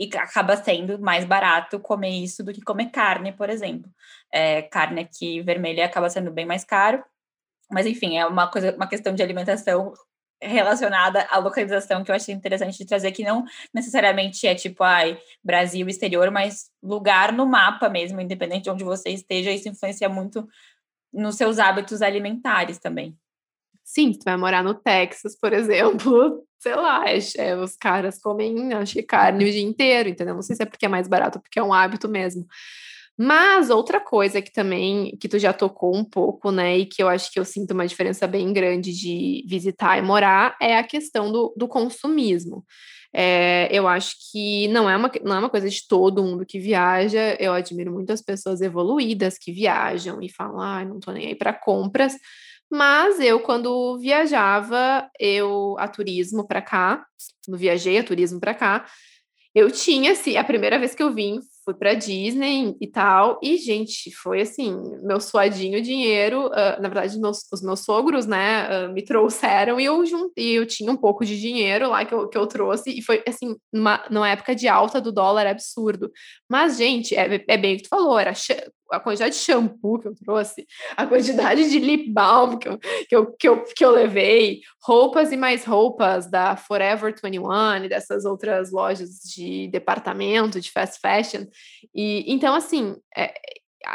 E 0.00 0.08
acaba 0.16 0.56
sendo 0.56 0.98
mais 0.98 1.26
barato 1.26 1.78
comer 1.78 2.12
isso 2.12 2.42
do 2.42 2.50
que 2.50 2.62
comer 2.62 2.86
carne, 2.86 3.30
por 3.30 3.50
exemplo. 3.50 3.90
É, 4.32 4.62
carne 4.62 5.02
aqui 5.02 5.42
vermelha 5.42 5.84
acaba 5.84 6.08
sendo 6.08 6.30
bem 6.30 6.46
mais 6.46 6.64
caro. 6.64 7.04
Mas 7.70 7.84
enfim, 7.86 8.16
é 8.16 8.24
uma 8.24 8.50
coisa, 8.50 8.74
uma 8.74 8.88
questão 8.88 9.14
de 9.14 9.22
alimentação 9.22 9.92
relacionada 10.46 11.26
à 11.30 11.38
localização 11.38 12.04
que 12.04 12.10
eu 12.10 12.14
achei 12.14 12.34
interessante 12.34 12.78
de 12.78 12.86
trazer, 12.86 13.12
que 13.12 13.24
não 13.24 13.44
necessariamente 13.72 14.46
é 14.46 14.54
tipo, 14.54 14.82
ai, 14.82 15.18
Brasil, 15.42 15.88
exterior, 15.88 16.30
mas 16.30 16.70
lugar 16.82 17.32
no 17.32 17.46
mapa 17.46 17.88
mesmo, 17.88 18.20
independente 18.20 18.64
de 18.64 18.70
onde 18.70 18.84
você 18.84 19.10
esteja, 19.10 19.50
isso 19.50 19.68
influencia 19.68 20.08
muito 20.08 20.46
nos 21.12 21.36
seus 21.36 21.58
hábitos 21.58 22.02
alimentares 22.02 22.78
também. 22.78 23.16
Sim, 23.84 24.12
tu 24.12 24.24
vai 24.24 24.36
morar 24.36 24.64
no 24.64 24.74
Texas, 24.74 25.38
por 25.38 25.52
exemplo, 25.52 26.42
sei 26.58 26.74
lá, 26.74 27.04
é, 27.06 27.18
é, 27.36 27.56
os 27.56 27.76
caras 27.76 28.18
comem, 28.18 28.72
acho 28.72 28.94
que 28.94 29.02
carne 29.02 29.44
o 29.44 29.50
dia 29.50 29.62
inteiro, 29.62 30.08
entendeu? 30.08 30.34
Não 30.34 30.42
sei 30.42 30.56
se 30.56 30.62
é 30.62 30.66
porque 30.66 30.86
é 30.86 30.88
mais 30.88 31.06
barato, 31.06 31.38
porque 31.38 31.58
é 31.58 31.62
um 31.62 31.72
hábito 31.72 32.08
mesmo. 32.08 32.46
Mas 33.16 33.70
outra 33.70 34.00
coisa 34.00 34.42
que 34.42 34.52
também, 34.52 35.16
que 35.20 35.28
tu 35.28 35.38
já 35.38 35.52
tocou 35.52 35.94
um 35.94 36.04
pouco, 36.04 36.50
né, 36.50 36.78
e 36.78 36.86
que 36.86 37.02
eu 37.02 37.08
acho 37.08 37.30
que 37.30 37.38
eu 37.38 37.44
sinto 37.44 37.72
uma 37.72 37.86
diferença 37.86 38.26
bem 38.26 38.52
grande 38.52 38.92
de 38.92 39.44
visitar 39.48 39.98
e 39.98 40.02
morar, 40.02 40.56
é 40.60 40.76
a 40.76 40.82
questão 40.82 41.30
do, 41.30 41.54
do 41.56 41.68
consumismo. 41.68 42.64
É, 43.16 43.68
eu 43.70 43.86
acho 43.86 44.16
que 44.32 44.66
não 44.68 44.90
é, 44.90 44.96
uma, 44.96 45.08
não 45.22 45.36
é 45.36 45.38
uma 45.38 45.50
coisa 45.50 45.70
de 45.70 45.86
todo 45.86 46.24
mundo 46.24 46.44
que 46.44 46.58
viaja. 46.58 47.36
Eu 47.38 47.52
admiro 47.52 47.92
muito 47.92 48.12
as 48.12 48.20
pessoas 48.20 48.60
evoluídas 48.60 49.38
que 49.38 49.52
viajam 49.52 50.20
e 50.20 50.28
falam, 50.28 50.60
ah, 50.60 50.84
não 50.84 50.98
tô 50.98 51.12
nem 51.12 51.28
aí 51.28 51.34
para 51.36 51.52
compras. 51.52 52.14
Mas 52.68 53.20
eu, 53.20 53.38
quando 53.38 53.98
viajava, 54.00 55.08
eu 55.20 55.76
a 55.78 55.86
turismo 55.86 56.44
para 56.46 56.60
cá, 56.60 57.06
quando 57.46 57.56
viajei 57.58 57.98
a 57.98 58.04
turismo 58.04 58.40
para 58.40 58.54
cá, 58.54 58.84
eu 59.54 59.70
tinha, 59.70 60.12
assim, 60.12 60.36
a 60.36 60.42
primeira 60.42 60.76
vez 60.78 60.92
que 60.94 61.02
eu 61.02 61.14
vim 61.14 61.38
fui 61.64 61.74
para 61.74 61.94
Disney 61.94 62.76
e 62.80 62.86
tal, 62.86 63.40
e 63.42 63.56
gente, 63.56 64.14
foi 64.14 64.42
assim, 64.42 64.76
meu 65.02 65.20
suadinho 65.20 65.82
dinheiro, 65.82 66.46
uh, 66.48 66.80
na 66.80 66.88
verdade, 66.88 67.18
meus, 67.18 67.46
os 67.52 67.62
meus 67.62 67.80
sogros, 67.80 68.26
né, 68.26 68.86
uh, 68.86 68.92
me 68.92 69.02
trouxeram 69.02 69.80
e 69.80 69.84
eu, 69.86 70.04
juntei, 70.04 70.58
eu 70.58 70.66
tinha 70.66 70.92
um 70.92 70.96
pouco 70.96 71.24
de 71.24 71.40
dinheiro 71.40 71.90
lá 71.90 72.04
que 72.04 72.14
eu, 72.14 72.28
que 72.28 72.36
eu 72.36 72.46
trouxe, 72.46 72.90
e 72.90 73.02
foi 73.02 73.22
assim, 73.26 73.56
numa, 73.72 74.04
numa 74.10 74.28
época 74.28 74.54
de 74.54 74.68
alta 74.68 75.00
do 75.00 75.10
dólar 75.10 75.46
absurdo. 75.46 76.10
Mas, 76.48 76.76
gente, 76.76 77.16
é, 77.16 77.42
é 77.48 77.56
bem 77.56 77.74
o 77.74 77.76
que 77.78 77.84
tu 77.84 77.88
falou, 77.88 78.18
era 78.18 78.34
a 78.90 79.00
quantidade 79.00 79.34
de 79.34 79.40
shampoo 79.40 79.98
que 79.98 80.08
eu 80.08 80.14
trouxe, 80.14 80.66
a 80.96 81.06
quantidade 81.06 81.68
de 81.68 81.78
lip 81.78 82.10
balm 82.10 82.58
que 82.58 82.68
eu, 82.68 82.78
que 82.78 83.16
eu, 83.16 83.32
que 83.32 83.48
eu, 83.48 83.64
que 83.64 83.84
eu 83.84 83.90
levei, 83.90 84.60
roupas 84.82 85.32
e 85.32 85.36
mais 85.36 85.64
roupas 85.64 86.30
da 86.30 86.56
Forever 86.56 87.14
21 87.14 87.84
e 87.84 87.88
dessas 87.88 88.24
outras 88.24 88.70
lojas 88.70 89.20
de 89.20 89.68
departamento, 89.68 90.60
de 90.60 90.70
fast 90.70 91.00
fashion. 91.00 91.46
E 91.94 92.24
então, 92.32 92.54
assim, 92.54 92.96
é, 93.16 93.32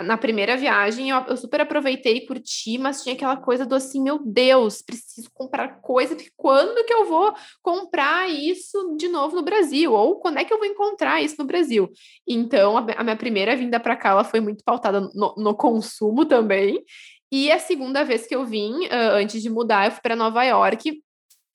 na 0.04 0.18
primeira 0.18 0.56
viagem 0.56 1.10
eu, 1.10 1.18
eu, 1.28 1.38
super 1.38 1.62
aproveitei 1.62 2.18
e 2.18 2.26
curti, 2.26 2.78
mas 2.78 3.04
tinha 3.04 3.16
aquela 3.16 3.38
coisa 3.38 3.66
do 3.66 3.76
assim, 3.76 4.02
meu 4.02 4.20
Deus, 4.20 4.82
preciso 4.82 5.30
comprar 5.34 5.82
coisa, 5.82 6.16
quando 6.36 6.86
que 6.86 6.94
eu 6.94 7.06
vou 7.06 7.34
comprar 7.62 8.30
isso 8.30 8.96
de 8.98 9.08
novo 9.08 9.36
no 9.36 9.44
Brasil? 9.44 9.94
Ou 9.94 10.20
quando 10.20 10.38
é 10.38 10.46
que 10.46 10.54
eu 10.54 10.58
vou 10.58 10.68
encontrar 10.68 11.22
isso 11.22 11.36
no 11.40 11.46
Brasil? 11.46 11.90
Então, 12.28 12.78
a, 12.78 12.86
a 12.98 13.04
minha 13.04 13.18
primeira 13.18 13.56
vinda 13.56 13.80
para 13.80 13.96
cá, 13.96 14.10
ela 14.10 14.24
foi 14.24 14.40
muito 14.40 14.64
pautada 14.64 15.02
no, 15.14 15.36
no, 15.38 15.56
consumo 15.56 16.26
também. 16.26 16.84
E 17.32 17.52
a 17.52 17.60
segunda 17.60 18.04
vez 18.04 18.26
que 18.26 18.36
eu 18.36 18.46
vim, 18.46 18.86
uh, 18.88 19.16
antes 19.16 19.42
de 19.42 19.50
mudar, 19.50 19.86
eu 19.86 19.92
fui 19.92 20.02
para 20.02 20.16
Nova 20.16 20.44
York 20.44 21.02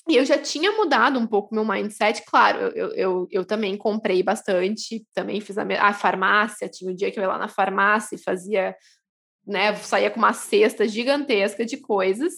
e 0.09 0.17
eu 0.17 0.25
já 0.25 0.37
tinha 0.37 0.71
mudado 0.73 1.19
um 1.19 1.27
pouco 1.27 1.55
meu 1.55 1.65
mindset, 1.65 2.23
claro, 2.27 2.59
eu, 2.77 2.93
eu, 2.95 3.29
eu 3.31 3.45
também 3.45 3.77
comprei 3.77 4.23
bastante, 4.23 5.03
também 5.15 5.41
fiz 5.41 5.57
a, 5.57 5.65
a 5.81 5.95
farmácia, 5.95 6.69
tinha 6.69 6.91
um 6.91 6.95
dia 6.95 7.11
que 7.11 7.19
eu 7.19 7.23
ia 7.23 7.29
lá 7.29 7.39
na 7.39 7.49
farmácia 7.49 8.15
e 8.15 8.23
fazia, 8.23 8.77
né, 9.47 9.75
saía 9.77 10.11
com 10.11 10.19
uma 10.19 10.35
cesta 10.35 10.87
gigantesca 10.87 11.65
de 11.65 11.79
coisas, 11.79 12.35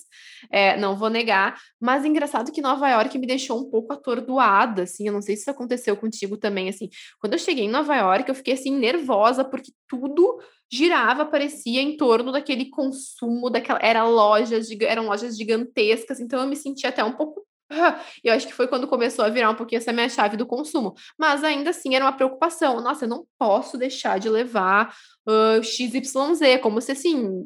é, 0.48 0.76
não 0.76 0.96
vou 0.96 1.11
negar, 1.11 1.59
mas 1.81 2.05
engraçado 2.05 2.52
que 2.52 2.61
Nova 2.61 2.88
York 2.88 3.18
me 3.18 3.26
deixou 3.26 3.61
um 3.61 3.68
pouco 3.68 3.92
atordoada, 3.92 4.85
assim, 4.85 5.09
eu 5.09 5.12
não 5.12 5.20
sei 5.20 5.35
se 5.35 5.42
isso 5.42 5.50
aconteceu 5.50 5.96
contigo 5.96 6.37
também, 6.37 6.68
assim, 6.68 6.88
quando 7.18 7.33
eu 7.33 7.38
cheguei 7.38 7.64
em 7.64 7.70
Nova 7.70 7.96
York, 7.96 8.29
eu 8.29 8.35
fiquei, 8.35 8.55
assim, 8.55 8.70
nervosa, 8.70 9.44
porque 9.44 9.72
tudo 9.88 10.40
girava, 10.70 11.26
parecia 11.26 11.83
em 11.83 11.96
torno 11.96 12.31
daquele 12.31 12.70
consumo, 12.70 13.50
daquela, 13.50 13.81
era 13.83 14.05
lojas, 14.05 14.68
eram 14.83 15.07
lojas 15.07 15.37
gigantescas, 15.37 16.20
então 16.20 16.40
eu 16.40 16.46
me 16.46 16.55
sentia 16.55 16.90
até 16.90 17.02
um 17.02 17.12
pouco 17.12 17.44
eu 18.22 18.33
acho 18.33 18.46
que 18.46 18.52
foi 18.52 18.68
quando 18.68 18.87
começou 18.87 19.24
a 19.24 19.29
virar 19.29 19.50
um 19.50 19.55
pouquinho 19.55 19.79
essa 19.79 19.92
minha 19.92 20.09
chave 20.09 20.37
do 20.37 20.46
consumo. 20.46 20.94
Mas 21.18 21.42
ainda 21.42 21.70
assim 21.70 21.94
era 21.94 22.05
uma 22.05 22.12
preocupação. 22.12 22.81
Nossa, 22.81 23.05
eu 23.05 23.09
não 23.09 23.26
posso 23.38 23.76
deixar 23.76 24.18
de 24.18 24.29
levar 24.29 24.94
uh, 25.26 25.62
XYZ, 25.62 26.61
como 26.62 26.81
se 26.81 26.92
assim 26.92 27.44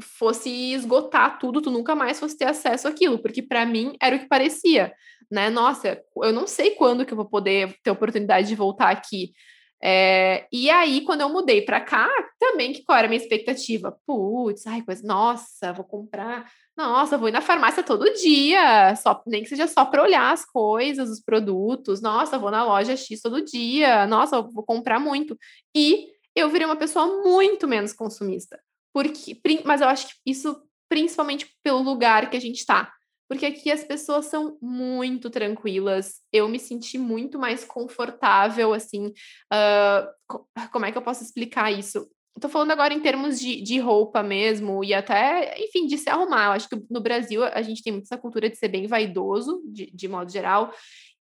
fosse 0.00 0.50
esgotar 0.72 1.38
tudo, 1.38 1.62
tu 1.62 1.70
nunca 1.70 1.94
mais 1.94 2.18
fosse 2.18 2.36
ter 2.36 2.46
acesso 2.46 2.88
àquilo, 2.88 3.20
porque 3.20 3.40
para 3.40 3.64
mim 3.64 3.94
era 4.02 4.16
o 4.16 4.18
que 4.18 4.26
parecia, 4.26 4.92
né? 5.30 5.48
Nossa, 5.48 6.02
eu 6.22 6.32
não 6.32 6.46
sei 6.46 6.72
quando 6.72 7.06
que 7.06 7.12
eu 7.12 7.16
vou 7.16 7.28
poder 7.28 7.76
ter 7.82 7.90
oportunidade 7.90 8.48
de 8.48 8.54
voltar 8.56 8.90
aqui. 8.90 9.32
É, 9.82 10.46
e 10.50 10.70
aí, 10.70 11.02
quando 11.02 11.20
eu 11.20 11.28
mudei 11.28 11.62
para 11.62 11.80
cá, 11.80 12.08
também, 12.38 12.72
que 12.72 12.82
qual 12.84 12.96
era 12.96 13.06
a 13.06 13.10
minha 13.10 13.20
expectativa? 13.20 13.96
Putz, 14.06 14.66
ai, 14.66 14.82
coisa, 14.82 15.06
nossa, 15.06 15.72
vou 15.72 15.84
comprar 15.84 16.50
nossa, 16.76 17.16
vou 17.16 17.28
ir 17.28 17.32
na 17.32 17.40
farmácia 17.40 17.82
todo 17.82 18.12
dia, 18.14 18.96
só 18.96 19.22
nem 19.26 19.42
que 19.42 19.48
seja 19.48 19.66
só 19.68 19.84
para 19.84 20.02
olhar 20.02 20.32
as 20.32 20.44
coisas, 20.44 21.08
os 21.08 21.20
produtos. 21.20 22.00
Nossa, 22.00 22.38
vou 22.38 22.50
na 22.50 22.64
loja 22.64 22.96
X 22.96 23.20
todo 23.20 23.44
dia. 23.44 24.06
Nossa, 24.06 24.42
vou 24.42 24.64
comprar 24.64 24.98
muito. 24.98 25.38
E 25.74 26.08
eu 26.34 26.50
virei 26.50 26.66
uma 26.66 26.76
pessoa 26.76 27.22
muito 27.22 27.68
menos 27.68 27.92
consumista. 27.92 28.60
Porque, 28.92 29.40
mas 29.64 29.80
eu 29.80 29.88
acho 29.88 30.08
que 30.08 30.14
isso 30.26 30.60
principalmente 30.88 31.48
pelo 31.62 31.82
lugar 31.82 32.28
que 32.28 32.36
a 32.36 32.40
gente 32.40 32.58
está. 32.58 32.92
Porque 33.28 33.46
aqui 33.46 33.70
as 33.70 33.82
pessoas 33.82 34.26
são 34.26 34.58
muito 34.60 35.30
tranquilas. 35.30 36.20
Eu 36.32 36.48
me 36.48 36.58
senti 36.58 36.98
muito 36.98 37.38
mais 37.38 37.64
confortável, 37.64 38.74
assim. 38.74 39.12
Uh, 39.52 40.38
como 40.70 40.84
é 40.84 40.92
que 40.92 40.98
eu 40.98 41.02
posso 41.02 41.24
explicar 41.24 41.72
isso? 41.72 42.08
Estou 42.36 42.50
falando 42.50 42.72
agora 42.72 42.92
em 42.92 43.00
termos 43.00 43.38
de, 43.38 43.62
de 43.62 43.78
roupa 43.78 44.22
mesmo 44.22 44.82
e 44.82 44.92
até, 44.92 45.54
enfim, 45.62 45.86
de 45.86 45.96
se 45.96 46.10
arrumar. 46.10 46.46
Eu 46.46 46.52
acho 46.52 46.68
que 46.68 46.76
no 46.90 47.00
Brasil 47.00 47.44
a 47.44 47.62
gente 47.62 47.82
tem 47.82 47.92
muito 47.92 48.06
essa 48.06 48.18
cultura 48.18 48.50
de 48.50 48.56
ser 48.56 48.68
bem 48.68 48.86
vaidoso, 48.86 49.62
de, 49.66 49.90
de 49.92 50.08
modo 50.08 50.30
geral. 50.30 50.72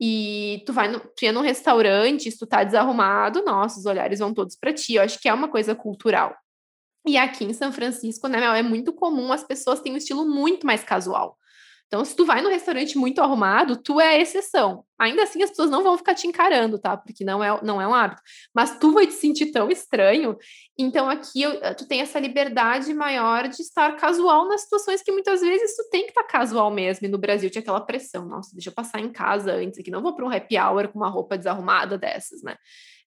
E 0.01 0.63
tu 0.65 0.73
vai 0.73 0.89
no, 0.89 1.01
tu 1.01 1.25
ia 1.25 1.33
num 1.33 1.43
restaurante, 1.43 2.31
se 2.31 2.39
tu 2.39 2.47
tá 2.47 2.65
desarrumado, 2.65 3.45
nossa, 3.45 3.79
os 3.79 3.87
olhares 3.87 4.21
vão 4.21 4.33
todos 4.33 4.57
para 4.57 4.73
ti. 4.73 4.95
Eu 4.95 5.03
acho 5.03 5.21
que 5.21 5.29
é 5.29 5.35
uma 5.35 5.49
coisa 5.49 5.75
cultural. 5.75 6.35
E 7.07 7.17
aqui 7.17 7.45
em 7.45 7.53
São 7.53 7.73
Francisco, 7.73 8.29
né, 8.29 8.39
Mel, 8.41 8.55
é 8.55 8.63
muito 8.63 8.93
comum 8.93 9.33
as 9.33 9.43
pessoas 9.43 9.81
têm 9.81 9.93
um 9.93 9.97
estilo 9.97 10.25
muito 10.25 10.67
mais 10.67 10.85
casual. 10.85 11.37
Então, 11.91 12.05
se 12.05 12.15
tu 12.15 12.25
vai 12.25 12.41
num 12.41 12.51
restaurante 12.51 12.97
muito 12.97 13.21
arrumado, 13.21 13.77
tu 13.77 14.01
é 14.01 14.11
a 14.11 14.19
exceção. 14.21 14.85
Ainda 14.97 15.25
assim, 15.25 15.43
as 15.43 15.51
pessoas 15.51 15.71
não 15.71 15.83
vão 15.83 15.99
ficar 15.99 16.15
te 16.15 16.25
encarando, 16.25 16.79
tá? 16.79 16.97
Porque 16.97 17.25
não 17.25 17.43
é, 17.43 17.61
não 17.65 17.83
é 17.83 17.89
um 17.89 17.93
hábito. 17.93 18.23
Mas 18.55 18.79
tu 18.79 18.93
vai 18.93 19.09
te 19.09 19.15
sentir 19.15 19.47
tão 19.47 19.69
estranho. 19.69 20.37
Então, 20.79 21.11
aqui 21.11 21.43
eu, 21.43 21.75
tu 21.75 21.89
tem 21.89 22.01
essa 22.01 22.21
liberdade 22.21 22.95
maior 22.95 23.49
de 23.49 23.61
estar 23.61 23.97
casual 23.97 24.47
nas 24.49 24.61
situações 24.61 25.03
que 25.03 25.11
muitas 25.11 25.41
vezes 25.41 25.75
tu 25.75 25.83
tem 25.91 26.05
que 26.05 26.11
estar 26.11 26.23
casual 26.23 26.71
mesmo. 26.71 27.09
E 27.09 27.11
no 27.11 27.19
Brasil 27.19 27.51
tinha 27.51 27.61
aquela 27.61 27.81
pressão. 27.81 28.25
Nossa, 28.25 28.55
deixa 28.55 28.71
eu 28.71 28.75
passar 28.75 29.01
em 29.01 29.11
casa 29.11 29.55
antes 29.55 29.81
aqui. 29.81 29.91
Não 29.91 30.01
vou 30.01 30.15
para 30.15 30.25
um 30.25 30.31
happy 30.31 30.57
hour 30.57 30.87
com 30.87 30.99
uma 31.01 31.11
roupa 31.11 31.37
desarrumada 31.37 31.99
dessas, 31.99 32.41
né? 32.41 32.55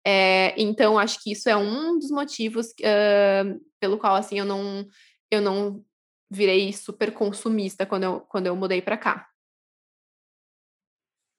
É, 0.05 0.53
então, 0.61 0.99
acho 0.99 1.23
que 1.23 1.31
isso 1.31 1.47
é 1.47 1.55
um 1.55 1.97
dos 1.97 2.11
motivos 2.11 2.67
uh, 2.67 3.61
pelo 3.79 3.97
qual, 3.97 4.15
assim, 4.15 4.39
eu 4.39 4.45
não, 4.45 4.85
eu 5.31 5.39
não 5.39 5.81
virei 6.33 6.73
super 6.73 7.13
consumista 7.13 7.85
quando 7.85 8.03
eu, 8.03 8.21
quando 8.21 8.47
eu 8.47 8.55
mudei 8.55 8.81
para 8.81 8.97
cá. 8.97 9.29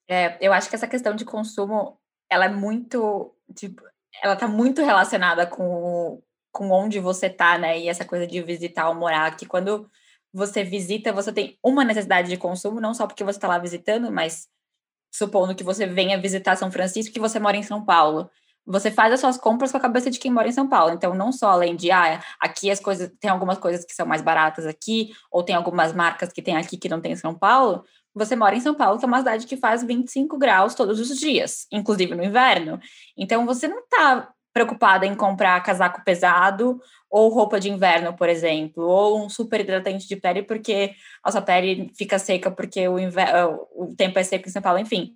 É, 0.08 0.38
eu 0.40 0.52
acho 0.52 0.68
que 0.68 0.76
essa 0.76 0.86
questão 0.86 1.14
de 1.16 1.24
consumo, 1.24 1.98
ela 2.30 2.44
é 2.46 2.48
muito, 2.48 3.34
tipo, 3.54 3.82
ela 4.22 4.36
tá 4.36 4.46
muito 4.46 4.82
relacionada 4.82 5.46
com, 5.46 6.22
com 6.52 6.70
onde 6.70 7.00
você 7.00 7.28
tá, 7.28 7.58
né? 7.58 7.78
E 7.78 7.88
essa 7.88 8.04
coisa 8.04 8.26
de 8.26 8.40
visitar 8.42 8.88
ou 8.88 8.94
morar, 8.94 9.36
que 9.36 9.46
quando 9.46 9.90
você 10.32 10.62
visita, 10.62 11.12
você 11.12 11.32
tem 11.32 11.58
uma 11.62 11.84
necessidade 11.84 12.28
de 12.28 12.36
consumo, 12.36 12.80
não 12.80 12.94
só 12.94 13.06
porque 13.06 13.24
você 13.24 13.38
está 13.38 13.48
lá 13.48 13.58
visitando, 13.58 14.12
mas 14.12 14.48
supondo 15.12 15.54
que 15.54 15.64
você 15.64 15.86
venha 15.86 16.20
visitar 16.20 16.56
São 16.56 16.70
Francisco, 16.70 17.14
que 17.14 17.20
você 17.20 17.38
mora 17.38 17.56
em 17.56 17.62
São 17.62 17.84
Paulo 17.84 18.30
você 18.66 18.90
faz 18.90 19.12
as 19.12 19.20
suas 19.20 19.36
compras 19.36 19.70
com 19.70 19.76
a 19.76 19.80
cabeça 19.80 20.10
de 20.10 20.18
quem 20.18 20.30
mora 20.30 20.48
em 20.48 20.52
São 20.52 20.68
Paulo. 20.68 20.94
Então, 20.94 21.14
não 21.14 21.30
só 21.30 21.50
além 21.50 21.76
de, 21.76 21.90
ah, 21.90 22.20
aqui 22.40 22.70
as 22.70 22.80
coisas, 22.80 23.10
tem 23.20 23.30
algumas 23.30 23.58
coisas 23.58 23.84
que 23.84 23.94
são 23.94 24.06
mais 24.06 24.22
baratas 24.22 24.66
aqui, 24.66 25.10
ou 25.30 25.42
tem 25.42 25.54
algumas 25.54 25.92
marcas 25.92 26.32
que 26.32 26.42
tem 26.42 26.56
aqui 26.56 26.76
que 26.76 26.88
não 26.88 27.00
tem 27.00 27.12
em 27.12 27.16
São 27.16 27.34
Paulo, 27.34 27.84
você 28.14 28.36
mora 28.36 28.54
em 28.54 28.60
São 28.60 28.74
Paulo, 28.74 28.98
que 28.98 29.04
é 29.04 29.08
uma 29.08 29.18
cidade 29.18 29.46
que 29.46 29.56
faz 29.56 29.82
25 29.82 30.38
graus 30.38 30.74
todos 30.74 31.00
os 31.00 31.18
dias, 31.18 31.66
inclusive 31.72 32.14
no 32.14 32.24
inverno. 32.24 32.78
Então, 33.16 33.44
você 33.44 33.68
não 33.68 33.80
está 33.80 34.30
preocupada 34.52 35.04
em 35.04 35.16
comprar 35.16 35.60
casaco 35.64 36.04
pesado 36.04 36.80
ou 37.10 37.28
roupa 37.28 37.58
de 37.58 37.68
inverno, 37.68 38.16
por 38.16 38.28
exemplo, 38.28 38.84
ou 38.84 39.24
um 39.24 39.28
super 39.28 39.60
hidratante 39.60 40.06
de 40.06 40.14
pele 40.14 40.44
porque 40.44 40.94
a 41.24 41.32
sua 41.32 41.42
pele 41.42 41.90
fica 41.98 42.20
seca 42.20 42.52
porque 42.52 42.86
o, 42.86 42.98
inverno, 42.98 43.66
o 43.72 43.94
tempo 43.96 44.16
é 44.16 44.22
seco 44.22 44.48
em 44.48 44.52
São 44.52 44.62
Paulo, 44.62 44.78
enfim. 44.78 45.12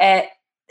É, 0.00 0.30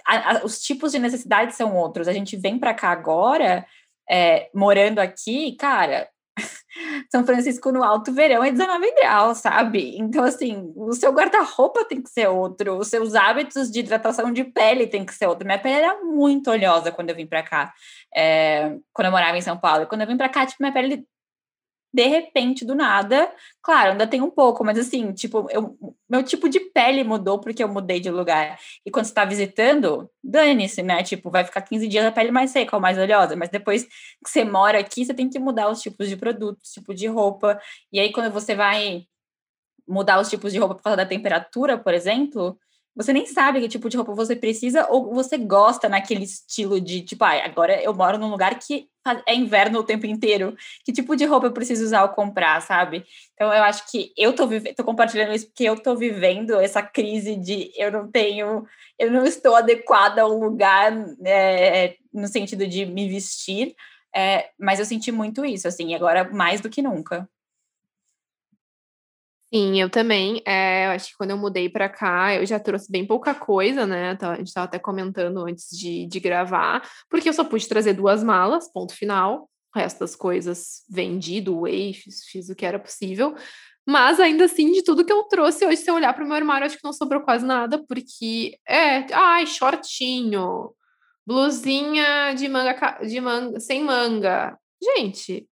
a, 0.10 0.32
a, 0.32 0.45
os 0.45 0.60
tipos 0.60 0.91
de 0.91 1.00
necessidades 1.00 1.56
são 1.56 1.76
outros. 1.76 2.08
A 2.08 2.13
gente 2.13 2.36
vem 2.36 2.58
para 2.58 2.74
cá 2.74 2.89
agora, 2.89 3.65
é, 4.10 4.50
morando 4.54 5.00
aqui, 5.00 5.56
cara. 5.56 6.10
São 7.12 7.26
Francisco 7.26 7.72
no 7.72 7.84
alto 7.84 8.13
verão 8.13 8.43
é 8.43 8.52
19 8.52 8.91
graus, 8.95 9.39
sabe? 9.39 9.98
Então, 9.98 10.24
assim, 10.24 10.72
o 10.76 10.93
seu 10.93 11.12
guarda-roupa 11.12 11.86
tem 11.86 12.01
que 12.01 12.10
ser 12.10 12.28
outro, 12.28 12.78
os 12.78 12.88
seus 12.88 13.14
hábitos 13.16 13.70
de 13.70 13.80
hidratação 13.80 14.32
de 14.32 14.43
pele 14.43 14.88
tem 14.88 15.05
que 15.05 15.14
ser 15.14 15.28
outro. 15.28 15.45
Minha 15.45 15.60
pele 15.60 15.76
era 15.76 16.01
muito 16.03 16.49
oleosa 16.49 16.91
quando 16.91 17.10
eu 17.10 17.16
vim 17.16 17.28
para 17.28 17.43
cá, 17.43 17.74
é, 18.16 18.78
quando 18.93 19.07
eu 19.07 19.12
morava 19.12 19.38
em 19.38 19.41
São 19.41 19.57
Paulo. 19.57 19.84
E 19.84 19.88
quando 19.88 20.01
eu 20.01 20.07
vim 20.07 20.18
para 20.18 20.30
cá, 20.30 20.45
tipo, 20.45 20.62
minha 20.62 20.74
pele 20.74 21.05
de 21.94 22.06
repente, 22.08 22.64
do 22.64 22.76
nada. 22.76 23.32
Claro, 23.62 23.92
ainda 23.92 24.08
tem 24.08 24.22
um 24.22 24.30
pouco, 24.30 24.64
mas 24.64 24.78
assim, 24.78 25.12
tipo, 25.14 25.48
eu, 25.50 25.76
meu 26.10 26.24
tipo 26.24 26.48
de 26.48 26.60
pele 26.60 27.04
mudou 27.04 27.40
porque 27.40 27.64
eu 27.64 27.68
mudei 27.68 28.00
de 28.00 28.10
lugar. 28.12 28.60
E 28.86 28.92
quando 28.92 29.06
você 29.06 29.12
está 29.12 29.26
visitando, 29.26 30.10
dane-se, 30.24 30.84
né? 30.84 31.04
Tipo, 31.04 31.32
vai 31.32 31.44
ficar 31.44 31.62
15 31.62 31.88
dias 31.88 32.06
a 32.06 32.12
pele 32.12 32.32
mais 32.32 32.52
seca 32.52 32.76
ou 32.76 32.82
mais 32.82 32.98
oleosa, 32.98 33.36
mas 33.36 33.50
depois 33.50 33.84
que 33.86 34.30
você 34.30 34.44
mora 34.44 34.80
aqui, 34.80 35.04
você 35.06 35.14
tem 35.14 35.30
que 35.30 35.40
mudar 35.40 35.70
os 35.70 35.82
tipos 35.82 36.08
de 36.08 36.16
produtos, 36.16 36.72
tipo 36.72 36.94
de 36.94 37.08
roupa. 37.08 37.60
E 37.92 38.00
aí, 38.00 38.12
quando 38.12 38.32
você 38.32 38.56
vai 38.56 39.04
mudar 39.88 40.20
os 40.20 40.30
tipos 40.30 40.54
de 40.54 40.60
roupa 40.60 40.76
por 40.76 40.84
causa 40.84 40.98
da 40.98 41.06
temperatura, 41.06 41.78
por 41.78 41.94
exemplo, 41.94 42.58
você 43.00 43.14
nem 43.14 43.26
sabe 43.26 43.62
que 43.62 43.70
tipo 43.70 43.88
de 43.88 43.95
roupa 43.95 44.14
você 44.14 44.36
precisa 44.36 44.86
ou 44.89 45.14
você 45.14 45.38
gosta 45.38 45.88
naquele 45.88 46.26
estilo 46.26 46.82
de, 46.82 47.00
tipo, 47.00 47.24
ah, 47.24 47.45
agora 47.45 47.82
eu 47.82 47.93
moro 47.93 48.18
num 48.18 48.30
lugar 48.30 48.60
que 48.60 48.89
é 49.26 49.34
inverno 49.34 49.80
o 49.80 49.84
tempo 49.86 50.06
inteiro. 50.06 50.54
Que 50.84 50.91
tipo 50.91 51.16
de 51.16 51.24
roupa 51.24 51.47
eu 51.47 51.54
preciso 51.54 51.86
usar 51.86 52.04
ou 52.04 52.10
comprar, 52.10 52.62
sabe? 52.62 53.06
Então 53.34 53.54
eu 53.54 53.64
acho 53.64 53.89
que 53.89 54.12
eu 54.18 54.34
tô, 54.34 54.45
vivendo, 54.45 54.76
tô 54.76 54.84
compartilhando 54.84 55.34
isso 55.34 55.45
porque 55.47 55.64
eu 55.64 55.82
tô 55.82 55.95
vivendo 55.95 56.60
essa 56.60 56.84
crise 56.84 57.38
de 57.38 57.72
eu 57.78 57.89
não 57.89 58.12
tenho, 58.12 58.66
eu 59.00 59.10
não 59.10 59.24
estou 59.24 59.56
adequada 59.56 60.24
ao 60.24 60.38
lugar 60.38 60.91
é, 61.26 61.95
no 62.14 62.28
sentido 62.28 62.68
de 62.68 62.86
me 62.86 63.08
vestir. 63.08 63.78
É, 64.14 64.50
mas 64.60 64.78
eu 64.78 64.86
senti 64.86 65.10
muito 65.10 65.45
isso, 65.45 65.70
assim, 65.70 65.95
agora 65.95 66.30
mais 66.34 66.60
do 66.60 66.70
que 66.70 66.82
nunca. 66.82 67.30
Sim, 69.52 69.82
eu 69.82 69.89
também. 69.89 70.41
É, 70.45 70.86
eu 70.88 70.91
acho 70.91 71.10
que 71.10 71.18
quando 71.18 71.32
eu 71.32 71.38
mudei 71.38 71.68
para 71.68 71.89
cá, 71.89 72.36
eu 72.36 72.45
já 72.45 72.60
trouxe 72.60 72.91
bem 72.91 73.06
pouca 73.06 73.34
coisa, 73.34 73.86
né? 73.86 74.16
Tá, 74.16 74.34
a 74.34 74.36
gente 74.36 74.47
estava 74.47 74.66
até 74.66 74.78
comentando 74.78 75.39
antes 75.39 75.70
de, 75.72 76.06
de 76.06 76.20
gravar, 76.20 76.88
porque 77.10 77.28
eu 77.28 77.34
só 77.34 77.43
pude 77.43 77.68
trazer 77.68 77.93
duas 77.93 78.24
malas, 78.24 78.72
ponto 78.72 78.93
final. 78.93 79.50
O 79.76 79.80
resto 79.80 80.00
das 80.00 80.16
coisas 80.16 80.84
vendi, 80.89 81.41
doei, 81.41 81.93
fiz, 81.93 82.26
fiz 82.26 82.50
o 82.50 82.56
que 82.56 82.66
era 82.66 82.80
possível. 82.80 83.36
Mas 83.88 84.20
ainda 84.20 84.45
assim, 84.45 84.72
de 84.72 84.84
tudo 84.84 85.04
que 85.04 85.12
eu 85.12 85.24
trouxe 85.24 85.66
hoje, 85.66 85.78
se 85.78 85.89
eu 85.89 85.95
olhar 85.95 86.14
para 86.14 86.24
o 86.24 86.28
meu 86.28 86.36
armário, 86.36 86.66
acho 86.68 86.78
que 86.78 86.84
não 86.84 86.93
sobrou 86.93 87.22
quase 87.22 87.43
nada, 87.45 87.84
porque 87.88 88.56
é, 88.68 89.12
ai, 89.14 89.47
shortinho, 89.47 90.72
blusinha 91.26 92.34
de 92.34 92.47
manga, 92.47 93.00
de 93.02 93.20
manga 93.20 93.60
sem 93.60 93.84
manga. 93.84 94.58
Gente, 94.82 95.47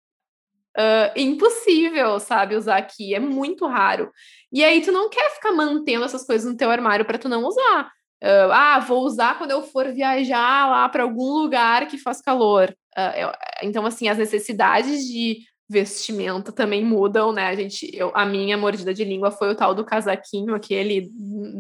Uh, 0.77 1.13
impossível, 1.17 2.19
sabe, 2.19 2.57
usar 2.57 2.77
aqui, 2.77 3.15
é 3.15 3.21
muito 3.21 3.67
raro. 3.67 4.11
E 4.53 4.65
aí 4.65 4.81
tu 4.81 4.91
não 4.91 5.09
quer 5.09 5.31
ficar 5.31 5.53
mantendo 5.53 6.05
essas 6.05 6.27
coisas 6.27 6.51
no 6.51 6.57
teu 6.57 6.71
armário 6.71 7.05
para 7.05 7.19
tu 7.19 7.29
não 7.29 7.45
usar. 7.45 7.91
Uh, 8.23 8.51
ah, 8.51 8.79
vou 8.81 9.05
usar 9.05 9.39
quando 9.39 9.51
eu 9.51 9.63
for 9.63 9.93
viajar 9.93 10.69
lá 10.71 10.89
para 10.89 11.03
algum 11.03 11.33
lugar 11.33 11.87
que 11.87 11.99
faz 11.99 12.21
calor. 12.21 12.75
Uh, 12.97 13.17
eu, 13.17 13.33
então, 13.63 13.85
assim, 13.87 14.09
as 14.09 14.19
necessidades 14.19 15.07
de 15.07 15.41
vestimenta 15.69 16.53
também 16.53 16.85
mudam, 16.85 17.33
né? 17.33 17.49
A 17.49 17.55
gente, 17.55 17.91
eu, 17.95 18.11
a 18.15 18.25
minha 18.25 18.57
mordida 18.57 18.93
de 18.93 19.05
língua 19.05 19.31
foi 19.31 19.51
o 19.51 19.55
tal 19.57 19.75
do 19.75 19.85
casaquinho, 19.85 20.55
aquele 20.55 21.11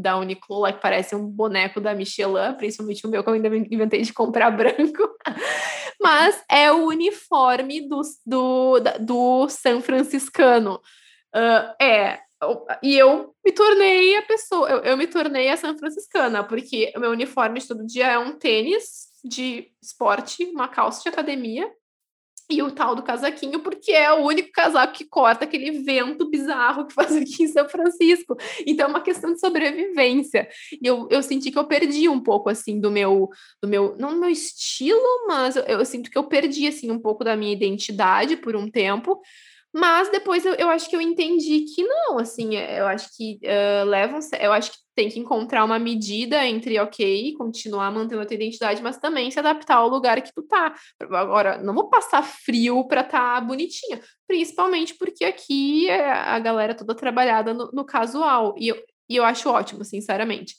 da 0.00 0.18
Uniqlo, 0.18 0.66
que 0.66 0.80
parece 0.80 1.16
um 1.16 1.26
boneco 1.26 1.80
da 1.80 1.94
Michelin, 1.94 2.54
principalmente 2.56 3.06
o 3.06 3.10
meu 3.10 3.22
que 3.22 3.30
eu 3.30 3.34
ainda 3.34 3.48
inventei 3.48 4.02
de 4.02 4.12
comprar 4.12 4.50
branco. 4.56 5.08
Mas 6.05 6.44
é 6.50 6.70
o 6.70 6.86
uniforme 6.86 7.88
do, 7.88 8.02
do, 8.26 8.80
do 9.00 9.48
San 9.48 9.80
Franciscano. 9.80 10.74
Uh, 11.34 11.82
é, 11.82 12.20
e 12.82 12.94
eu 12.94 13.34
me 13.42 13.50
tornei 13.52 14.14
a 14.16 14.22
pessoa, 14.22 14.68
eu, 14.68 14.78
eu 14.80 14.96
me 14.98 15.07
tornei 15.07 15.48
a 15.48 15.57
San 15.57 15.76
Franciscana, 15.78 16.44
porque 16.44 16.92
o 16.94 17.00
meu 17.00 17.11
uniforme 17.11 17.59
de 17.59 17.66
todo 17.66 17.86
dia 17.86 18.07
é 18.09 18.18
um 18.18 18.38
tênis 18.38 19.09
de 19.24 19.72
esporte, 19.82 20.44
uma 20.44 20.68
calça 20.68 21.02
de 21.02 21.09
academia 21.09 21.66
e 22.51 22.62
o 22.62 22.70
tal 22.70 22.95
do 22.95 23.03
casaquinho, 23.03 23.61
porque 23.61 23.92
é 23.92 24.12
o 24.12 24.24
único 24.24 24.51
casaco 24.53 24.92
que 24.92 25.05
corta 25.05 25.45
aquele 25.45 25.82
vento 25.82 26.28
bizarro 26.28 26.86
que 26.86 26.92
faz 26.92 27.14
aqui 27.16 27.45
em 27.45 27.49
São 27.49 27.68
Francisco. 27.68 28.36
Então 28.66 28.86
é 28.86 28.90
uma 28.90 29.01
questão 29.01 29.32
de 29.32 29.40
sobrevivência. 29.40 30.49
E 30.72 30.86
eu, 30.86 31.09
eu 31.11 31.22
senti 31.22 31.51
que 31.51 31.59
eu 31.59 31.66
perdi 31.66 32.09
um 32.09 32.20
pouco, 32.20 32.51
assim, 32.51 32.80
do 32.80 32.90
meu, 32.90 33.30
do 33.62 33.68
meu, 33.68 33.97
não 33.99 34.11
do 34.14 34.20
meu 34.20 34.30
estilo, 34.30 35.26
mas 35.26 35.57
eu, 35.57 35.62
eu 35.64 35.84
sinto 35.84 36.11
que 36.11 36.18
eu 36.18 36.24
perdi, 36.24 36.66
assim, 36.66 36.90
um 36.90 36.99
pouco 36.99 37.24
da 37.24 37.36
minha 37.36 37.53
identidade 37.53 38.36
por 38.36 38.55
um 38.57 38.70
tempo, 38.70 39.20
mas 39.75 40.09
depois 40.09 40.47
eu, 40.47 40.55
eu 40.55 40.70
acho 40.70 40.89
que 40.89 40.95
eu 40.95 41.01
entendi 41.01 41.62
que 41.62 41.83
não, 41.83 42.20
assim, 42.20 42.55
é, 42.55 42.79
eu 42.79 42.87
acho 42.87 43.09
que 43.16 43.41
uh, 43.43 43.85
levam, 43.85 44.20
eu 44.41 44.53
acho 44.53 44.70
que 44.70 44.79
tem 44.95 45.09
que 45.09 45.18
encontrar 45.18 45.64
uma 45.64 45.81
medida 45.81 46.47
entre, 46.47 46.79
ok, 46.79 47.35
continuar 47.37 47.91
mantendo 47.91 48.22
a 48.22 48.25
tua 48.25 48.37
identidade, 48.37 48.81
mas 48.81 48.99
também 48.99 49.33
se 49.33 49.39
adaptar 49.41 49.79
ao 49.79 49.89
lugar 49.89 50.22
que 50.22 50.33
tu 50.33 50.45
tá. 50.45 50.72
Agora, 51.01 51.59
não 51.59 51.75
vou 51.75 51.89
passar 51.91 52.22
frio 52.22 52.87
para 52.87 53.03
tá 53.03 53.41
bonitinha, 53.41 54.01
principalmente 54.29 54.95
porque 54.95 55.25
aqui 55.25 55.89
é 55.89 56.09
a 56.09 56.39
galera 56.39 56.77
toda 56.77 56.95
trabalhada 56.95 57.53
no, 57.53 57.72
no 57.72 57.85
casual, 57.85 58.55
e 58.57 58.68
eu, 58.68 58.81
e 59.09 59.16
eu 59.16 59.25
acho 59.25 59.51
ótimo, 59.51 59.85
sinceramente. 59.85 60.55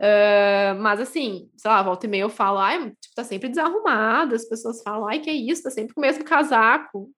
Uh, 0.00 0.74
mas 0.80 1.00
assim, 1.00 1.48
sei 1.56 1.70
lá, 1.70 1.84
volta 1.84 2.04
e 2.04 2.08
meia 2.08 2.22
eu 2.22 2.28
falo, 2.28 2.58
ai, 2.58 2.90
tipo, 3.00 3.14
tá 3.14 3.22
sempre 3.22 3.48
desarrumada, 3.48 4.34
as 4.34 4.44
pessoas 4.44 4.82
falam, 4.82 5.06
ai, 5.06 5.20
que 5.20 5.30
é 5.30 5.34
isso, 5.34 5.62
tá 5.62 5.70
sempre 5.70 5.94
com 5.94 6.00
o 6.00 6.04
mesmo 6.04 6.24
casaco. 6.24 7.12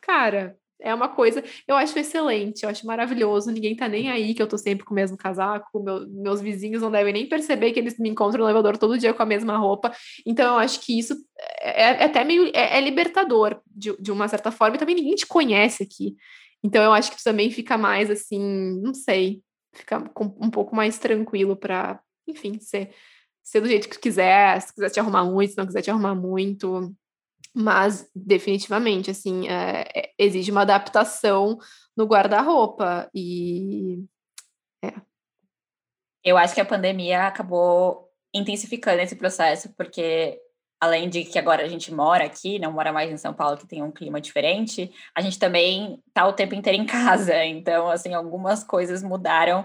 Cara, 0.00 0.56
é 0.80 0.94
uma 0.94 1.08
coisa, 1.08 1.42
eu 1.66 1.76
acho 1.76 1.98
excelente, 1.98 2.62
eu 2.62 2.68
acho 2.68 2.86
maravilhoso, 2.86 3.50
ninguém 3.50 3.74
tá 3.76 3.88
nem 3.88 4.10
aí 4.10 4.34
que 4.34 4.42
eu 4.42 4.46
tô 4.46 4.58
sempre 4.58 4.84
com 4.84 4.92
o 4.92 4.94
mesmo 4.94 5.16
casaco, 5.16 5.82
meu, 5.82 6.06
meus 6.08 6.40
vizinhos 6.40 6.82
não 6.82 6.90
devem 6.90 7.12
nem 7.12 7.28
perceber 7.28 7.72
que 7.72 7.80
eles 7.80 7.98
me 7.98 8.08
encontram 8.08 8.40
no 8.40 8.46
elevador 8.46 8.76
todo 8.76 8.98
dia 8.98 9.14
com 9.14 9.22
a 9.22 9.26
mesma 9.26 9.56
roupa, 9.56 9.92
então 10.26 10.54
eu 10.54 10.58
acho 10.58 10.80
que 10.80 10.98
isso 10.98 11.16
é, 11.60 11.82
é 11.82 12.04
até 12.04 12.24
meio, 12.24 12.50
é, 12.54 12.78
é, 12.78 12.80
libertador, 12.80 13.60
de, 13.66 13.96
de 13.98 14.12
uma 14.12 14.28
certa 14.28 14.50
forma, 14.50 14.76
e 14.76 14.78
também 14.78 14.94
ninguém 14.94 15.14
te 15.14 15.26
conhece 15.26 15.82
aqui, 15.82 16.16
então 16.62 16.82
eu 16.82 16.92
acho 16.92 17.10
que 17.10 17.18
tu 17.18 17.24
também 17.24 17.50
fica 17.50 17.78
mais 17.78 18.10
assim, 18.10 18.80
não 18.82 18.94
sei, 18.94 19.42
fica 19.72 19.98
um 20.18 20.50
pouco 20.50 20.74
mais 20.74 20.98
tranquilo 20.98 21.56
para, 21.56 22.00
enfim, 22.26 22.58
ser, 22.60 22.90
ser 23.42 23.60
do 23.60 23.68
jeito 23.68 23.88
que 23.88 23.96
tu 23.96 24.00
quiser, 24.00 24.60
se 24.60 24.72
quiser 24.72 24.90
te 24.90 25.00
arrumar 25.00 25.24
muito, 25.24 25.50
se 25.50 25.58
não 25.58 25.66
quiser 25.66 25.82
te 25.82 25.90
arrumar 25.90 26.14
muito, 26.14 26.94
mas 27.54 28.10
definitivamente 28.14 29.10
assim 29.10 29.48
é, 29.48 29.84
é, 29.94 30.10
exige 30.18 30.50
uma 30.50 30.62
adaptação 30.62 31.56
no 31.96 32.04
guarda-roupa 32.04 33.08
e 33.14 34.04
é. 34.84 34.92
eu 36.24 36.36
acho 36.36 36.54
que 36.54 36.60
a 36.60 36.64
pandemia 36.64 37.28
acabou 37.28 38.10
intensificando 38.34 39.00
esse 39.00 39.14
processo 39.14 39.72
porque 39.76 40.40
além 40.80 41.08
de 41.08 41.24
que 41.24 41.38
agora 41.38 41.62
a 41.62 41.68
gente 41.68 41.94
mora 41.94 42.24
aqui 42.24 42.58
não 42.58 42.72
mora 42.72 42.92
mais 42.92 43.08
em 43.08 43.16
São 43.16 43.32
Paulo 43.32 43.56
que 43.56 43.68
tem 43.68 43.82
um 43.82 43.92
clima 43.92 44.20
diferente 44.20 44.92
a 45.14 45.20
gente 45.20 45.38
também 45.38 46.02
tá 46.12 46.26
o 46.26 46.32
tempo 46.32 46.56
inteiro 46.56 46.82
em 46.82 46.86
casa 46.86 47.44
então 47.44 47.88
assim 47.88 48.12
algumas 48.14 48.64
coisas 48.64 49.00
mudaram 49.00 49.64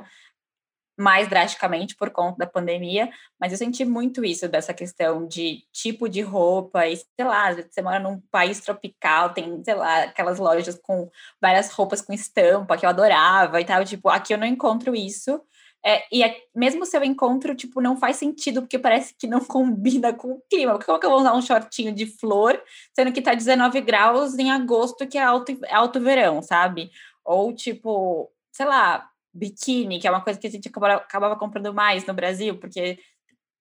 mais 1.00 1.30
drasticamente 1.30 1.96
por 1.96 2.10
conta 2.10 2.40
da 2.40 2.46
pandemia, 2.46 3.10
mas 3.40 3.54
eu 3.54 3.58
senti 3.58 3.86
muito 3.86 4.24
isso 4.26 4.50
dessa 4.50 4.74
questão 4.74 5.26
de 5.26 5.64
tipo 5.72 6.10
de 6.10 6.22
roupa 6.22 6.86
e, 6.88 6.98
sei 6.98 7.26
lá, 7.26 7.54
você 7.54 7.82
mora 7.82 8.00
num 8.00 8.20
país 8.30 8.60
tropical, 8.60 9.34
tem, 9.34 9.64
sei 9.64 9.76
lá, 9.76 10.04
aquelas 10.04 10.40
lojas 10.40 10.78
com 10.84 11.10
várias 11.42 11.72
roupas 11.72 12.02
com 12.02 12.12
estampa 12.12 12.78
que 12.78 12.86
eu 12.86 12.90
adorava 12.90 13.62
e 13.62 13.66
tal, 13.66 13.84
tipo, 13.86 14.10
aqui 14.10 14.34
eu 14.34 14.38
não 14.38 14.46
encontro 14.46 14.94
isso. 14.94 15.42
É, 15.86 16.04
e 16.12 16.22
é, 16.22 16.36
mesmo 16.54 16.86
se 16.86 16.98
eu 16.98 17.04
encontro, 17.06 17.56
tipo, 17.56 17.80
não 17.80 17.96
faz 17.96 18.18
sentido, 18.18 18.62
porque 18.62 18.78
parece 18.78 19.16
que 19.18 19.28
não 19.28 19.40
combina 19.46 20.14
com 20.14 20.34
o 20.34 20.42
clima. 20.50 20.74
Porque 20.74 20.86
como 20.86 21.00
que 21.00 21.06
eu 21.06 21.12
vou 21.12 21.20
usar 21.20 21.34
um 21.34 21.42
shortinho 21.42 21.94
de 21.94 22.06
flor, 22.06 22.62
sendo 22.94 23.14
que 23.14 23.22
tá 23.22 23.34
19 23.34 23.80
graus 23.82 24.38
em 24.38 24.52
agosto, 24.52 25.08
que 25.08 25.18
é 25.18 25.24
alto, 25.24 25.58
alto 25.70 26.02
verão, 26.02 26.42
sabe? 26.42 26.92
Ou, 27.24 27.54
tipo, 27.54 28.30
sei 28.52 28.66
lá, 28.66 29.10
biquíni, 29.34 30.00
que 30.00 30.08
é 30.08 30.12
uma 30.12 30.24
coisa 30.24 30.40
que 30.40 30.48
a 30.48 30.52
gente 30.52 30.68
acabava, 30.68 30.96
acabava 30.96 31.36
comprando 31.38 31.74
mais 31.74 32.06
no 32.06 32.14
Brasil, 32.14 32.58
porque 32.60 33.00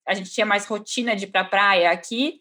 a 0.06 0.14
gente 0.14 0.30
tinha 0.30 0.46
mais 0.46 0.66
rotina 0.66 1.14
de 1.14 1.24
ir 1.24 1.30
para 1.30 1.44
praia 1.44 1.90
aqui, 1.90 2.40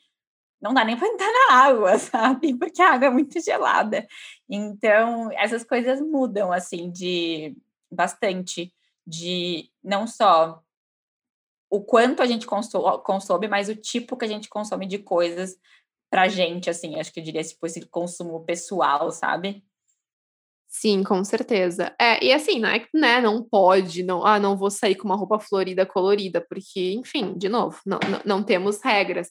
não 0.61 0.73
dá 0.73 0.83
nem 0.83 0.97
para 0.97 1.07
entrar 1.07 1.31
na 1.31 1.55
água, 1.55 1.97
sabe? 1.99 2.57
Porque 2.57 2.81
a 2.81 2.93
água 2.93 3.07
é 3.07 3.11
muito 3.11 3.39
gelada. 3.39 4.07
Então, 4.49 5.31
essas 5.33 5.63
coisas 5.63 6.01
mudam, 6.01 6.51
assim, 6.51 6.89
de 6.89 7.55
bastante, 7.91 8.73
de 9.05 9.69
não 9.83 10.07
só 10.07 10.61
o 11.69 11.83
quanto 11.83 12.21
a 12.21 12.25
gente 12.25 12.47
consome, 12.47 13.47
mas 13.47 13.67
o 13.67 13.75
tipo 13.75 14.15
que 14.15 14.25
a 14.25 14.27
gente 14.27 14.47
consome 14.47 14.87
de 14.87 14.99
coisas 14.99 15.57
pra 16.09 16.29
gente, 16.29 16.69
assim, 16.69 16.97
acho 16.99 17.11
que 17.11 17.19
eu 17.19 17.23
diria, 17.23 17.43
tipo, 17.43 17.65
esse 17.65 17.85
consumo 17.87 18.43
pessoal, 18.45 19.11
sabe? 19.11 19.63
Sim, 20.69 21.03
com 21.03 21.23
certeza. 21.23 21.93
É, 21.99 22.23
e 22.23 22.31
assim, 22.31 22.59
não 22.59 22.69
é 22.69 22.79
que, 22.79 22.89
né, 22.93 23.21
não 23.21 23.41
pode, 23.41 24.03
não, 24.03 24.25
ah, 24.25 24.39
não 24.39 24.57
vou 24.57 24.69
sair 24.69 24.95
com 24.95 25.05
uma 25.05 25.15
roupa 25.15 25.39
florida, 25.39 25.85
colorida, 25.85 26.45
porque, 26.47 26.93
enfim, 26.93 27.33
de 27.37 27.49
novo, 27.49 27.79
não, 27.85 27.99
não, 28.09 28.21
não 28.25 28.43
temos 28.43 28.81
regras. 28.83 29.29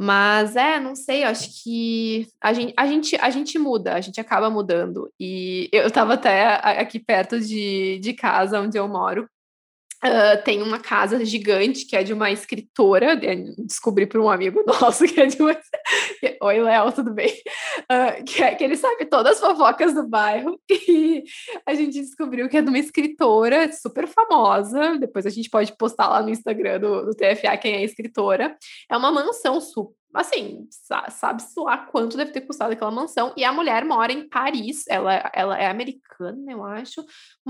Mas 0.00 0.54
é, 0.54 0.78
não 0.78 0.94
sei, 0.94 1.24
acho 1.24 1.48
que 1.62 2.28
a 2.40 2.52
gente, 2.52 2.72
a, 2.76 2.86
gente, 2.86 3.16
a 3.16 3.30
gente 3.30 3.58
muda, 3.58 3.94
a 3.94 4.00
gente 4.00 4.20
acaba 4.20 4.48
mudando. 4.48 5.12
E 5.18 5.68
eu 5.72 5.88
estava 5.88 6.14
até 6.14 6.54
aqui 6.80 7.00
perto 7.00 7.40
de, 7.40 7.98
de 7.98 8.12
casa 8.12 8.60
onde 8.60 8.78
eu 8.78 8.86
moro, 8.86 9.28
Uh, 10.04 10.42
tem 10.44 10.62
uma 10.62 10.78
casa 10.78 11.24
gigante 11.24 11.84
que 11.84 11.96
é 11.96 12.04
de 12.04 12.12
uma 12.12 12.30
escritora, 12.30 13.16
descobri 13.58 14.06
por 14.06 14.20
um 14.20 14.30
amigo 14.30 14.62
nosso 14.66 15.04
que 15.04 15.20
é 15.20 15.26
de 15.26 15.42
uma. 15.42 15.58
Oi, 16.42 16.60
Léo, 16.60 16.92
tudo 16.92 17.12
bem? 17.12 17.32
uh, 17.90 18.24
que, 18.24 18.42
é, 18.42 18.54
que 18.54 18.64
ele 18.64 18.76
sabe 18.76 19.06
todas 19.06 19.34
as 19.34 19.40
fofocas 19.40 19.94
do 19.94 20.06
bairro. 20.06 20.58
E 20.88 21.24
a 21.66 21.74
gente 21.74 22.00
descobriu 22.00 22.48
que 22.48 22.56
é 22.56 22.62
de 22.62 22.68
uma 22.68 22.78
escritora 22.78 23.70
super 23.72 24.06
famosa. 24.06 24.96
Depois 24.98 25.26
a 25.26 25.30
gente 25.30 25.50
pode 25.50 25.76
postar 25.76 26.08
lá 26.08 26.22
no 26.22 26.30
Instagram 26.30 26.80
do, 26.80 27.06
do 27.06 27.14
TFA 27.14 27.56
quem 27.58 27.74
é 27.74 27.78
a 27.78 27.84
escritora. 27.84 28.56
É 28.90 28.96
uma 28.96 29.12
mansão 29.12 29.60
super 29.60 29.94
assim, 30.14 30.66
sabe-se 31.10 31.58
lá 31.60 31.78
quanto 31.78 32.16
deve 32.16 32.32
ter 32.32 32.40
custado 32.42 32.72
aquela 32.72 32.90
mansão. 32.90 33.32
E 33.36 33.44
a 33.44 33.52
mulher 33.52 33.84
mora 33.84 34.12
em 34.12 34.28
Paris, 34.28 34.84
ela, 34.88 35.30
ela 35.34 35.58
é 35.58 35.66
americana, 35.66 36.50
eu 36.50 36.64
acho. 36.64 37.04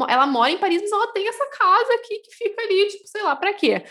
Ela 0.08 0.26
mora 0.26 0.50
em 0.50 0.58
Paris, 0.58 0.80
mas 0.82 0.92
ela 0.92 1.12
tem 1.12 1.28
essa 1.28 1.46
casa 1.50 1.94
aqui 1.94 2.18
que 2.20 2.34
fica 2.34 2.62
ali, 2.62 2.88
tipo, 2.88 3.06
sei 3.06 3.22
lá, 3.22 3.36
pra 3.36 3.54
quê? 3.54 3.84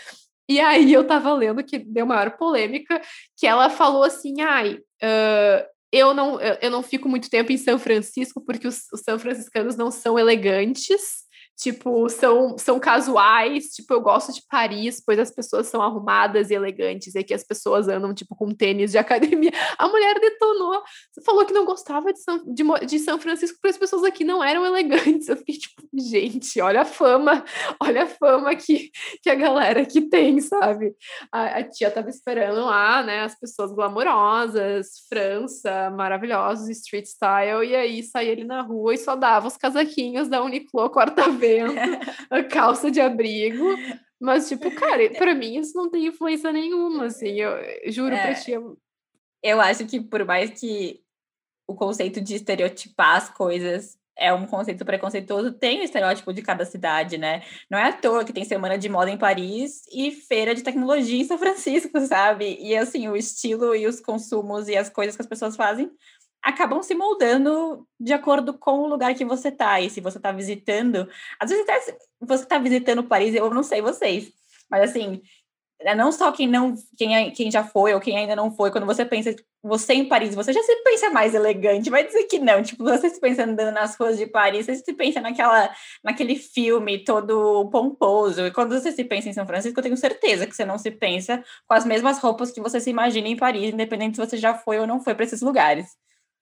E 0.48 0.60
aí 0.60 0.92
eu 0.92 1.06
tava 1.06 1.32
lendo 1.34 1.62
que 1.62 1.78
deu 1.78 2.06
maior 2.06 2.36
polêmica, 2.36 3.00
que 3.36 3.46
ela 3.46 3.68
falou 3.68 4.02
assim, 4.02 4.40
ai, 4.40 4.74
uh, 4.74 5.68
eu 5.92 6.14
não, 6.14 6.40
eu 6.40 6.70
não 6.70 6.82
fico 6.82 7.08
muito 7.08 7.30
tempo 7.30 7.52
em 7.52 7.58
São 7.58 7.78
Francisco 7.78 8.42
porque 8.44 8.66
os, 8.66 8.90
os 8.92 9.00
são 9.00 9.18
franciscanos 9.18 9.76
não 9.76 9.90
são 9.90 10.18
elegantes 10.18 11.27
tipo, 11.58 12.08
são, 12.08 12.56
são 12.56 12.78
casuais, 12.78 13.70
tipo, 13.70 13.92
eu 13.92 14.00
gosto 14.00 14.32
de 14.32 14.40
Paris, 14.48 15.02
pois 15.04 15.18
as 15.18 15.30
pessoas 15.30 15.66
são 15.66 15.82
arrumadas 15.82 16.50
e 16.50 16.54
elegantes, 16.54 17.16
e 17.16 17.18
aqui 17.18 17.34
as 17.34 17.42
pessoas 17.42 17.88
andam, 17.88 18.14
tipo, 18.14 18.36
com 18.36 18.54
tênis 18.54 18.92
de 18.92 18.98
academia. 18.98 19.50
A 19.76 19.88
mulher 19.88 20.20
detonou, 20.20 20.80
falou 21.26 21.44
que 21.44 21.52
não 21.52 21.64
gostava 21.64 22.12
de 22.12 22.20
São, 22.20 22.44
de, 22.46 22.62
de 22.86 22.98
São 23.00 23.18
Francisco, 23.18 23.58
porque 23.60 23.74
as 23.74 23.78
pessoas 23.78 24.04
aqui 24.04 24.22
não 24.22 24.42
eram 24.42 24.64
elegantes. 24.64 25.28
Eu 25.28 25.36
fiquei, 25.36 25.56
tipo, 25.56 25.82
gente, 25.92 26.60
olha 26.60 26.82
a 26.82 26.84
fama, 26.84 27.44
olha 27.82 28.04
a 28.04 28.06
fama 28.06 28.54
que, 28.54 28.90
que 29.20 29.28
a 29.28 29.34
galera 29.34 29.82
aqui 29.82 30.02
tem, 30.02 30.40
sabe? 30.40 30.94
A, 31.32 31.58
a 31.58 31.64
tia 31.64 31.90
tava 31.90 32.08
esperando 32.08 32.64
lá, 32.64 33.02
né, 33.02 33.22
as 33.24 33.36
pessoas 33.36 33.72
glamurosas, 33.72 35.06
França, 35.08 35.90
maravilhosos, 35.90 36.68
street 36.68 37.06
style, 37.06 37.66
e 37.66 37.74
aí 37.74 38.02
saía 38.04 38.30
ele 38.30 38.44
na 38.44 38.62
rua 38.62 38.94
e 38.94 38.98
só 38.98 39.16
dava 39.16 39.48
os 39.48 39.56
casaquinhos 39.56 40.28
da 40.28 40.40
Uniqlo 40.40 40.88
quarta-vez 41.56 41.98
a 42.30 42.44
calça 42.44 42.90
de 42.90 43.00
abrigo. 43.00 43.64
Mas, 44.20 44.48
tipo, 44.48 44.70
cara, 44.74 45.08
para 45.16 45.34
mim 45.34 45.58
isso 45.58 45.76
não 45.76 45.90
tem 45.90 46.06
influência 46.06 46.52
nenhuma, 46.52 47.06
assim, 47.06 47.40
eu, 47.40 47.50
eu 47.50 47.92
juro 47.92 48.14
é, 48.14 48.22
pra 48.22 48.34
ti. 48.34 48.52
Eu... 48.52 48.76
eu 49.42 49.60
acho 49.60 49.86
que 49.86 50.00
por 50.00 50.24
mais 50.24 50.50
que 50.58 51.00
o 51.66 51.74
conceito 51.74 52.20
de 52.20 52.34
estereotipar 52.34 53.16
as 53.16 53.28
coisas 53.28 53.98
é 54.18 54.32
um 54.32 54.46
conceito 54.46 54.84
preconceituoso, 54.84 55.52
tem 55.52 55.80
o 55.80 55.84
estereótipo 55.84 56.32
de 56.32 56.42
cada 56.42 56.64
cidade, 56.64 57.16
né? 57.16 57.42
Não 57.70 57.78
é 57.78 57.84
à 57.84 57.92
toa 57.92 58.24
que 58.24 58.32
tem 58.32 58.44
semana 58.44 58.76
de 58.76 58.88
moda 58.88 59.10
em 59.10 59.16
Paris 59.16 59.84
e 59.92 60.10
feira 60.10 60.56
de 60.56 60.64
tecnologia 60.64 61.20
em 61.20 61.24
São 61.24 61.38
Francisco, 61.38 62.00
sabe? 62.00 62.58
E 62.60 62.76
assim, 62.76 63.08
o 63.08 63.16
estilo 63.16 63.76
e 63.76 63.86
os 63.86 64.00
consumos 64.00 64.66
e 64.66 64.76
as 64.76 64.88
coisas 64.88 65.14
que 65.14 65.22
as 65.22 65.28
pessoas 65.28 65.54
fazem 65.54 65.88
acabam 66.42 66.82
se 66.82 66.94
moldando 66.94 67.86
de 67.98 68.12
acordo 68.12 68.54
com 68.54 68.80
o 68.80 68.86
lugar 68.86 69.14
que 69.14 69.24
você 69.24 69.48
está. 69.48 69.80
E 69.80 69.90
se 69.90 70.00
você 70.00 70.18
está 70.18 70.32
visitando, 70.32 71.08
às 71.38 71.50
vezes 71.50 71.64
até 71.64 71.98
você 72.20 72.42
está 72.42 72.58
visitando 72.58 73.04
Paris, 73.04 73.34
eu 73.34 73.50
não 73.52 73.62
sei 73.62 73.82
vocês, 73.82 74.32
mas 74.70 74.90
assim, 74.90 75.22
é 75.80 75.94
não 75.94 76.10
só 76.10 76.32
quem 76.32 76.48
não, 76.48 76.74
quem, 76.96 77.30
quem 77.30 77.50
já 77.50 77.62
foi 77.62 77.94
ou 77.94 78.00
quem 78.00 78.16
ainda 78.16 78.34
não 78.34 78.50
foi, 78.50 78.70
quando 78.70 78.86
você 78.86 79.04
pensa, 79.04 79.34
você 79.62 79.94
em 79.94 80.08
Paris, 80.08 80.34
você 80.34 80.52
já 80.52 80.62
se 80.62 80.74
pensa 80.82 81.10
mais 81.10 81.34
elegante, 81.34 81.90
vai 81.90 82.04
dizer 82.04 82.24
que 82.24 82.38
não, 82.40 82.62
tipo, 82.62 82.82
você 82.82 83.08
se 83.08 83.20
pensa 83.20 83.44
andando 83.44 83.72
nas 83.72 83.94
ruas 83.96 84.18
de 84.18 84.26
Paris, 84.26 84.66
você 84.66 84.74
se 84.74 84.92
pensa 84.94 85.20
naquela, 85.20 85.72
naquele 86.02 86.34
filme 86.34 87.04
todo 87.04 87.68
pomposo, 87.70 88.46
e 88.46 88.50
quando 88.50 88.74
você 88.74 88.90
se 88.90 89.04
pensa 89.04 89.28
em 89.28 89.32
São 89.32 89.46
Francisco, 89.46 89.78
eu 89.78 89.84
tenho 89.84 89.96
certeza 89.96 90.46
que 90.46 90.56
você 90.56 90.64
não 90.64 90.78
se 90.78 90.90
pensa 90.90 91.44
com 91.66 91.74
as 91.74 91.84
mesmas 91.84 92.18
roupas 92.18 92.50
que 92.50 92.60
você 92.60 92.80
se 92.80 92.90
imagina 92.90 93.28
em 93.28 93.36
Paris, 93.36 93.72
independente 93.72 94.16
se 94.16 94.26
você 94.26 94.36
já 94.36 94.54
foi 94.54 94.78
ou 94.78 94.86
não 94.86 95.00
foi 95.00 95.14
para 95.14 95.24
esses 95.24 95.42
lugares. 95.42 95.86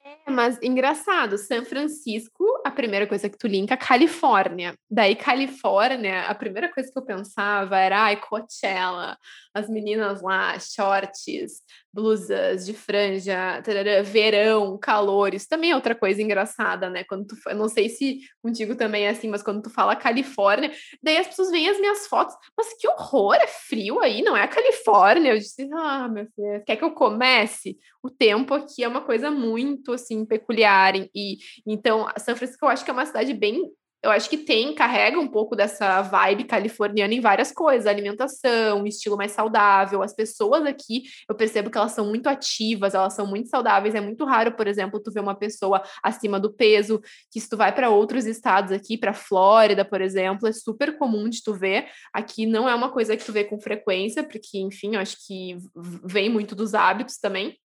É, 0.07 0.31
mas 0.31 0.57
engraçado, 0.63 1.37
São 1.37 1.65
Francisco, 1.65 2.45
a 2.65 2.71
primeira 2.71 3.09
coisa 3.09 3.29
que 3.29 3.37
tu 3.37 3.49
linka, 3.49 3.77
Califórnia. 3.77 4.79
Daí, 4.89 5.17
Califórnia, 5.17 6.23
a 6.27 6.35
primeira 6.35 6.73
coisa 6.73 6.89
que 6.93 6.97
eu 6.97 7.05
pensava 7.05 7.77
era, 7.77 8.05
ai, 8.05 8.17
Coachella, 8.21 9.19
as 9.57 9.71
meninas 9.71 10.21
lá, 10.21 10.59
shorts, 10.59 11.63
blusas 11.91 12.67
de 12.67 12.75
franja, 12.75 13.63
tarará, 13.63 14.03
verão, 14.03 14.77
calor. 14.77 15.33
Isso 15.33 15.49
também 15.49 15.71
é 15.71 15.75
outra 15.75 15.95
coisa 15.95 16.21
engraçada, 16.21 16.91
né? 16.91 17.05
Quando 17.05 17.27
tu, 17.27 17.37
eu 17.49 17.57
não 17.57 17.67
sei 17.67 17.89
se 17.89 18.21
contigo 18.43 18.77
também 18.77 19.07
é 19.07 19.09
assim, 19.09 19.29
mas 19.29 19.43
quando 19.43 19.63
tu 19.63 19.71
fala 19.71 19.97
Califórnia, 19.97 20.71
daí 21.03 21.17
as 21.17 21.27
pessoas 21.27 21.51
veem 21.51 21.71
as 21.71 21.81
minhas 21.81 22.07
fotos, 22.07 22.37
mas 22.55 22.75
que 22.79 22.87
horror, 22.87 23.37
é 23.37 23.47
frio 23.47 23.99
aí, 24.01 24.21
não 24.21 24.37
é 24.37 24.43
a 24.43 24.49
Califórnia. 24.49 25.33
Eu 25.33 25.39
disse, 25.39 25.67
ah, 25.73 26.07
meu 26.07 26.27
filho, 26.27 26.63
quer 26.67 26.77
que 26.77 26.85
eu 26.85 26.91
comece? 26.91 27.79
O 28.03 28.11
tempo 28.11 28.53
aqui 28.53 28.85
é 28.85 28.89
uma 28.89 29.01
coisa 29.01 29.31
muito, 29.31 29.95
assim, 29.95 30.27
peculiar. 30.27 30.95
E, 30.97 31.39
então, 31.67 32.07
São 32.19 32.37
Francisco 32.37 32.67
eu 32.67 32.69
acho 32.69 32.85
que 32.85 32.91
é 32.91 32.95
uma 32.95 33.07
cidade 33.07 33.33
bem 33.33 33.73
eu 34.07 34.13
acho 34.13 34.31
que 34.31 34.39
tem, 34.39 34.73
carrega 34.73 35.19
um 35.19 35.27
pouco 35.27 35.57
dessa 35.57 36.01
vibe 36.01 36.45
californiana 36.45 37.13
em 37.13 37.21
várias 37.21 37.51
coisas, 37.51 37.89
alimentação, 37.89 38.87
estilo 38.87 39.17
mais 39.17 39.33
saudável. 39.33 40.01
As 40.01 40.15
pessoas 40.15 40.65
aqui, 40.65 41.03
eu 41.29 41.35
percebo 41.35 41.71
que 41.71 41.77
elas 41.77 41.91
são 41.91 42.07
muito 42.07 42.29
ativas, 42.29 42.95
elas 42.95 43.15
são 43.15 43.27
muito 43.27 43.49
saudáveis. 43.49 43.97
É 43.97 44.01
muito 44.01 44.25
raro, 44.25 44.53
por 44.53 44.69
exemplo, 44.69 45.01
tu 45.01 45.11
ver 45.11 45.19
uma 45.19 45.35
pessoa 45.35 45.83
acima 46.01 46.39
do 46.39 46.53
peso, 46.53 47.01
que 47.33 47.41
se 47.41 47.49
tu 47.49 47.57
vai 47.57 47.75
para 47.75 47.91
outros 47.91 48.27
estados 48.27 48.71
aqui, 48.71 48.97
para 48.97 49.13
Flórida, 49.13 49.85
por 49.85 50.01
exemplo, 50.01 50.47
é 50.47 50.53
super 50.53 50.97
comum 50.97 51.29
de 51.29 51.43
tu 51.43 51.53
ver. 51.53 51.89
Aqui 52.13 52.47
não 52.47 52.69
é 52.69 52.75
uma 52.77 52.93
coisa 52.93 53.17
que 53.17 53.25
tu 53.25 53.33
vê 53.33 53.43
com 53.43 53.59
frequência, 53.59 54.23
porque, 54.23 54.59
enfim, 54.59 54.95
eu 54.95 55.01
acho 55.01 55.17
que 55.27 55.59
vem 56.05 56.31
muito 56.31 56.55
dos 56.55 56.75
hábitos 56.75 57.19
também. 57.19 57.59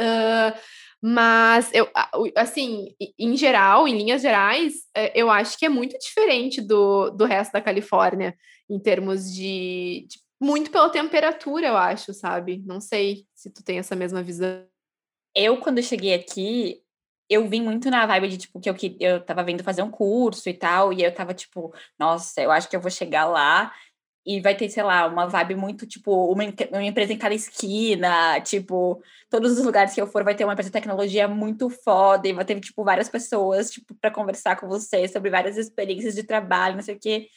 Uh, 0.00 0.56
mas 1.02 1.70
eu, 1.72 1.88
assim, 2.36 2.94
em 3.18 3.36
geral, 3.36 3.86
em 3.86 3.96
linhas 3.96 4.20
gerais, 4.20 4.74
é, 4.94 5.18
eu 5.18 5.30
acho 5.30 5.56
que 5.56 5.64
é 5.64 5.68
muito 5.68 5.96
diferente 5.98 6.60
do, 6.60 7.10
do 7.10 7.24
resto 7.24 7.52
da 7.52 7.60
Califórnia, 7.60 8.36
em 8.68 8.78
termos 8.78 9.32
de, 9.32 10.06
de 10.08 10.18
muito 10.40 10.70
pela 10.70 10.90
temperatura, 10.90 11.68
eu 11.68 11.76
acho, 11.76 12.12
sabe? 12.12 12.62
Não 12.66 12.80
sei 12.80 13.26
se 13.34 13.50
tu 13.50 13.62
tem 13.62 13.78
essa 13.78 13.96
mesma 13.96 14.22
visão. 14.22 14.66
Eu, 15.34 15.58
quando 15.58 15.82
cheguei 15.82 16.14
aqui, 16.14 16.82
eu 17.28 17.46
vim 17.48 17.60
muito 17.60 17.90
na 17.90 18.06
vibe 18.06 18.28
de, 18.28 18.38
tipo, 18.38 18.58
que 18.60 18.70
eu, 18.70 18.74
que 18.74 18.96
eu 18.98 19.20
tava 19.24 19.44
vindo 19.44 19.62
fazer 19.62 19.82
um 19.82 19.90
curso 19.90 20.48
e 20.48 20.54
tal, 20.54 20.92
e 20.92 21.02
eu 21.02 21.14
tava, 21.14 21.34
tipo, 21.34 21.72
nossa, 21.98 22.40
eu 22.40 22.50
acho 22.50 22.68
que 22.68 22.74
eu 22.74 22.80
vou 22.80 22.90
chegar 22.90 23.26
lá 23.26 23.72
e 24.28 24.42
vai 24.42 24.54
ter, 24.54 24.68
sei 24.68 24.82
lá, 24.82 25.06
uma 25.06 25.26
vibe 25.26 25.54
muito, 25.54 25.86
tipo, 25.86 26.30
uma, 26.30 26.44
uma, 26.70 26.84
empresa 26.84 27.14
em 27.14 27.16
cada 27.16 27.34
esquina, 27.34 28.38
tipo, 28.42 29.02
todos 29.30 29.58
os 29.58 29.64
lugares 29.64 29.94
que 29.94 30.00
eu 30.02 30.06
for 30.06 30.22
vai 30.22 30.34
ter 30.34 30.44
uma 30.44 30.52
empresa 30.52 30.68
de 30.68 30.72
tecnologia 30.74 31.26
muito 31.26 31.70
foda, 31.70 32.28
e 32.28 32.34
vai 32.34 32.44
ter, 32.44 32.60
tipo, 32.60 32.84
várias 32.84 33.08
pessoas, 33.08 33.70
tipo, 33.70 33.94
para 33.94 34.10
conversar 34.10 34.56
com 34.56 34.68
você 34.68 35.08
sobre 35.08 35.30
várias 35.30 35.56
experiências 35.56 36.14
de 36.14 36.22
trabalho, 36.24 36.74
não 36.76 36.82
sei 36.82 36.96
o 36.96 36.98
quê. 37.00 37.28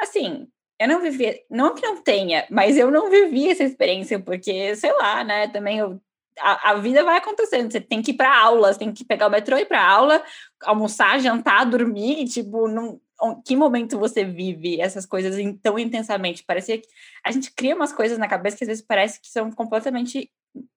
Assim, 0.00 0.46
eu 0.78 0.86
não 0.86 1.00
vivi, 1.00 1.42
não 1.50 1.74
que 1.74 1.82
não 1.82 2.00
tenha, 2.00 2.46
mas 2.48 2.76
eu 2.76 2.92
não 2.92 3.10
vivi 3.10 3.50
essa 3.50 3.64
experiência, 3.64 4.20
porque, 4.20 4.76
sei 4.76 4.92
lá, 4.92 5.24
né, 5.24 5.48
também 5.48 5.78
eu 5.78 6.00
a, 6.38 6.70
a, 6.70 6.74
vida 6.74 7.02
vai 7.02 7.16
acontecendo. 7.16 7.72
Você 7.72 7.80
tem 7.80 8.02
que 8.02 8.10
ir 8.12 8.14
para 8.14 8.38
aula, 8.38 8.72
você 8.72 8.78
tem 8.78 8.92
que 8.92 9.04
pegar 9.04 9.26
o 9.26 9.30
metrô 9.30 9.56
e 9.56 9.62
ir 9.62 9.66
para 9.66 9.84
aula, 9.84 10.22
almoçar, 10.62 11.18
jantar, 11.18 11.64
dormir, 11.64 12.26
tipo, 12.26 12.68
não, 12.68 13.00
que 13.44 13.56
momento 13.56 13.98
você 13.98 14.24
vive 14.24 14.80
essas 14.80 15.06
coisas 15.06 15.34
tão 15.62 15.78
intensamente? 15.78 16.44
Parecia 16.44 16.78
que 16.78 16.88
a 17.24 17.30
gente 17.30 17.50
cria 17.52 17.74
umas 17.74 17.92
coisas 17.92 18.18
na 18.18 18.28
cabeça 18.28 18.56
que 18.56 18.64
às 18.64 18.68
vezes 18.68 18.84
parece 18.86 19.20
que 19.20 19.28
são 19.28 19.50
completamente 19.50 20.30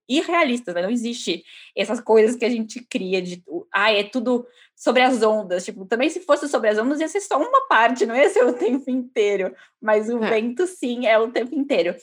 irrealistas, 0.07 0.73
né? 0.73 0.81
Não 0.81 0.89
existe 0.89 1.43
essas 1.75 1.99
coisas 1.99 2.35
que 2.35 2.45
a 2.45 2.49
gente 2.49 2.81
cria 2.85 3.21
de, 3.21 3.43
ah, 3.73 3.91
é 3.91 4.03
tudo 4.03 4.45
sobre 4.75 5.01
as 5.01 5.21
ondas. 5.21 5.65
Tipo, 5.65 5.85
também 5.85 6.09
se 6.09 6.21
fosse 6.21 6.47
sobre 6.47 6.69
as 6.69 6.77
ondas 6.77 6.99
ia 6.99 7.07
ser 7.07 7.21
só 7.21 7.37
uma 7.37 7.67
parte, 7.67 8.05
não 8.05 8.15
ia 8.15 8.29
ser 8.29 8.45
o 8.45 8.53
tempo 8.53 8.89
inteiro. 8.89 9.53
Mas 9.81 10.09
o 10.09 10.23
é. 10.23 10.29
vento 10.29 10.65
sim 10.65 11.05
é 11.05 11.17
o 11.19 11.31
tempo 11.31 11.53
inteiro. 11.53 11.95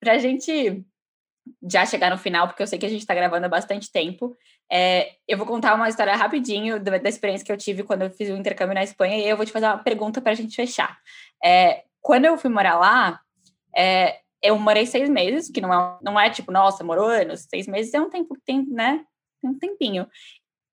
Pra 0.00 0.18
gente 0.18 0.84
já 1.68 1.86
chegar 1.86 2.10
no 2.10 2.18
final, 2.18 2.46
porque 2.46 2.62
eu 2.62 2.66
sei 2.66 2.78
que 2.78 2.86
a 2.86 2.88
gente 2.88 3.00
está 3.00 3.14
gravando 3.14 3.46
há 3.46 3.48
bastante 3.48 3.90
tempo. 3.90 4.36
É, 4.70 5.14
eu 5.28 5.38
vou 5.38 5.46
contar 5.46 5.74
uma 5.74 5.88
história 5.88 6.14
rapidinho 6.14 6.80
da, 6.80 6.98
da, 6.98 7.08
experiência 7.08 7.44
que 7.44 7.52
eu 7.52 7.56
tive 7.56 7.82
quando 7.82 8.02
eu 8.02 8.10
fiz 8.10 8.28
o 8.30 8.36
intercâmbio 8.36 8.74
na 8.74 8.82
Espanha 8.82 9.18
e 9.18 9.28
eu 9.28 9.36
vou 9.36 9.46
te 9.46 9.52
fazer 9.52 9.66
uma 9.66 9.78
pergunta 9.78 10.20
para 10.20 10.32
a 10.32 10.34
gente 10.34 10.54
fechar. 10.54 10.98
É, 11.44 11.84
quando 12.00 12.24
eu 12.24 12.36
fui 12.36 12.50
morar 12.50 12.78
lá, 12.78 13.20
é, 13.76 14.20
eu 14.42 14.58
morei 14.58 14.86
seis 14.86 15.08
meses, 15.08 15.50
que 15.50 15.60
não 15.60 15.72
é, 15.72 15.98
não 16.02 16.20
é 16.20 16.30
tipo, 16.30 16.52
nossa, 16.52 16.84
morou 16.84 17.06
anos, 17.08 17.46
seis 17.48 17.66
meses 17.66 17.92
é 17.94 18.00
um 18.00 18.10
tempo, 18.10 18.36
tem, 18.44 18.64
né? 18.66 19.04
Tem 19.40 19.50
um 19.50 19.58
tempinho. 19.58 20.06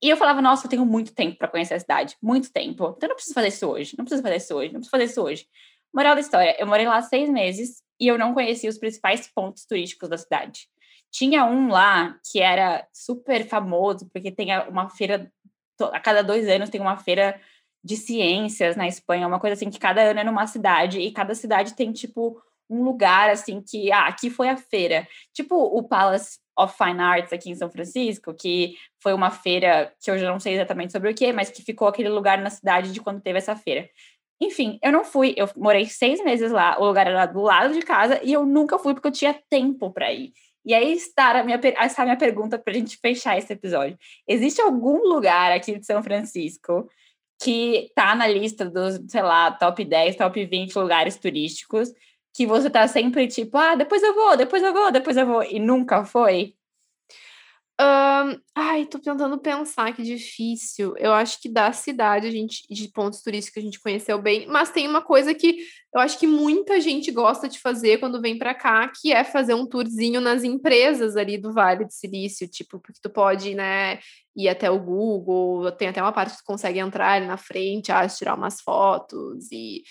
E 0.01 0.09
eu 0.09 0.17
falava, 0.17 0.41
nossa, 0.41 0.65
eu 0.65 0.69
tenho 0.69 0.85
muito 0.85 1.13
tempo 1.13 1.37
para 1.37 1.47
conhecer 1.47 1.75
a 1.75 1.79
cidade, 1.79 2.17
muito 2.21 2.51
tempo. 2.51 2.93
Então 2.97 3.07
eu 3.07 3.09
não 3.09 3.15
preciso 3.15 3.33
fazer 3.33 3.47
isso 3.47 3.67
hoje, 3.67 3.95
não 3.97 4.05
preciso 4.05 4.21
fazer 4.21 4.35
isso 4.35 4.55
hoje, 4.55 4.73
não 4.73 4.79
preciso 4.79 4.91
fazer 4.91 5.03
isso 5.05 5.21
hoje. 5.21 5.47
Moral 5.93 6.15
da 6.15 6.21
história, 6.21 6.55
eu 6.59 6.67
morei 6.67 6.87
lá 6.87 7.01
seis 7.01 7.29
meses 7.29 7.81
e 8.03 8.07
eu 8.07 8.17
não 8.17 8.33
conhecia 8.33 8.69
os 8.69 8.77
principais 8.77 9.31
pontos 9.33 9.65
turísticos 9.65 10.09
da 10.09 10.17
cidade. 10.17 10.67
Tinha 11.09 11.45
um 11.45 11.69
lá 11.69 12.19
que 12.29 12.41
era 12.41 12.85
super 12.91 13.47
famoso, 13.47 14.09
porque 14.11 14.29
tem 14.29 14.49
uma 14.67 14.89
feira, 14.89 15.31
a 15.79 15.99
cada 16.01 16.21
dois 16.21 16.49
anos 16.49 16.69
tem 16.69 16.81
uma 16.81 16.97
feira 16.97 17.39
de 17.81 17.95
ciências 17.95 18.75
na 18.75 18.89
Espanha, 18.89 19.25
uma 19.25 19.39
coisa 19.39 19.53
assim 19.53 19.69
que 19.69 19.79
cada 19.79 20.01
ano 20.01 20.19
é 20.19 20.23
numa 20.25 20.45
cidade, 20.47 20.99
e 20.99 21.13
cada 21.13 21.33
cidade 21.33 21.75
tem, 21.75 21.93
tipo, 21.93 22.41
um 22.69 22.83
lugar 22.83 23.29
assim 23.29 23.61
que, 23.61 23.89
ah, 23.89 24.07
aqui 24.07 24.29
foi 24.29 24.49
a 24.49 24.57
feira. 24.57 25.07
Tipo 25.33 25.55
o 25.55 25.81
Palace 25.83 26.39
of 26.59 26.75
Fine 26.77 26.99
Arts 26.99 27.31
aqui 27.31 27.51
em 27.51 27.55
São 27.55 27.71
Francisco, 27.71 28.33
que 28.33 28.75
foi 29.01 29.13
uma 29.13 29.31
feira 29.31 29.93
que 30.01 30.11
eu 30.11 30.17
já 30.17 30.29
não 30.29 30.41
sei 30.41 30.55
exatamente 30.55 30.91
sobre 30.91 31.09
o 31.09 31.15
que, 31.15 31.31
mas 31.31 31.49
que 31.49 31.63
ficou 31.63 31.87
aquele 31.87 32.09
lugar 32.09 32.37
na 32.41 32.49
cidade 32.49 32.91
de 32.91 32.99
quando 32.99 33.21
teve 33.21 33.37
essa 33.37 33.55
feira. 33.55 33.89
Enfim, 34.43 34.79
eu 34.81 34.91
não 34.91 35.03
fui, 35.03 35.33
eu 35.37 35.49
morei 35.55 35.85
seis 35.85 36.23
meses 36.23 36.51
lá, 36.51 36.77
o 36.79 36.85
lugar 36.85 37.07
era 37.07 37.25
do 37.25 37.41
lado 37.41 37.73
de 37.73 37.81
casa 37.81 38.19
e 38.23 38.33
eu 38.33 38.45
nunca 38.45 38.77
fui 38.77 38.93
porque 38.93 39.07
eu 39.07 39.11
tinha 39.11 39.33
tempo 39.49 39.91
para 39.91 40.11
ir. 40.11 40.33
E 40.65 40.73
aí 40.73 40.93
está 40.93 41.39
a 41.39 41.43
minha, 41.43 41.59
está 41.81 42.03
a 42.03 42.05
minha 42.05 42.17
pergunta 42.17 42.57
para 42.57 42.71
a 42.71 42.75
gente 42.75 42.97
fechar 42.97 43.37
esse 43.37 43.51
episódio. 43.51 43.97
Existe 44.27 44.61
algum 44.61 44.97
lugar 45.07 45.51
aqui 45.51 45.77
de 45.77 45.85
São 45.85 46.01
Francisco 46.01 46.87
que 47.41 47.91
tá 47.95 48.15
na 48.15 48.27
lista 48.27 48.65
dos, 48.65 48.99
sei 49.07 49.21
lá, 49.21 49.51
top 49.51 49.83
10, 49.83 50.15
top 50.15 50.45
20 50.45 50.75
lugares 50.75 51.17
turísticos 51.17 51.91
que 52.33 52.47
você 52.47 52.69
tá 52.69 52.87
sempre 52.87 53.27
tipo, 53.27 53.57
ah, 53.57 53.75
depois 53.75 54.01
eu 54.01 54.13
vou, 54.13 54.35
depois 54.35 54.63
eu 54.63 54.73
vou, 54.73 54.91
depois 54.91 55.15
eu 55.17 55.25
vou, 55.25 55.43
e 55.43 55.59
nunca 55.59 56.03
foi? 56.03 56.55
Um, 57.81 58.39
ai, 58.55 58.85
tô 58.85 58.99
tentando 58.99 59.39
pensar 59.39 59.95
que 59.95 60.03
difícil. 60.03 60.95
Eu 60.97 61.11
acho 61.11 61.41
que 61.41 61.49
da 61.49 61.71
cidade, 61.73 62.27
a 62.27 62.31
gente, 62.31 62.61
de 62.69 62.87
pontos 62.89 63.21
turísticos, 63.21 63.61
a 63.61 63.65
gente 63.65 63.79
conheceu 63.79 64.21
bem, 64.21 64.45
mas 64.47 64.69
tem 64.69 64.87
uma 64.87 65.01
coisa 65.01 65.33
que 65.33 65.57
eu 65.93 65.99
acho 65.99 66.19
que 66.19 66.27
muita 66.27 66.79
gente 66.79 67.11
gosta 67.11 67.49
de 67.49 67.59
fazer 67.59 67.99
quando 67.99 68.21
vem 68.21 68.37
para 68.37 68.53
cá, 68.53 68.87
que 68.89 69.11
é 69.11 69.23
fazer 69.23 69.55
um 69.55 69.65
tourzinho 69.65 70.21
nas 70.21 70.43
empresas 70.43 71.15
ali 71.15 71.37
do 71.37 71.51
Vale 71.51 71.85
do 71.85 71.91
Silício, 71.91 72.47
tipo, 72.47 72.79
porque 72.79 72.99
tu 73.01 73.09
pode, 73.09 73.55
né, 73.55 73.99
ir 74.35 74.49
até 74.49 74.69
o 74.69 74.79
Google, 74.79 75.71
tem 75.71 75.87
até 75.87 76.01
uma 76.01 76.11
parte 76.11 76.31
que 76.33 76.37
tu 76.39 76.45
consegue 76.45 76.79
entrar 76.79 77.13
ali 77.13 77.27
na 77.27 77.37
frente, 77.37 77.91
ah, 77.91 78.07
tirar 78.07 78.35
umas 78.35 78.61
fotos 78.61 79.51
e 79.51 79.83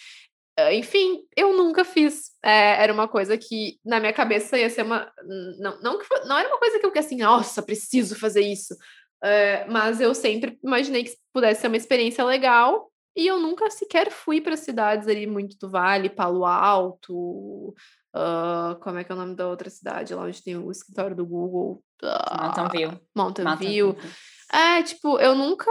enfim, 0.72 1.22
eu 1.36 1.56
nunca 1.56 1.84
fiz. 1.84 2.30
É, 2.42 2.82
era 2.82 2.92
uma 2.92 3.08
coisa 3.08 3.38
que 3.38 3.78
na 3.84 3.98
minha 3.98 4.12
cabeça 4.12 4.58
ia 4.58 4.68
ser 4.68 4.82
uma. 4.82 5.10
Não, 5.58 5.80
não, 5.80 5.98
não 6.26 6.38
era 6.38 6.48
uma 6.48 6.58
coisa 6.58 6.78
que 6.78 6.86
eu 6.86 6.92
assim, 6.96 7.16
nossa, 7.16 7.62
preciso 7.62 8.18
fazer 8.18 8.42
isso. 8.42 8.74
É, 9.22 9.64
mas 9.66 10.00
eu 10.00 10.14
sempre 10.14 10.58
imaginei 10.62 11.04
que 11.04 11.12
pudesse 11.32 11.60
ser 11.60 11.68
uma 11.68 11.76
experiência 11.76 12.24
legal. 12.24 12.90
E 13.14 13.26
eu 13.26 13.38
nunca 13.38 13.70
sequer 13.70 14.10
fui 14.10 14.40
para 14.40 14.56
cidades 14.56 15.06
ali 15.06 15.26
muito 15.26 15.56
do 15.58 15.70
Vale, 15.70 16.08
Palo 16.08 16.46
Alto. 16.46 17.74
Uh, 18.14 18.74
como 18.80 18.98
é 18.98 19.04
que 19.04 19.12
é 19.12 19.14
o 19.14 19.18
nome 19.18 19.36
da 19.36 19.46
outra 19.48 19.68
cidade? 19.68 20.14
Lá 20.14 20.22
onde 20.22 20.42
tem 20.42 20.56
o 20.56 20.70
escritório 20.70 21.14
do 21.14 21.26
Google. 21.26 21.82
Uh, 22.02 22.42
Mountain 22.42 22.68
View. 22.68 23.00
Mountain, 23.14 23.44
Mountain 23.44 23.68
View. 23.68 23.92
View. 23.92 24.10
É, 24.52 24.82
tipo, 24.82 25.18
eu 25.18 25.34
nunca. 25.34 25.70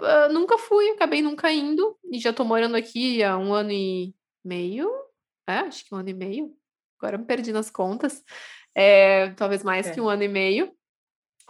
Uh, 0.00 0.32
nunca 0.32 0.56
fui, 0.56 0.88
acabei 0.88 1.20
nunca 1.20 1.52
indo, 1.52 1.94
e 2.10 2.18
já 2.18 2.32
tô 2.32 2.42
morando 2.42 2.74
aqui 2.74 3.22
há 3.22 3.36
um 3.36 3.52
ano 3.52 3.70
e 3.70 4.14
meio, 4.44 4.90
é, 5.48 5.58
acho 5.60 5.84
que 5.84 5.94
um 5.94 5.98
ano 5.98 6.10
e 6.10 6.14
meio. 6.14 6.54
Agora 6.98 7.18
me 7.18 7.24
perdi 7.24 7.52
nas 7.52 7.70
contas. 7.70 8.22
É, 8.74 9.30
talvez 9.30 9.62
mais 9.62 9.88
é. 9.88 9.92
que 9.92 10.00
um 10.00 10.08
ano 10.08 10.22
e 10.22 10.28
meio. 10.28 10.72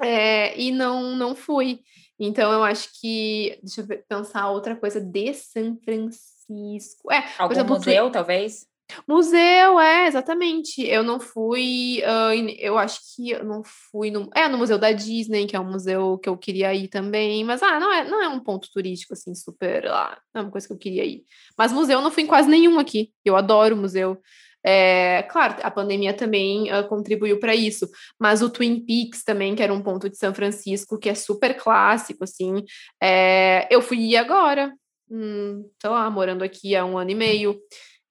É, 0.00 0.58
e 0.58 0.70
não, 0.70 1.14
não 1.14 1.34
fui. 1.34 1.80
Então, 2.18 2.52
eu 2.52 2.62
acho 2.62 2.88
que. 3.00 3.58
Deixa 3.62 3.80
eu 3.82 4.02
pensar 4.08 4.50
outra 4.50 4.76
coisa 4.76 5.00
de 5.00 5.34
São 5.34 5.76
Francisco. 5.84 7.12
É, 7.12 7.24
Algum 7.38 7.54
exemplo, 7.54 7.76
museu, 7.76 8.10
talvez? 8.10 8.69
Museu, 9.06 9.80
é, 9.80 10.06
exatamente. 10.06 10.82
Eu 10.86 11.02
não 11.02 11.20
fui, 11.20 12.02
uh, 12.02 12.48
eu 12.58 12.78
acho 12.78 13.00
que 13.14 13.30
eu 13.30 13.44
não 13.44 13.62
fui 13.64 14.10
no, 14.10 14.28
é, 14.34 14.48
no 14.48 14.58
Museu 14.58 14.78
da 14.78 14.92
Disney, 14.92 15.46
que 15.46 15.56
é 15.56 15.60
um 15.60 15.70
museu 15.70 16.18
que 16.18 16.28
eu 16.28 16.36
queria 16.36 16.74
ir 16.74 16.88
também, 16.88 17.44
mas 17.44 17.62
ah, 17.62 17.78
não 17.80 17.92
é, 17.92 18.04
não 18.04 18.22
é 18.22 18.28
um 18.28 18.40
ponto 18.40 18.68
turístico 18.72 19.12
assim 19.12 19.34
super, 19.34 19.86
ah, 19.88 20.18
não 20.34 20.42
é 20.42 20.44
uma 20.44 20.50
coisa 20.50 20.66
que 20.66 20.72
eu 20.72 20.78
queria 20.78 21.04
ir. 21.04 21.24
Mas 21.56 21.72
museu 21.72 21.98
eu 21.98 22.02
não 22.02 22.10
fui 22.10 22.22
em 22.22 22.26
quase 22.26 22.48
nenhum 22.48 22.78
aqui. 22.78 23.12
Eu 23.24 23.36
adoro 23.36 23.76
museu. 23.76 24.18
É, 24.64 25.22
claro, 25.30 25.56
a 25.62 25.70
pandemia 25.70 26.12
também 26.12 26.70
uh, 26.72 26.86
contribuiu 26.86 27.38
para 27.40 27.54
isso, 27.54 27.88
mas 28.18 28.42
o 28.42 28.50
Twin 28.50 28.84
Peaks 28.84 29.24
também, 29.24 29.54
que 29.54 29.62
era 29.62 29.72
um 29.72 29.82
ponto 29.82 30.08
de 30.08 30.18
São 30.18 30.34
Francisco, 30.34 30.98
que 30.98 31.08
é 31.08 31.14
super 31.14 31.56
clássico, 31.56 32.24
assim, 32.24 32.62
é, 33.02 33.66
eu 33.70 33.80
fui 33.80 34.16
agora, 34.16 34.72
hum, 35.10 35.64
sei 35.80 35.90
lá, 35.90 36.10
morando 36.10 36.44
aqui 36.44 36.76
há 36.76 36.84
um 36.84 36.98
ano 36.98 37.10
e 37.10 37.14
meio. 37.14 37.58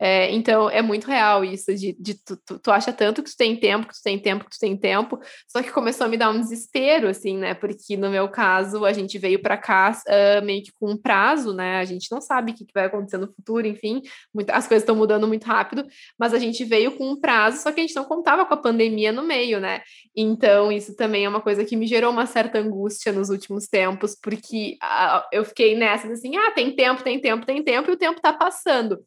É, 0.01 0.31
então, 0.31 0.69
é 0.69 0.81
muito 0.81 1.07
real 1.07 1.43
isso 1.43 1.75
de, 1.75 1.93
de 1.99 2.13
tu, 2.13 2.37
tu, 2.37 2.57
tu, 2.57 2.71
acha 2.71 2.93
tanto 2.93 3.21
que 3.21 3.29
tu 3.29 3.35
tem 3.35 3.55
tempo, 3.57 3.87
que 3.87 3.93
tu 3.93 4.01
tem 4.01 4.17
tempo, 4.17 4.45
que 4.45 4.51
tu 4.51 4.59
tem 4.59 4.77
tempo, 4.77 5.19
só 5.45 5.61
que 5.61 5.71
começou 5.71 6.05
a 6.05 6.09
me 6.09 6.15
dar 6.15 6.29
um 6.29 6.39
desespero, 6.39 7.09
assim, 7.09 7.37
né? 7.37 7.53
Porque 7.53 7.97
no 7.97 8.09
meu 8.09 8.29
caso, 8.29 8.85
a 8.85 8.93
gente 8.93 9.17
veio 9.17 9.41
para 9.41 9.57
cá 9.57 9.91
uh, 9.91 10.45
meio 10.45 10.63
que 10.63 10.71
com 10.71 10.91
um 10.91 10.97
prazo, 10.97 11.53
né? 11.53 11.79
A 11.79 11.85
gente 11.85 12.09
não 12.11 12.21
sabe 12.21 12.51
o 12.51 12.55
que, 12.55 12.65
que 12.65 12.73
vai 12.73 12.85
acontecer 12.85 13.17
no 13.17 13.27
futuro, 13.27 13.67
enfim, 13.67 14.01
muito, 14.33 14.49
as 14.51 14.67
coisas 14.67 14.83
estão 14.83 14.95
mudando 14.95 15.27
muito 15.27 15.43
rápido, 15.43 15.85
mas 16.17 16.33
a 16.33 16.39
gente 16.39 16.63
veio 16.63 16.93
com 16.93 17.11
um 17.11 17.19
prazo, 17.19 17.61
só 17.61 17.69
que 17.69 17.81
a 17.81 17.83
gente 17.83 17.95
não 17.95 18.05
contava 18.05 18.45
com 18.45 18.53
a 18.53 18.57
pandemia 18.57 19.11
no 19.11 19.23
meio, 19.23 19.59
né? 19.59 19.81
Então, 20.15 20.71
isso 20.71 20.95
também 20.95 21.25
é 21.25 21.29
uma 21.29 21.41
coisa 21.41 21.65
que 21.65 21.75
me 21.75 21.85
gerou 21.85 22.11
uma 22.11 22.25
certa 22.25 22.59
angústia 22.59 23.11
nos 23.11 23.29
últimos 23.29 23.67
tempos, 23.67 24.15
porque 24.21 24.77
uh, 24.81 25.27
eu 25.31 25.43
fiquei 25.43 25.75
nessa, 25.75 26.07
assim, 26.07 26.37
ah, 26.37 26.51
tem 26.51 26.73
tempo, 26.73 27.03
tem 27.03 27.19
tempo, 27.19 27.45
tem 27.45 27.61
tempo, 27.61 27.89
e 27.89 27.93
o 27.93 27.97
tempo 27.97 28.21
tá 28.21 28.31
passando. 28.31 28.97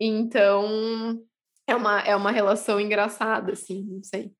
Então, 0.00 1.20
é 1.66 1.74
uma, 1.74 2.00
é 2.00 2.16
uma 2.16 2.30
relação 2.30 2.80
engraçada, 2.80 3.52
assim, 3.52 3.82
não 3.84 4.02
sei. 4.02 4.32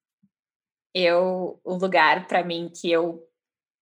Eu, 0.95 1.61
o 1.65 1.75
lugar 1.75 2.27
para 2.27 2.43
mim 2.43 2.71
que 2.75 2.91
eu 2.91 3.23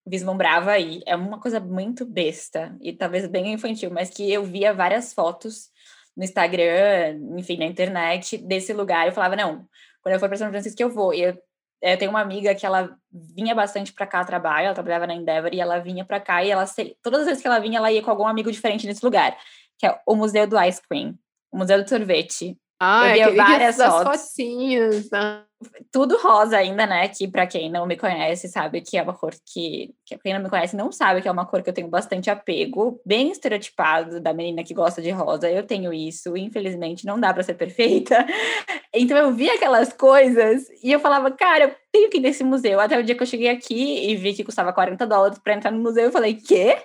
vislumbrava 0.06 0.72
aí 0.72 1.02
é 1.06 1.16
uma 1.16 1.40
coisa 1.40 1.60
muito 1.60 2.04
besta 2.04 2.76
e 2.80 2.92
talvez 2.92 3.26
bem 3.26 3.52
infantil, 3.52 3.90
mas 3.90 4.10
que 4.10 4.30
eu 4.30 4.44
via 4.44 4.72
várias 4.72 5.12
fotos 5.12 5.70
no 6.16 6.24
Instagram, 6.24 7.18
enfim, 7.36 7.58
na 7.58 7.66
internet 7.66 8.38
desse 8.38 8.72
lugar. 8.72 9.06
Eu 9.06 9.12
falava, 9.12 9.36
não, 9.36 9.68
quando 10.02 10.14
eu 10.14 10.20
for 10.20 10.28
para 10.28 10.38
São 10.38 10.50
Francisco 10.50 10.80
eu 10.80 10.88
vou. 10.88 11.12
E 11.12 11.22
eu, 11.22 11.38
eu 11.82 11.98
tenho 11.98 12.10
uma 12.10 12.20
amiga 12.20 12.54
que 12.54 12.64
ela 12.64 12.96
vinha 13.12 13.54
bastante 13.54 13.92
para 13.92 14.06
cá 14.06 14.20
a 14.20 14.24
trabalho, 14.24 14.66
ela 14.66 14.74
trabalhava 14.74 15.06
na 15.06 15.14
Endeavor 15.14 15.52
e 15.52 15.60
ela 15.60 15.78
vinha 15.78 16.04
para 16.04 16.20
cá 16.20 16.42
e 16.42 16.50
ela 16.50 16.64
todas 17.02 17.20
as 17.20 17.26
vezes 17.26 17.42
que 17.42 17.48
ela 17.48 17.58
vinha, 17.58 17.78
ela 17.78 17.92
ia 17.92 18.02
com 18.02 18.10
algum 18.10 18.26
amigo 18.26 18.50
diferente 18.50 18.86
nesse 18.86 19.04
lugar, 19.04 19.36
que 19.78 19.86
é 19.86 20.00
o 20.06 20.14
Museu 20.14 20.46
do 20.46 20.60
Ice 20.62 20.80
Cream. 20.80 21.18
Museu 21.56 21.82
do 21.82 21.88
Sorvete. 21.88 22.56
Ah, 22.78 23.16
eu 23.16 23.32
via 23.32 23.42
várias 23.42 23.76
fotos. 23.76 24.20
fotinhas. 24.20 25.10
Né? 25.10 25.42
Tudo 25.90 26.18
rosa 26.18 26.58
ainda, 26.58 26.86
né? 26.86 27.08
Que 27.08 27.26
para 27.26 27.46
quem 27.46 27.70
não 27.70 27.86
me 27.86 27.96
conhece 27.96 28.48
sabe 28.48 28.82
que 28.82 28.98
é 28.98 29.02
uma 29.02 29.14
cor 29.14 29.32
que, 29.46 29.94
que 30.04 30.18
quem 30.18 30.34
não 30.34 30.42
me 30.42 30.50
conhece 30.50 30.76
não 30.76 30.92
sabe 30.92 31.22
que 31.22 31.28
é 31.28 31.30
uma 31.30 31.46
cor 31.46 31.62
que 31.62 31.70
eu 31.70 31.74
tenho 31.74 31.88
bastante 31.88 32.28
apego, 32.28 33.00
bem 33.04 33.30
estereotipado 33.30 34.20
da 34.20 34.34
menina 34.34 34.62
que 34.62 34.74
gosta 34.74 35.00
de 35.00 35.10
rosa. 35.10 35.50
Eu 35.50 35.66
tenho 35.66 35.90
isso, 35.90 36.36
infelizmente 36.36 37.06
não 37.06 37.18
dá 37.18 37.32
para 37.32 37.42
ser 37.42 37.54
perfeita. 37.54 38.24
Então 38.98 39.18
eu 39.18 39.30
via 39.34 39.52
aquelas 39.52 39.92
coisas 39.92 40.64
e 40.82 40.90
eu 40.90 40.98
falava, 40.98 41.30
cara, 41.30 41.64
eu 41.64 41.74
tenho 41.92 42.08
que 42.08 42.16
ir 42.16 42.20
nesse 42.20 42.42
museu. 42.42 42.80
Até 42.80 42.98
o 42.98 43.02
dia 43.02 43.14
que 43.14 43.22
eu 43.22 43.26
cheguei 43.26 43.50
aqui 43.50 44.10
e 44.10 44.16
vi 44.16 44.32
que 44.32 44.44
custava 44.44 44.72
40 44.72 45.06
dólares 45.06 45.38
para 45.38 45.52
entrar 45.52 45.70
no 45.70 45.82
museu, 45.82 46.04
eu 46.04 46.12
falei, 46.12 46.32
quê? 46.32 46.78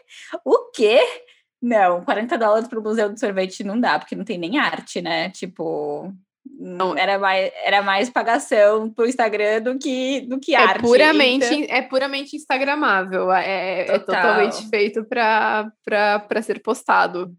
O 0.44 0.72
quê? 0.72 1.00
Não, 1.62 2.04
40 2.04 2.38
dólares 2.38 2.68
para 2.68 2.80
o 2.80 2.84
Museu 2.84 3.10
do 3.10 3.20
Sorvete 3.20 3.64
não 3.64 3.80
dá, 3.80 4.00
porque 4.00 4.16
não 4.16 4.26
tem 4.26 4.38
nem 4.38 4.58
arte, 4.58 5.02
né? 5.02 5.30
Tipo, 5.30 6.12
não, 6.60 6.98
era 6.98 7.20
mais, 7.20 7.52
era 7.64 7.82
mais 7.82 8.10
pagação 8.10 8.90
pro 8.90 9.06
Instagram 9.06 9.62
do 9.62 9.78
que, 9.78 10.22
do 10.22 10.40
que 10.40 10.56
é 10.56 10.58
arte. 10.58 10.82
Puramente, 10.82 11.46
então... 11.46 11.76
É 11.76 11.82
puramente 11.82 12.36
instagramável. 12.36 13.32
É, 13.32 13.82
é 13.82 14.00
totalmente 14.00 14.68
feito 14.70 15.06
para 15.06 16.42
ser 16.42 16.62
postado. 16.62 17.32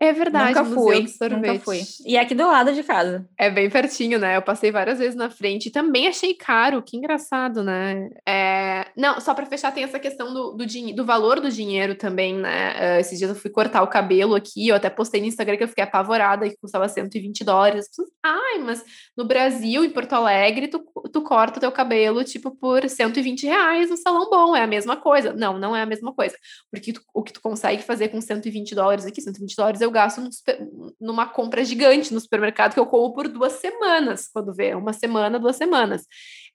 É 0.00 0.12
verdade, 0.12 0.54
nunca 0.54 0.64
fui, 0.64 1.06
nunca 1.28 1.58
fui. 1.58 1.80
E 2.06 2.16
é 2.16 2.20
aqui 2.20 2.32
do 2.32 2.46
lado 2.46 2.72
de 2.72 2.84
casa. 2.84 3.28
É 3.36 3.50
bem 3.50 3.68
pertinho, 3.68 4.16
né? 4.16 4.36
Eu 4.36 4.42
passei 4.42 4.70
várias 4.70 5.00
vezes 5.00 5.16
na 5.16 5.28
frente. 5.28 5.72
Também 5.72 6.06
achei 6.06 6.34
caro, 6.34 6.80
que 6.82 6.96
engraçado, 6.96 7.64
né? 7.64 8.08
É... 8.26 8.86
Não, 8.96 9.20
só 9.20 9.34
para 9.34 9.46
fechar, 9.46 9.72
tem 9.72 9.82
essa 9.82 9.98
questão 9.98 10.32
do, 10.32 10.52
do, 10.52 10.64
din... 10.64 10.94
do 10.94 11.04
valor 11.04 11.40
do 11.40 11.50
dinheiro 11.50 11.96
também, 11.96 12.36
né? 12.36 12.98
Uh, 12.98 13.00
esses 13.00 13.18
dias 13.18 13.28
eu 13.28 13.34
fui 13.34 13.50
cortar 13.50 13.82
o 13.82 13.88
cabelo 13.88 14.36
aqui, 14.36 14.68
eu 14.68 14.76
até 14.76 14.88
postei 14.88 15.20
no 15.20 15.26
Instagram 15.26 15.56
que 15.56 15.64
eu 15.64 15.68
fiquei 15.68 15.82
apavorada, 15.82 16.48
que 16.48 16.56
custava 16.58 16.88
120 16.88 17.42
dólares. 17.42 17.88
Ai, 18.22 18.58
mas 18.58 18.84
no 19.16 19.24
Brasil, 19.24 19.84
em 19.84 19.90
Porto 19.90 20.12
Alegre, 20.12 20.68
tu, 20.68 20.78
tu 21.12 21.22
corta 21.22 21.58
o 21.58 21.60
teu 21.60 21.72
cabelo, 21.72 22.22
tipo, 22.22 22.52
por 22.52 22.88
120 22.88 23.46
reais 23.46 23.90
no 23.90 23.96
salão 23.96 24.30
bom, 24.30 24.54
é 24.54 24.62
a 24.62 24.66
mesma 24.66 24.96
coisa. 24.96 25.32
Não, 25.32 25.58
não 25.58 25.74
é 25.74 25.82
a 25.82 25.86
mesma 25.86 26.14
coisa. 26.14 26.36
Porque 26.70 26.92
tu, 26.92 27.00
o 27.12 27.24
que 27.24 27.32
tu 27.32 27.40
consegue 27.40 27.82
fazer 27.82 28.08
com 28.08 28.20
120 28.20 28.76
dólares 28.76 29.04
aqui, 29.04 29.20
120 29.20 29.56
dólares 29.56 29.87
eu 29.88 29.92
gasto 29.92 30.22
numa 31.00 31.26
compra 31.26 31.64
gigante 31.64 32.12
no 32.14 32.20
supermercado 32.20 32.74
que 32.74 32.80
eu 32.80 32.86
como 32.86 33.12
por 33.12 33.28
duas 33.28 33.54
semanas, 33.54 34.28
quando 34.32 34.54
vê, 34.54 34.74
uma 34.74 34.92
semana, 34.92 35.38
duas 35.38 35.56
semanas. 35.56 36.04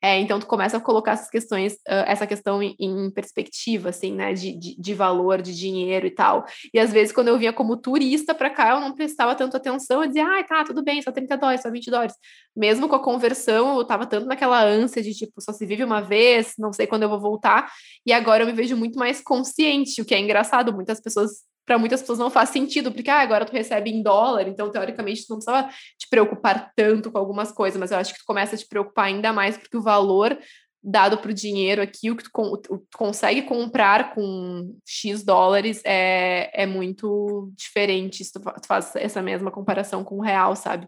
É, 0.02 0.20
então, 0.20 0.38
tu 0.38 0.46
começa 0.46 0.76
a 0.76 0.82
colocar 0.82 1.14
essas 1.14 1.30
questões, 1.30 1.78
essa 1.88 2.28
questão 2.28 2.62
em, 2.62 2.76
em, 2.78 3.10
perspectiva, 3.10 3.88
assim, 3.88 4.14
né, 4.14 4.34
de, 4.34 4.52
de, 4.52 4.76
de, 4.78 4.94
valor, 4.94 5.42
de 5.42 5.56
dinheiro 5.56 6.06
e 6.06 6.12
tal. 6.12 6.46
E 6.74 6.78
às 6.78 6.92
vezes, 6.92 7.14
quando 7.14 7.30
eu 7.30 7.38
vinha 7.38 7.54
como 7.54 7.78
turista 7.78 8.36
para 8.36 8.50
cá, 8.50 8.72
eu 8.72 8.82
não 8.82 8.94
prestava 8.94 9.34
tanto 9.34 9.56
atenção, 9.56 10.02
eu 10.02 10.08
dizia, 10.08 10.26
ah, 10.28 10.44
tá, 10.44 10.66
tudo 10.66 10.84
bem, 10.84 11.02
só 11.02 11.10
30 11.10 11.38
dólares, 11.38 11.62
só 11.62 11.72
20 11.72 11.90
dólares. 11.90 12.16
Mesmo 12.54 12.90
com 12.90 12.96
a 12.96 13.04
conversão, 13.04 13.78
eu 13.78 13.86
tava 13.86 14.06
tanto 14.06 14.28
naquela 14.28 14.62
ânsia 14.62 15.02
de, 15.02 15.14
tipo, 15.14 15.42
só 15.42 15.54
se 15.54 15.66
vive 15.66 15.86
uma 15.86 16.02
vez, 16.02 16.54
não 16.60 16.74
sei 16.74 16.86
quando 16.86 17.04
eu 17.04 17.10
vou 17.10 17.22
voltar. 17.22 17.72
E 18.06 18.12
agora 18.12 18.44
eu 18.44 18.48
me 18.48 18.54
vejo 18.54 18.76
muito 18.76 19.00
mais 19.00 19.22
consciente, 19.22 20.02
o 20.02 20.06
que 20.06 20.14
é 20.14 20.20
engraçado. 20.20 20.74
Muitas 20.74 21.00
pessoas 21.00 21.44
para 21.66 21.78
muitas 21.78 22.02
pessoas 22.02 22.20
não 22.20 22.30
faz 22.30 22.50
sentido, 22.50 22.92
porque 22.92 23.10
ah, 23.10 23.22
agora 23.22 23.46
tu 23.46 23.54
recebe 23.54 23.90
em 23.90 24.04
dólar, 24.04 24.48
então 24.48 24.70
teoricamente 24.70 25.26
tu 25.26 25.30
não 25.32 25.38
precisava 25.38 25.70
te 25.98 26.08
preocupar 26.10 26.72
tanto 26.76 27.12
com 27.12 27.18
algumas 27.18 27.52
coisas, 27.52 27.80
mas 27.80 27.92
eu 27.92 27.98
acho 27.98 28.14
que 28.14 28.20
tu 28.20 28.26
começa 28.26 28.56
a 28.56 28.58
te 28.58 28.68
preocupar 28.68 29.06
ainda 29.06 29.32
mais 29.32 29.58
porque 29.58 29.78
o 29.78 29.82
valor 29.82 30.38
dado 30.84 31.18
para 31.18 31.32
o 31.32 31.34
dinheiro 31.34 31.82
aqui, 31.82 32.12
o 32.12 32.16
que 32.18 32.24
tu, 32.24 32.58
tu, 32.58 32.86
consegue 32.94 33.44
comprar 33.44 34.14
com 34.14 34.76
X 34.86 35.24
dólares 35.24 35.82
é, 35.86 36.64
é 36.64 36.66
muito 36.66 37.50
diferente 37.56 38.24
se 38.26 38.34
tu, 38.34 38.42
tu 38.42 38.68
faz 38.68 38.94
essa 38.98 39.22
mesma 39.22 39.50
comparação 39.50 40.04
com 40.04 40.18
o 40.18 40.22
real, 40.22 40.56
sabe? 40.58 40.88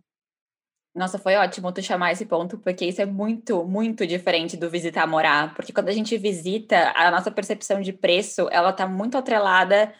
Nossa, 0.93 1.19
foi 1.19 1.35
ótimo 1.35 1.71
tu 1.73 1.81
chamar 1.81 2.13
esse 2.13 2.25
ponto, 2.25 2.57
porque 2.57 2.85
isso 2.85 3.01
é 3.01 3.05
muito, 3.05 3.65
muito 3.65 4.07
diferente 4.07 4.55
do 4.55 4.69
visitar 4.69 5.05
morar. 5.05 5.53
Porque 5.53 5.73
quando 5.73 5.89
a 5.89 5.93
gente 5.93 6.17
visita, 6.17 6.93
a 6.95 7.11
nossa 7.11 7.29
percepção 7.29 7.81
de 7.81 7.91
preço, 7.91 8.47
ela 8.49 8.71
tá 8.71 8.87
muito 8.87 9.17
atrelada, 9.17 9.93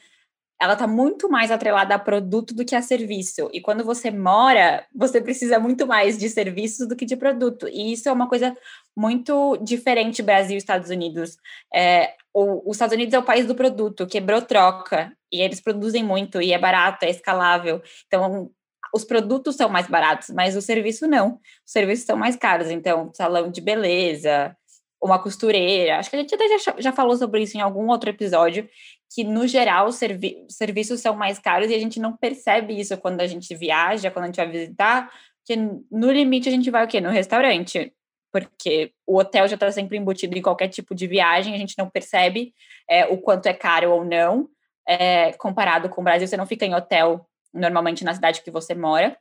ela 0.62 0.76
tá 0.76 0.88
muito 0.88 1.30
mais 1.30 1.52
atrelada 1.52 1.96
a 1.96 2.00
produto 2.00 2.54
do 2.54 2.64
que 2.64 2.76
a 2.76 2.82
serviço. 2.82 3.50
E 3.52 3.60
quando 3.60 3.84
você 3.84 4.10
mora, 4.10 4.86
você 4.96 5.20
precisa 5.20 5.60
muito 5.60 5.86
mais 5.86 6.18
de 6.18 6.30
serviços 6.30 6.88
do 6.88 6.96
que 6.96 7.06
de 7.06 7.18
produto. 7.18 7.68
E 7.68 7.92
isso 7.92 8.08
é 8.08 8.12
uma 8.12 8.30
coisa 8.30 8.56
muito 8.96 9.58
diferente 9.58 10.22
Brasil 10.22 10.56
e 10.56 10.58
Estados 10.58 10.90
Unidos. 10.90 11.38
É, 11.74 12.14
o, 12.34 12.70
os 12.70 12.78
Estados 12.78 12.96
Unidos 12.96 13.14
é 13.14 13.20
o 13.20 13.24
país 13.24 13.46
do 13.46 13.56
produto, 13.56 14.08
quebrou 14.08 14.42
troca, 14.42 15.12
e 15.32 15.42
eles 15.42 15.60
produzem 15.60 16.04
muito, 16.04 16.42
e 16.42 16.54
é 16.54 16.58
barato, 16.58 17.06
é 17.06 17.10
escalável. 17.10 17.82
Então, 18.08 18.50
os 18.94 19.04
produtos 19.04 19.58
são 19.58 19.68
mais 19.68 19.88
baratos, 19.88 20.30
mas 20.30 20.56
o 20.56 20.62
serviço 20.62 21.06
não. 21.06 21.40
Os 21.66 21.72
serviços 21.72 22.06
são 22.06 22.16
mais 22.16 22.38
caros. 22.38 22.70
Então, 22.70 23.12
salão 23.14 23.52
de 23.52 23.60
beleza, 23.60 24.56
uma 25.02 25.22
costureira. 25.22 25.98
Acho 25.98 26.10
que 26.10 26.16
a 26.16 26.20
gente 26.20 26.34
até 26.34 26.48
já, 26.58 26.76
já 26.78 26.92
falou 26.92 27.16
sobre 27.18 27.44
isso 27.44 27.58
em 27.58 27.62
algum 27.62 27.88
outro 27.88 28.10
episódio, 28.10 28.68
que 29.16 29.24
no 29.24 29.48
geral 29.48 29.88
os 29.88 29.96
servi 29.96 30.46
serviços 30.50 31.00
são 31.00 31.16
mais 31.16 31.40
caros 31.40 31.72
e 31.72 31.74
a 31.74 31.80
gente 31.80 32.02
não 32.02 32.18
percebe 32.18 32.78
isso 32.78 32.98
quando 32.98 33.22
a 33.22 33.28
gente 33.28 33.56
viaja, 33.56 34.12
quando 34.12 34.26
a 34.26 34.28
gente 34.28 34.36
vai 34.36 34.50
visitar, 34.50 35.10
que 35.46 35.56
no 35.56 36.12
limite 36.12 36.50
a 36.50 36.52
gente 36.52 36.70
vai 36.70 36.84
o 36.84 36.88
quê? 36.88 37.00
No 37.00 37.10
restaurante. 37.10 37.94
Porque 38.30 38.92
o 39.08 39.18
hotel 39.18 39.48
já 39.48 39.54
está 39.54 39.72
sempre 39.72 39.98
embutido 39.98 40.38
em 40.38 40.42
qualquer 40.42 40.68
tipo 40.68 40.94
de 40.94 41.08
viagem, 41.08 41.56
a 41.56 41.58
gente 41.58 41.78
não 41.78 41.90
percebe 41.90 42.54
é, 42.90 43.06
o 43.06 43.18
quanto 43.18 43.46
é 43.46 43.54
caro 43.54 43.90
ou 43.94 44.04
não. 44.04 44.50
É, 44.86 45.32
comparado 45.34 45.88
com 45.88 46.02
o 46.02 46.04
Brasil, 46.04 46.28
você 46.28 46.36
não 46.36 46.46
fica 46.46 46.66
em 46.66 46.76
hotel 46.76 47.26
normalmente 47.54 48.04
na 48.04 48.14
cidade 48.14 48.42
que 48.42 48.52
você 48.52 48.76
mora, 48.76 49.18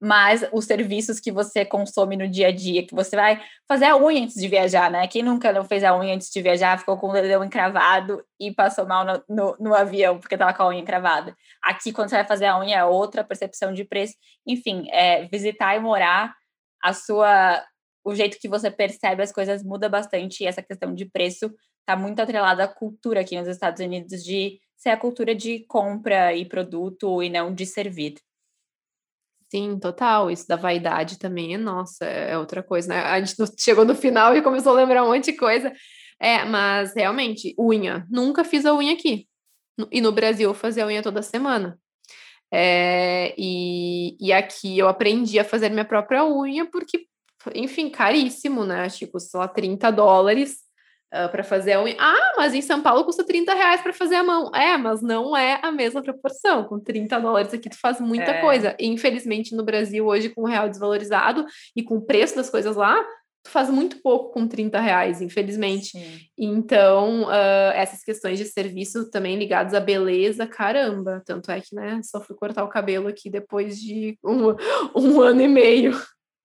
mas 0.00 0.44
os 0.52 0.64
serviços 0.64 1.20
que 1.20 1.32
você 1.32 1.64
consome 1.64 2.16
no 2.16 2.28
dia 2.28 2.48
a 2.48 2.50
dia, 2.50 2.86
que 2.86 2.94
você 2.94 3.16
vai 3.16 3.42
fazer 3.66 3.86
a 3.86 3.96
unha 3.96 4.22
antes 4.22 4.34
de 4.34 4.48
viajar, 4.48 4.90
né? 4.90 5.06
Quem 5.08 5.22
nunca 5.22 5.52
não 5.52 5.64
fez 5.64 5.82
a 5.82 5.96
unha 5.96 6.14
antes 6.14 6.30
de 6.30 6.42
viajar, 6.42 6.78
ficou 6.78 6.98
com 6.98 7.08
o 7.08 7.12
dedão 7.12 7.44
encravado 7.44 8.22
e 8.38 8.52
passou 8.52 8.86
mal 8.86 9.04
no, 9.04 9.22
no, 9.28 9.56
no 9.58 9.74
avião 9.74 10.18
porque 10.18 10.34
estava 10.34 10.52
com 10.52 10.62
a 10.62 10.68
unha 10.68 10.80
encravada. 10.80 11.34
Aqui, 11.62 11.92
quando 11.92 12.10
você 12.10 12.16
vai 12.16 12.26
fazer 12.26 12.46
a 12.46 12.58
unha, 12.58 12.78
é 12.78 12.84
outra 12.84 13.24
percepção 13.24 13.72
de 13.72 13.84
preço. 13.84 14.14
Enfim, 14.46 14.86
é, 14.90 15.26
visitar 15.26 15.74
e 15.76 15.80
morar, 15.80 16.34
a 16.84 16.92
sua, 16.92 17.64
o 18.04 18.14
jeito 18.14 18.38
que 18.38 18.46
você 18.46 18.70
percebe 18.70 19.22
as 19.22 19.32
coisas 19.32 19.64
muda 19.64 19.88
bastante 19.88 20.42
e 20.42 20.46
essa 20.46 20.62
questão 20.62 20.94
de 20.94 21.06
preço 21.06 21.50
está 21.80 21.96
muito 21.96 22.20
atrelada 22.20 22.64
à 22.64 22.68
cultura 22.68 23.22
aqui 23.22 23.38
nos 23.38 23.48
Estados 23.48 23.82
Unidos 23.82 24.22
de 24.22 24.60
ser 24.76 24.90
a 24.90 24.96
cultura 24.98 25.34
de 25.34 25.60
compra 25.66 26.34
e 26.34 26.44
produto 26.44 27.22
e 27.22 27.30
não 27.30 27.54
de 27.54 27.64
servir. 27.64 28.16
Sim, 29.54 29.78
total. 29.78 30.32
Isso 30.32 30.48
da 30.48 30.56
vaidade 30.56 31.16
também 31.16 31.54
é 31.54 31.58
nossa, 31.58 32.04
é 32.04 32.36
outra 32.36 32.60
coisa, 32.60 32.88
né? 32.88 32.98
A 33.02 33.20
gente 33.20 33.36
chegou 33.56 33.84
no 33.84 33.94
final 33.94 34.36
e 34.36 34.42
começou 34.42 34.72
a 34.72 34.74
lembrar 34.74 35.04
um 35.04 35.12
monte 35.12 35.26
de 35.26 35.36
coisa. 35.36 35.72
É, 36.20 36.44
mas 36.44 36.92
realmente, 36.92 37.54
unha. 37.56 38.04
Nunca 38.10 38.42
fiz 38.42 38.66
a 38.66 38.74
unha 38.74 38.94
aqui. 38.94 39.28
E 39.92 40.00
no 40.00 40.10
Brasil 40.10 40.50
eu 40.50 40.54
fazia 40.54 40.82
a 40.82 40.88
unha 40.88 41.04
toda 41.04 41.22
semana. 41.22 41.78
É, 42.52 43.32
e, 43.38 44.16
e 44.20 44.32
aqui 44.32 44.76
eu 44.76 44.88
aprendi 44.88 45.38
a 45.38 45.44
fazer 45.44 45.68
minha 45.70 45.84
própria 45.84 46.24
unha, 46.24 46.66
porque, 46.66 47.06
enfim, 47.54 47.88
caríssimo, 47.90 48.64
né? 48.64 48.88
Tipo, 48.88 49.20
sei 49.20 49.38
lá, 49.38 49.46
30 49.46 49.92
dólares 49.92 50.63
uh, 51.12 51.28
para 51.30 51.42
fazer 51.42 51.72
a 51.72 51.82
unha. 51.82 51.96
Ah, 51.98 52.34
mas 52.36 52.54
em 52.54 52.62
São 52.62 52.80
Paulo 52.80 53.04
custa 53.04 53.24
30 53.24 53.52
reais 53.54 53.80
para 53.80 53.92
fazer 53.92 54.16
a 54.16 54.22
mão. 54.22 54.50
É, 54.54 54.76
mas 54.76 55.02
não 55.02 55.36
é 55.36 55.58
a 55.62 55.72
mesma 55.72 56.02
proporção. 56.02 56.64
Com 56.64 56.78
30 56.78 57.18
dólares 57.20 57.54
aqui 57.54 57.68
tu 57.68 57.78
faz 57.78 58.00
muita 58.00 58.30
é. 58.30 58.40
coisa. 58.40 58.76
E, 58.78 58.86
infelizmente, 58.86 59.54
no 59.54 59.64
Brasil, 59.64 60.06
hoje, 60.06 60.28
com 60.28 60.42
o 60.42 60.46
real 60.46 60.68
desvalorizado 60.68 61.44
e 61.76 61.82
com 61.82 61.96
o 61.96 62.02
preço 62.02 62.36
das 62.36 62.50
coisas 62.50 62.76
lá, 62.76 63.04
tu 63.44 63.50
faz 63.50 63.68
muito 63.68 64.00
pouco 64.00 64.32
com 64.32 64.48
30 64.48 64.80
reais, 64.80 65.20
infelizmente. 65.20 65.90
Sim. 65.90 66.20
Então, 66.36 67.24
uh, 67.24 67.72
essas 67.74 68.02
questões 68.02 68.38
de 68.38 68.46
serviço 68.46 69.10
também 69.10 69.38
ligadas 69.38 69.74
à 69.74 69.80
beleza, 69.80 70.46
caramba. 70.46 71.22
Tanto 71.26 71.50
é 71.50 71.60
que, 71.60 71.74
né, 71.74 72.00
só 72.02 72.20
fui 72.22 72.34
cortar 72.34 72.64
o 72.64 72.68
cabelo 72.68 73.06
aqui 73.06 73.28
depois 73.28 73.78
de 73.78 74.18
um, 74.24 74.54
um 74.96 75.20
ano 75.20 75.42
e 75.42 75.48
meio. 75.48 75.92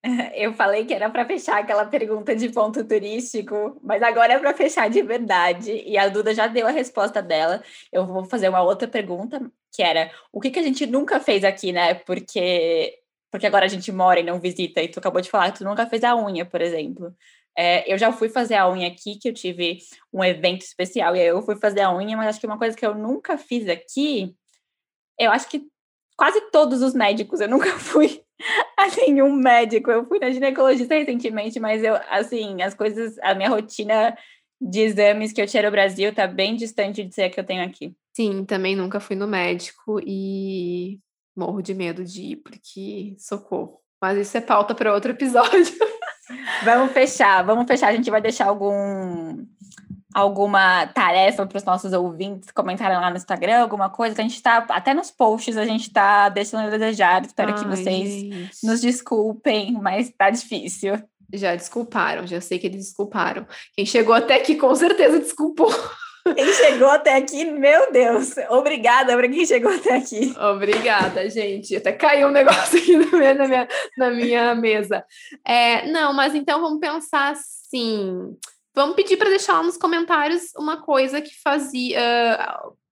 Eu 0.33 0.53
falei 0.53 0.85
que 0.85 0.93
era 0.93 1.09
para 1.09 1.25
fechar 1.25 1.59
aquela 1.59 1.85
pergunta 1.85 2.35
de 2.35 2.49
ponto 2.49 2.85
turístico, 2.85 3.79
mas 3.83 4.01
agora 4.01 4.33
é 4.33 4.39
para 4.39 4.53
fechar 4.53 4.89
de 4.89 5.01
verdade. 5.01 5.71
E 5.85 5.97
a 5.97 6.07
Duda 6.07 6.33
já 6.33 6.47
deu 6.47 6.67
a 6.67 6.71
resposta 6.71 7.21
dela. 7.21 7.63
Eu 7.91 8.05
vou 8.05 8.23
fazer 8.25 8.49
uma 8.49 8.61
outra 8.61 8.87
pergunta, 8.87 9.39
que 9.73 9.83
era 9.83 10.11
o 10.31 10.39
que, 10.39 10.51
que 10.51 10.59
a 10.59 10.63
gente 10.63 10.85
nunca 10.85 11.19
fez 11.19 11.43
aqui, 11.43 11.71
né? 11.71 11.93
Porque, 11.93 12.97
porque 13.31 13.47
agora 13.47 13.65
a 13.65 13.69
gente 13.69 13.91
mora 13.91 14.19
e 14.19 14.23
não 14.23 14.39
visita, 14.39 14.81
e 14.81 14.87
tu 14.87 14.99
acabou 14.99 15.21
de 15.21 15.29
falar 15.29 15.51
que 15.51 15.59
tu 15.59 15.65
nunca 15.65 15.87
fez 15.87 16.03
a 16.03 16.15
unha, 16.15 16.45
por 16.45 16.61
exemplo. 16.61 17.13
É, 17.57 17.91
eu 17.91 17.97
já 17.97 18.11
fui 18.11 18.29
fazer 18.29 18.55
a 18.55 18.69
unha 18.69 18.87
aqui, 18.87 19.17
que 19.17 19.27
eu 19.29 19.33
tive 19.33 19.79
um 20.13 20.23
evento 20.23 20.61
especial, 20.61 21.15
e 21.15 21.19
aí 21.19 21.27
eu 21.27 21.41
fui 21.41 21.57
fazer 21.57 21.81
a 21.81 21.93
unha, 21.93 22.15
mas 22.15 22.29
acho 22.29 22.39
que 22.39 22.47
uma 22.47 22.57
coisa 22.57 22.75
que 22.77 22.85
eu 22.85 22.95
nunca 22.95 23.37
fiz 23.37 23.67
aqui, 23.67 24.33
eu 25.19 25.31
acho 25.31 25.49
que 25.49 25.67
quase 26.15 26.39
todos 26.51 26.81
os 26.81 26.93
médicos, 26.93 27.41
eu 27.41 27.49
nunca 27.49 27.71
fui 27.79 28.23
a 28.77 28.87
nenhum 28.97 29.33
médico. 29.33 29.91
Eu 29.91 30.05
fui 30.05 30.19
na 30.19 30.31
ginecologista 30.31 30.95
recentemente, 30.95 31.59
mas 31.59 31.83
eu, 31.83 31.95
assim, 32.09 32.61
as 32.61 32.73
coisas, 32.73 33.17
a 33.19 33.35
minha 33.35 33.49
rotina 33.49 34.17
de 34.61 34.81
exames 34.81 35.31
que 35.31 35.41
eu 35.41 35.47
tinha 35.47 35.63
no 35.63 35.71
Brasil 35.71 36.13
tá 36.13 36.27
bem 36.27 36.55
distante 36.55 37.03
de 37.03 37.13
ser 37.13 37.23
a 37.23 37.29
que 37.29 37.39
eu 37.39 37.45
tenho 37.45 37.63
aqui. 37.63 37.93
Sim, 38.13 38.43
também 38.45 38.75
nunca 38.75 38.99
fui 38.99 39.15
no 39.15 39.27
médico 39.27 39.99
e 40.05 40.99
morro 41.35 41.61
de 41.61 41.73
medo 41.73 42.03
de 42.03 42.33
ir, 42.33 42.35
porque 42.37 43.15
socorro. 43.17 43.79
Mas 44.01 44.17
isso 44.17 44.37
é 44.37 44.41
pauta 44.41 44.75
para 44.75 44.93
outro 44.93 45.11
episódio. 45.11 45.73
vamos 46.63 46.91
fechar, 46.91 47.43
vamos 47.43 47.65
fechar. 47.67 47.89
A 47.89 47.95
gente 47.95 48.09
vai 48.09 48.21
deixar 48.21 48.47
algum 48.47 49.45
alguma 50.13 50.87
tarefa 50.87 51.45
para 51.45 51.57
os 51.57 51.63
nossos 51.63 51.93
ouvintes 51.93 52.51
comentarem 52.51 52.97
lá 52.97 53.09
no 53.09 53.17
Instagram, 53.17 53.59
alguma 53.59 53.89
coisa 53.89 54.15
que 54.15 54.21
a 54.21 54.23
gente 54.23 54.35
está, 54.35 54.57
até 54.69 54.93
nos 54.93 55.11
posts 55.11 55.55
a 55.55 55.65
gente 55.65 55.87
está 55.87 56.29
deixando 56.29 56.67
a 56.67 56.69
desejar. 56.69 57.23
Espero 57.23 57.53
Ai, 57.53 57.59
que 57.59 57.67
vocês 57.67 58.09
gente. 58.09 58.65
nos 58.65 58.81
desculpem, 58.81 59.73
mas 59.73 60.09
está 60.09 60.29
difícil. 60.29 61.01
Já 61.31 61.55
desculparam, 61.55 62.25
já 62.25 62.41
sei 62.41 62.57
que 62.57 62.67
eles 62.67 62.85
desculparam. 62.85 63.45
Quem 63.75 63.85
chegou 63.85 64.15
até 64.15 64.35
aqui 64.35 64.55
com 64.55 64.73
certeza 64.73 65.19
desculpou. 65.19 65.71
Quem 66.35 66.53
chegou 66.53 66.89
até 66.89 67.15
aqui, 67.15 67.45
meu 67.45 67.91
Deus, 67.91 68.35
obrigada 68.49 69.15
para 69.15 69.29
quem 69.29 69.45
chegou 69.45 69.73
até 69.73 69.95
aqui. 69.95 70.35
Obrigada, 70.37 71.27
gente. 71.29 71.75
Até 71.75 71.91
caiu 71.91 72.27
um 72.27 72.31
negócio 72.31 72.77
aqui 72.77 72.95
na 72.97 73.17
minha, 73.17 73.33
na 73.33 73.47
minha, 73.47 73.67
na 73.97 74.11
minha 74.11 74.55
mesa. 74.55 75.03
É, 75.45 75.87
não, 75.87 76.13
mas 76.13 76.35
então 76.35 76.61
vamos 76.61 76.79
pensar 76.79 77.31
assim 77.31 78.35
Vamos 78.75 78.95
pedir 78.95 79.17
para 79.17 79.29
deixar 79.29 79.53
lá 79.53 79.63
nos 79.63 79.77
comentários 79.77 80.51
uma 80.57 80.81
coisa 80.81 81.21
que 81.21 81.41
fazia 81.41 81.99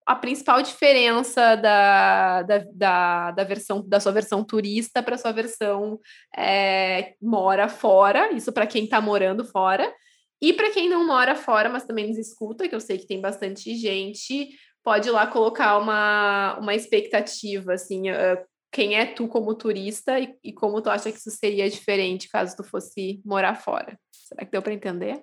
a 0.06 0.16
principal 0.16 0.62
diferença 0.62 1.56
da, 1.56 2.42
da, 2.44 2.58
da, 2.74 3.32
da, 3.32 3.44
versão 3.44 3.88
da 3.88 4.00
sua 4.00 4.14
versão 4.14 4.44
turista 4.44 5.04
para 5.04 5.18
sua 5.18 5.34
versão 5.34 6.00
é, 6.36 7.14
mora 7.22 7.68
fora, 7.68 8.32
isso 8.32 8.54
para 8.54 8.66
quem 8.66 8.86
está 8.86 9.02
morando 9.02 9.44
fora. 9.44 9.94
E 10.42 10.54
para 10.54 10.72
quem 10.72 10.88
não 10.88 11.06
mora 11.06 11.36
fora, 11.36 11.68
mas 11.68 11.84
também 11.84 12.08
nos 12.08 12.18
escuta, 12.18 12.70
que 12.70 12.76
eu 12.76 12.80
sei 12.80 12.98
que 13.00 13.08
tem 13.08 13.20
bastante 13.20 13.76
gente, 13.76 14.50
pode 14.84 15.10
lá 15.10 15.26
colocar 15.28 15.78
uma, 15.78 16.58
uma 16.60 16.76
expectativa, 16.76 17.74
assim, 17.74 18.12
uh, 18.12 18.38
quem 18.72 18.96
é 18.96 19.06
tu 19.06 19.28
como 19.28 19.56
turista 19.56 20.20
e, 20.20 20.36
e 20.44 20.54
como 20.54 20.82
tu 20.82 20.90
acha 20.90 21.12
que 21.12 21.18
isso 21.18 21.32
seria 21.32 21.70
diferente 21.70 22.30
caso 22.30 22.56
tu 22.56 22.64
fosse 22.64 23.20
morar 23.26 23.56
fora. 23.56 24.00
Será 24.12 24.46
que 24.46 24.52
deu 24.52 24.62
para 24.62 24.74
entender? 24.74 25.22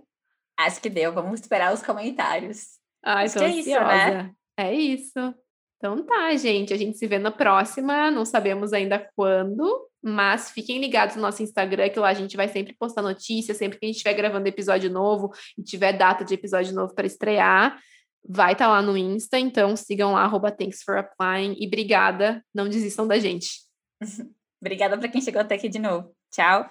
Acho 0.58 0.80
que 0.80 0.88
deu. 0.88 1.12
Vamos 1.12 1.40
esperar 1.40 1.72
os 1.72 1.82
comentários. 1.82 2.78
Ai, 3.02 3.26
Acho 3.26 3.38
que 3.38 3.44
é 3.44 3.48
isso, 3.48 3.70
né? 3.70 4.32
É 4.56 4.72
isso. 4.72 5.34
Então 5.76 6.02
tá, 6.04 6.34
gente. 6.36 6.72
A 6.72 6.76
gente 6.76 6.96
se 6.96 7.06
vê 7.06 7.18
na 7.18 7.30
próxima. 7.30 8.10
Não 8.10 8.24
sabemos 8.24 8.72
ainda 8.72 9.06
quando, 9.14 9.88
mas 10.02 10.50
fiquem 10.50 10.80
ligados 10.80 11.16
no 11.16 11.22
nosso 11.22 11.42
Instagram, 11.42 11.90
que 11.90 11.98
lá 11.98 12.08
a 12.08 12.14
gente 12.14 12.36
vai 12.36 12.48
sempre 12.48 12.74
postar 12.74 13.02
notícias, 13.02 13.56
sempre 13.56 13.78
que 13.78 13.84
a 13.84 13.88
gente 13.88 13.96
estiver 13.96 14.14
gravando 14.14 14.48
episódio 14.48 14.90
novo 14.90 15.30
e 15.58 15.62
tiver 15.62 15.92
data 15.92 16.24
de 16.24 16.34
episódio 16.34 16.74
novo 16.74 16.94
para 16.94 17.06
estrear. 17.06 17.78
Vai 18.26 18.52
estar 18.52 18.66
tá 18.66 18.70
lá 18.70 18.80
no 18.80 18.96
Insta, 18.96 19.38
então 19.38 19.76
sigam 19.76 20.12
lá, 20.12 20.22
arroba 20.22 20.50
Thanks 20.50 20.82
for 20.82 20.96
Applying. 20.96 21.56
E 21.58 21.66
obrigada, 21.66 22.42
não 22.54 22.68
desistam 22.68 23.06
da 23.06 23.18
gente. 23.18 23.60
obrigada 24.60 24.96
para 24.96 25.08
quem 25.08 25.20
chegou 25.20 25.42
até 25.42 25.56
aqui 25.56 25.68
de 25.68 25.78
novo. 25.78 26.14
Tchau. 26.30 26.70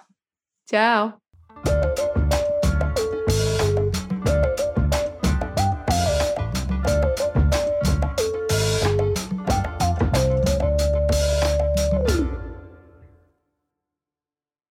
Tchau. 0.68 1.23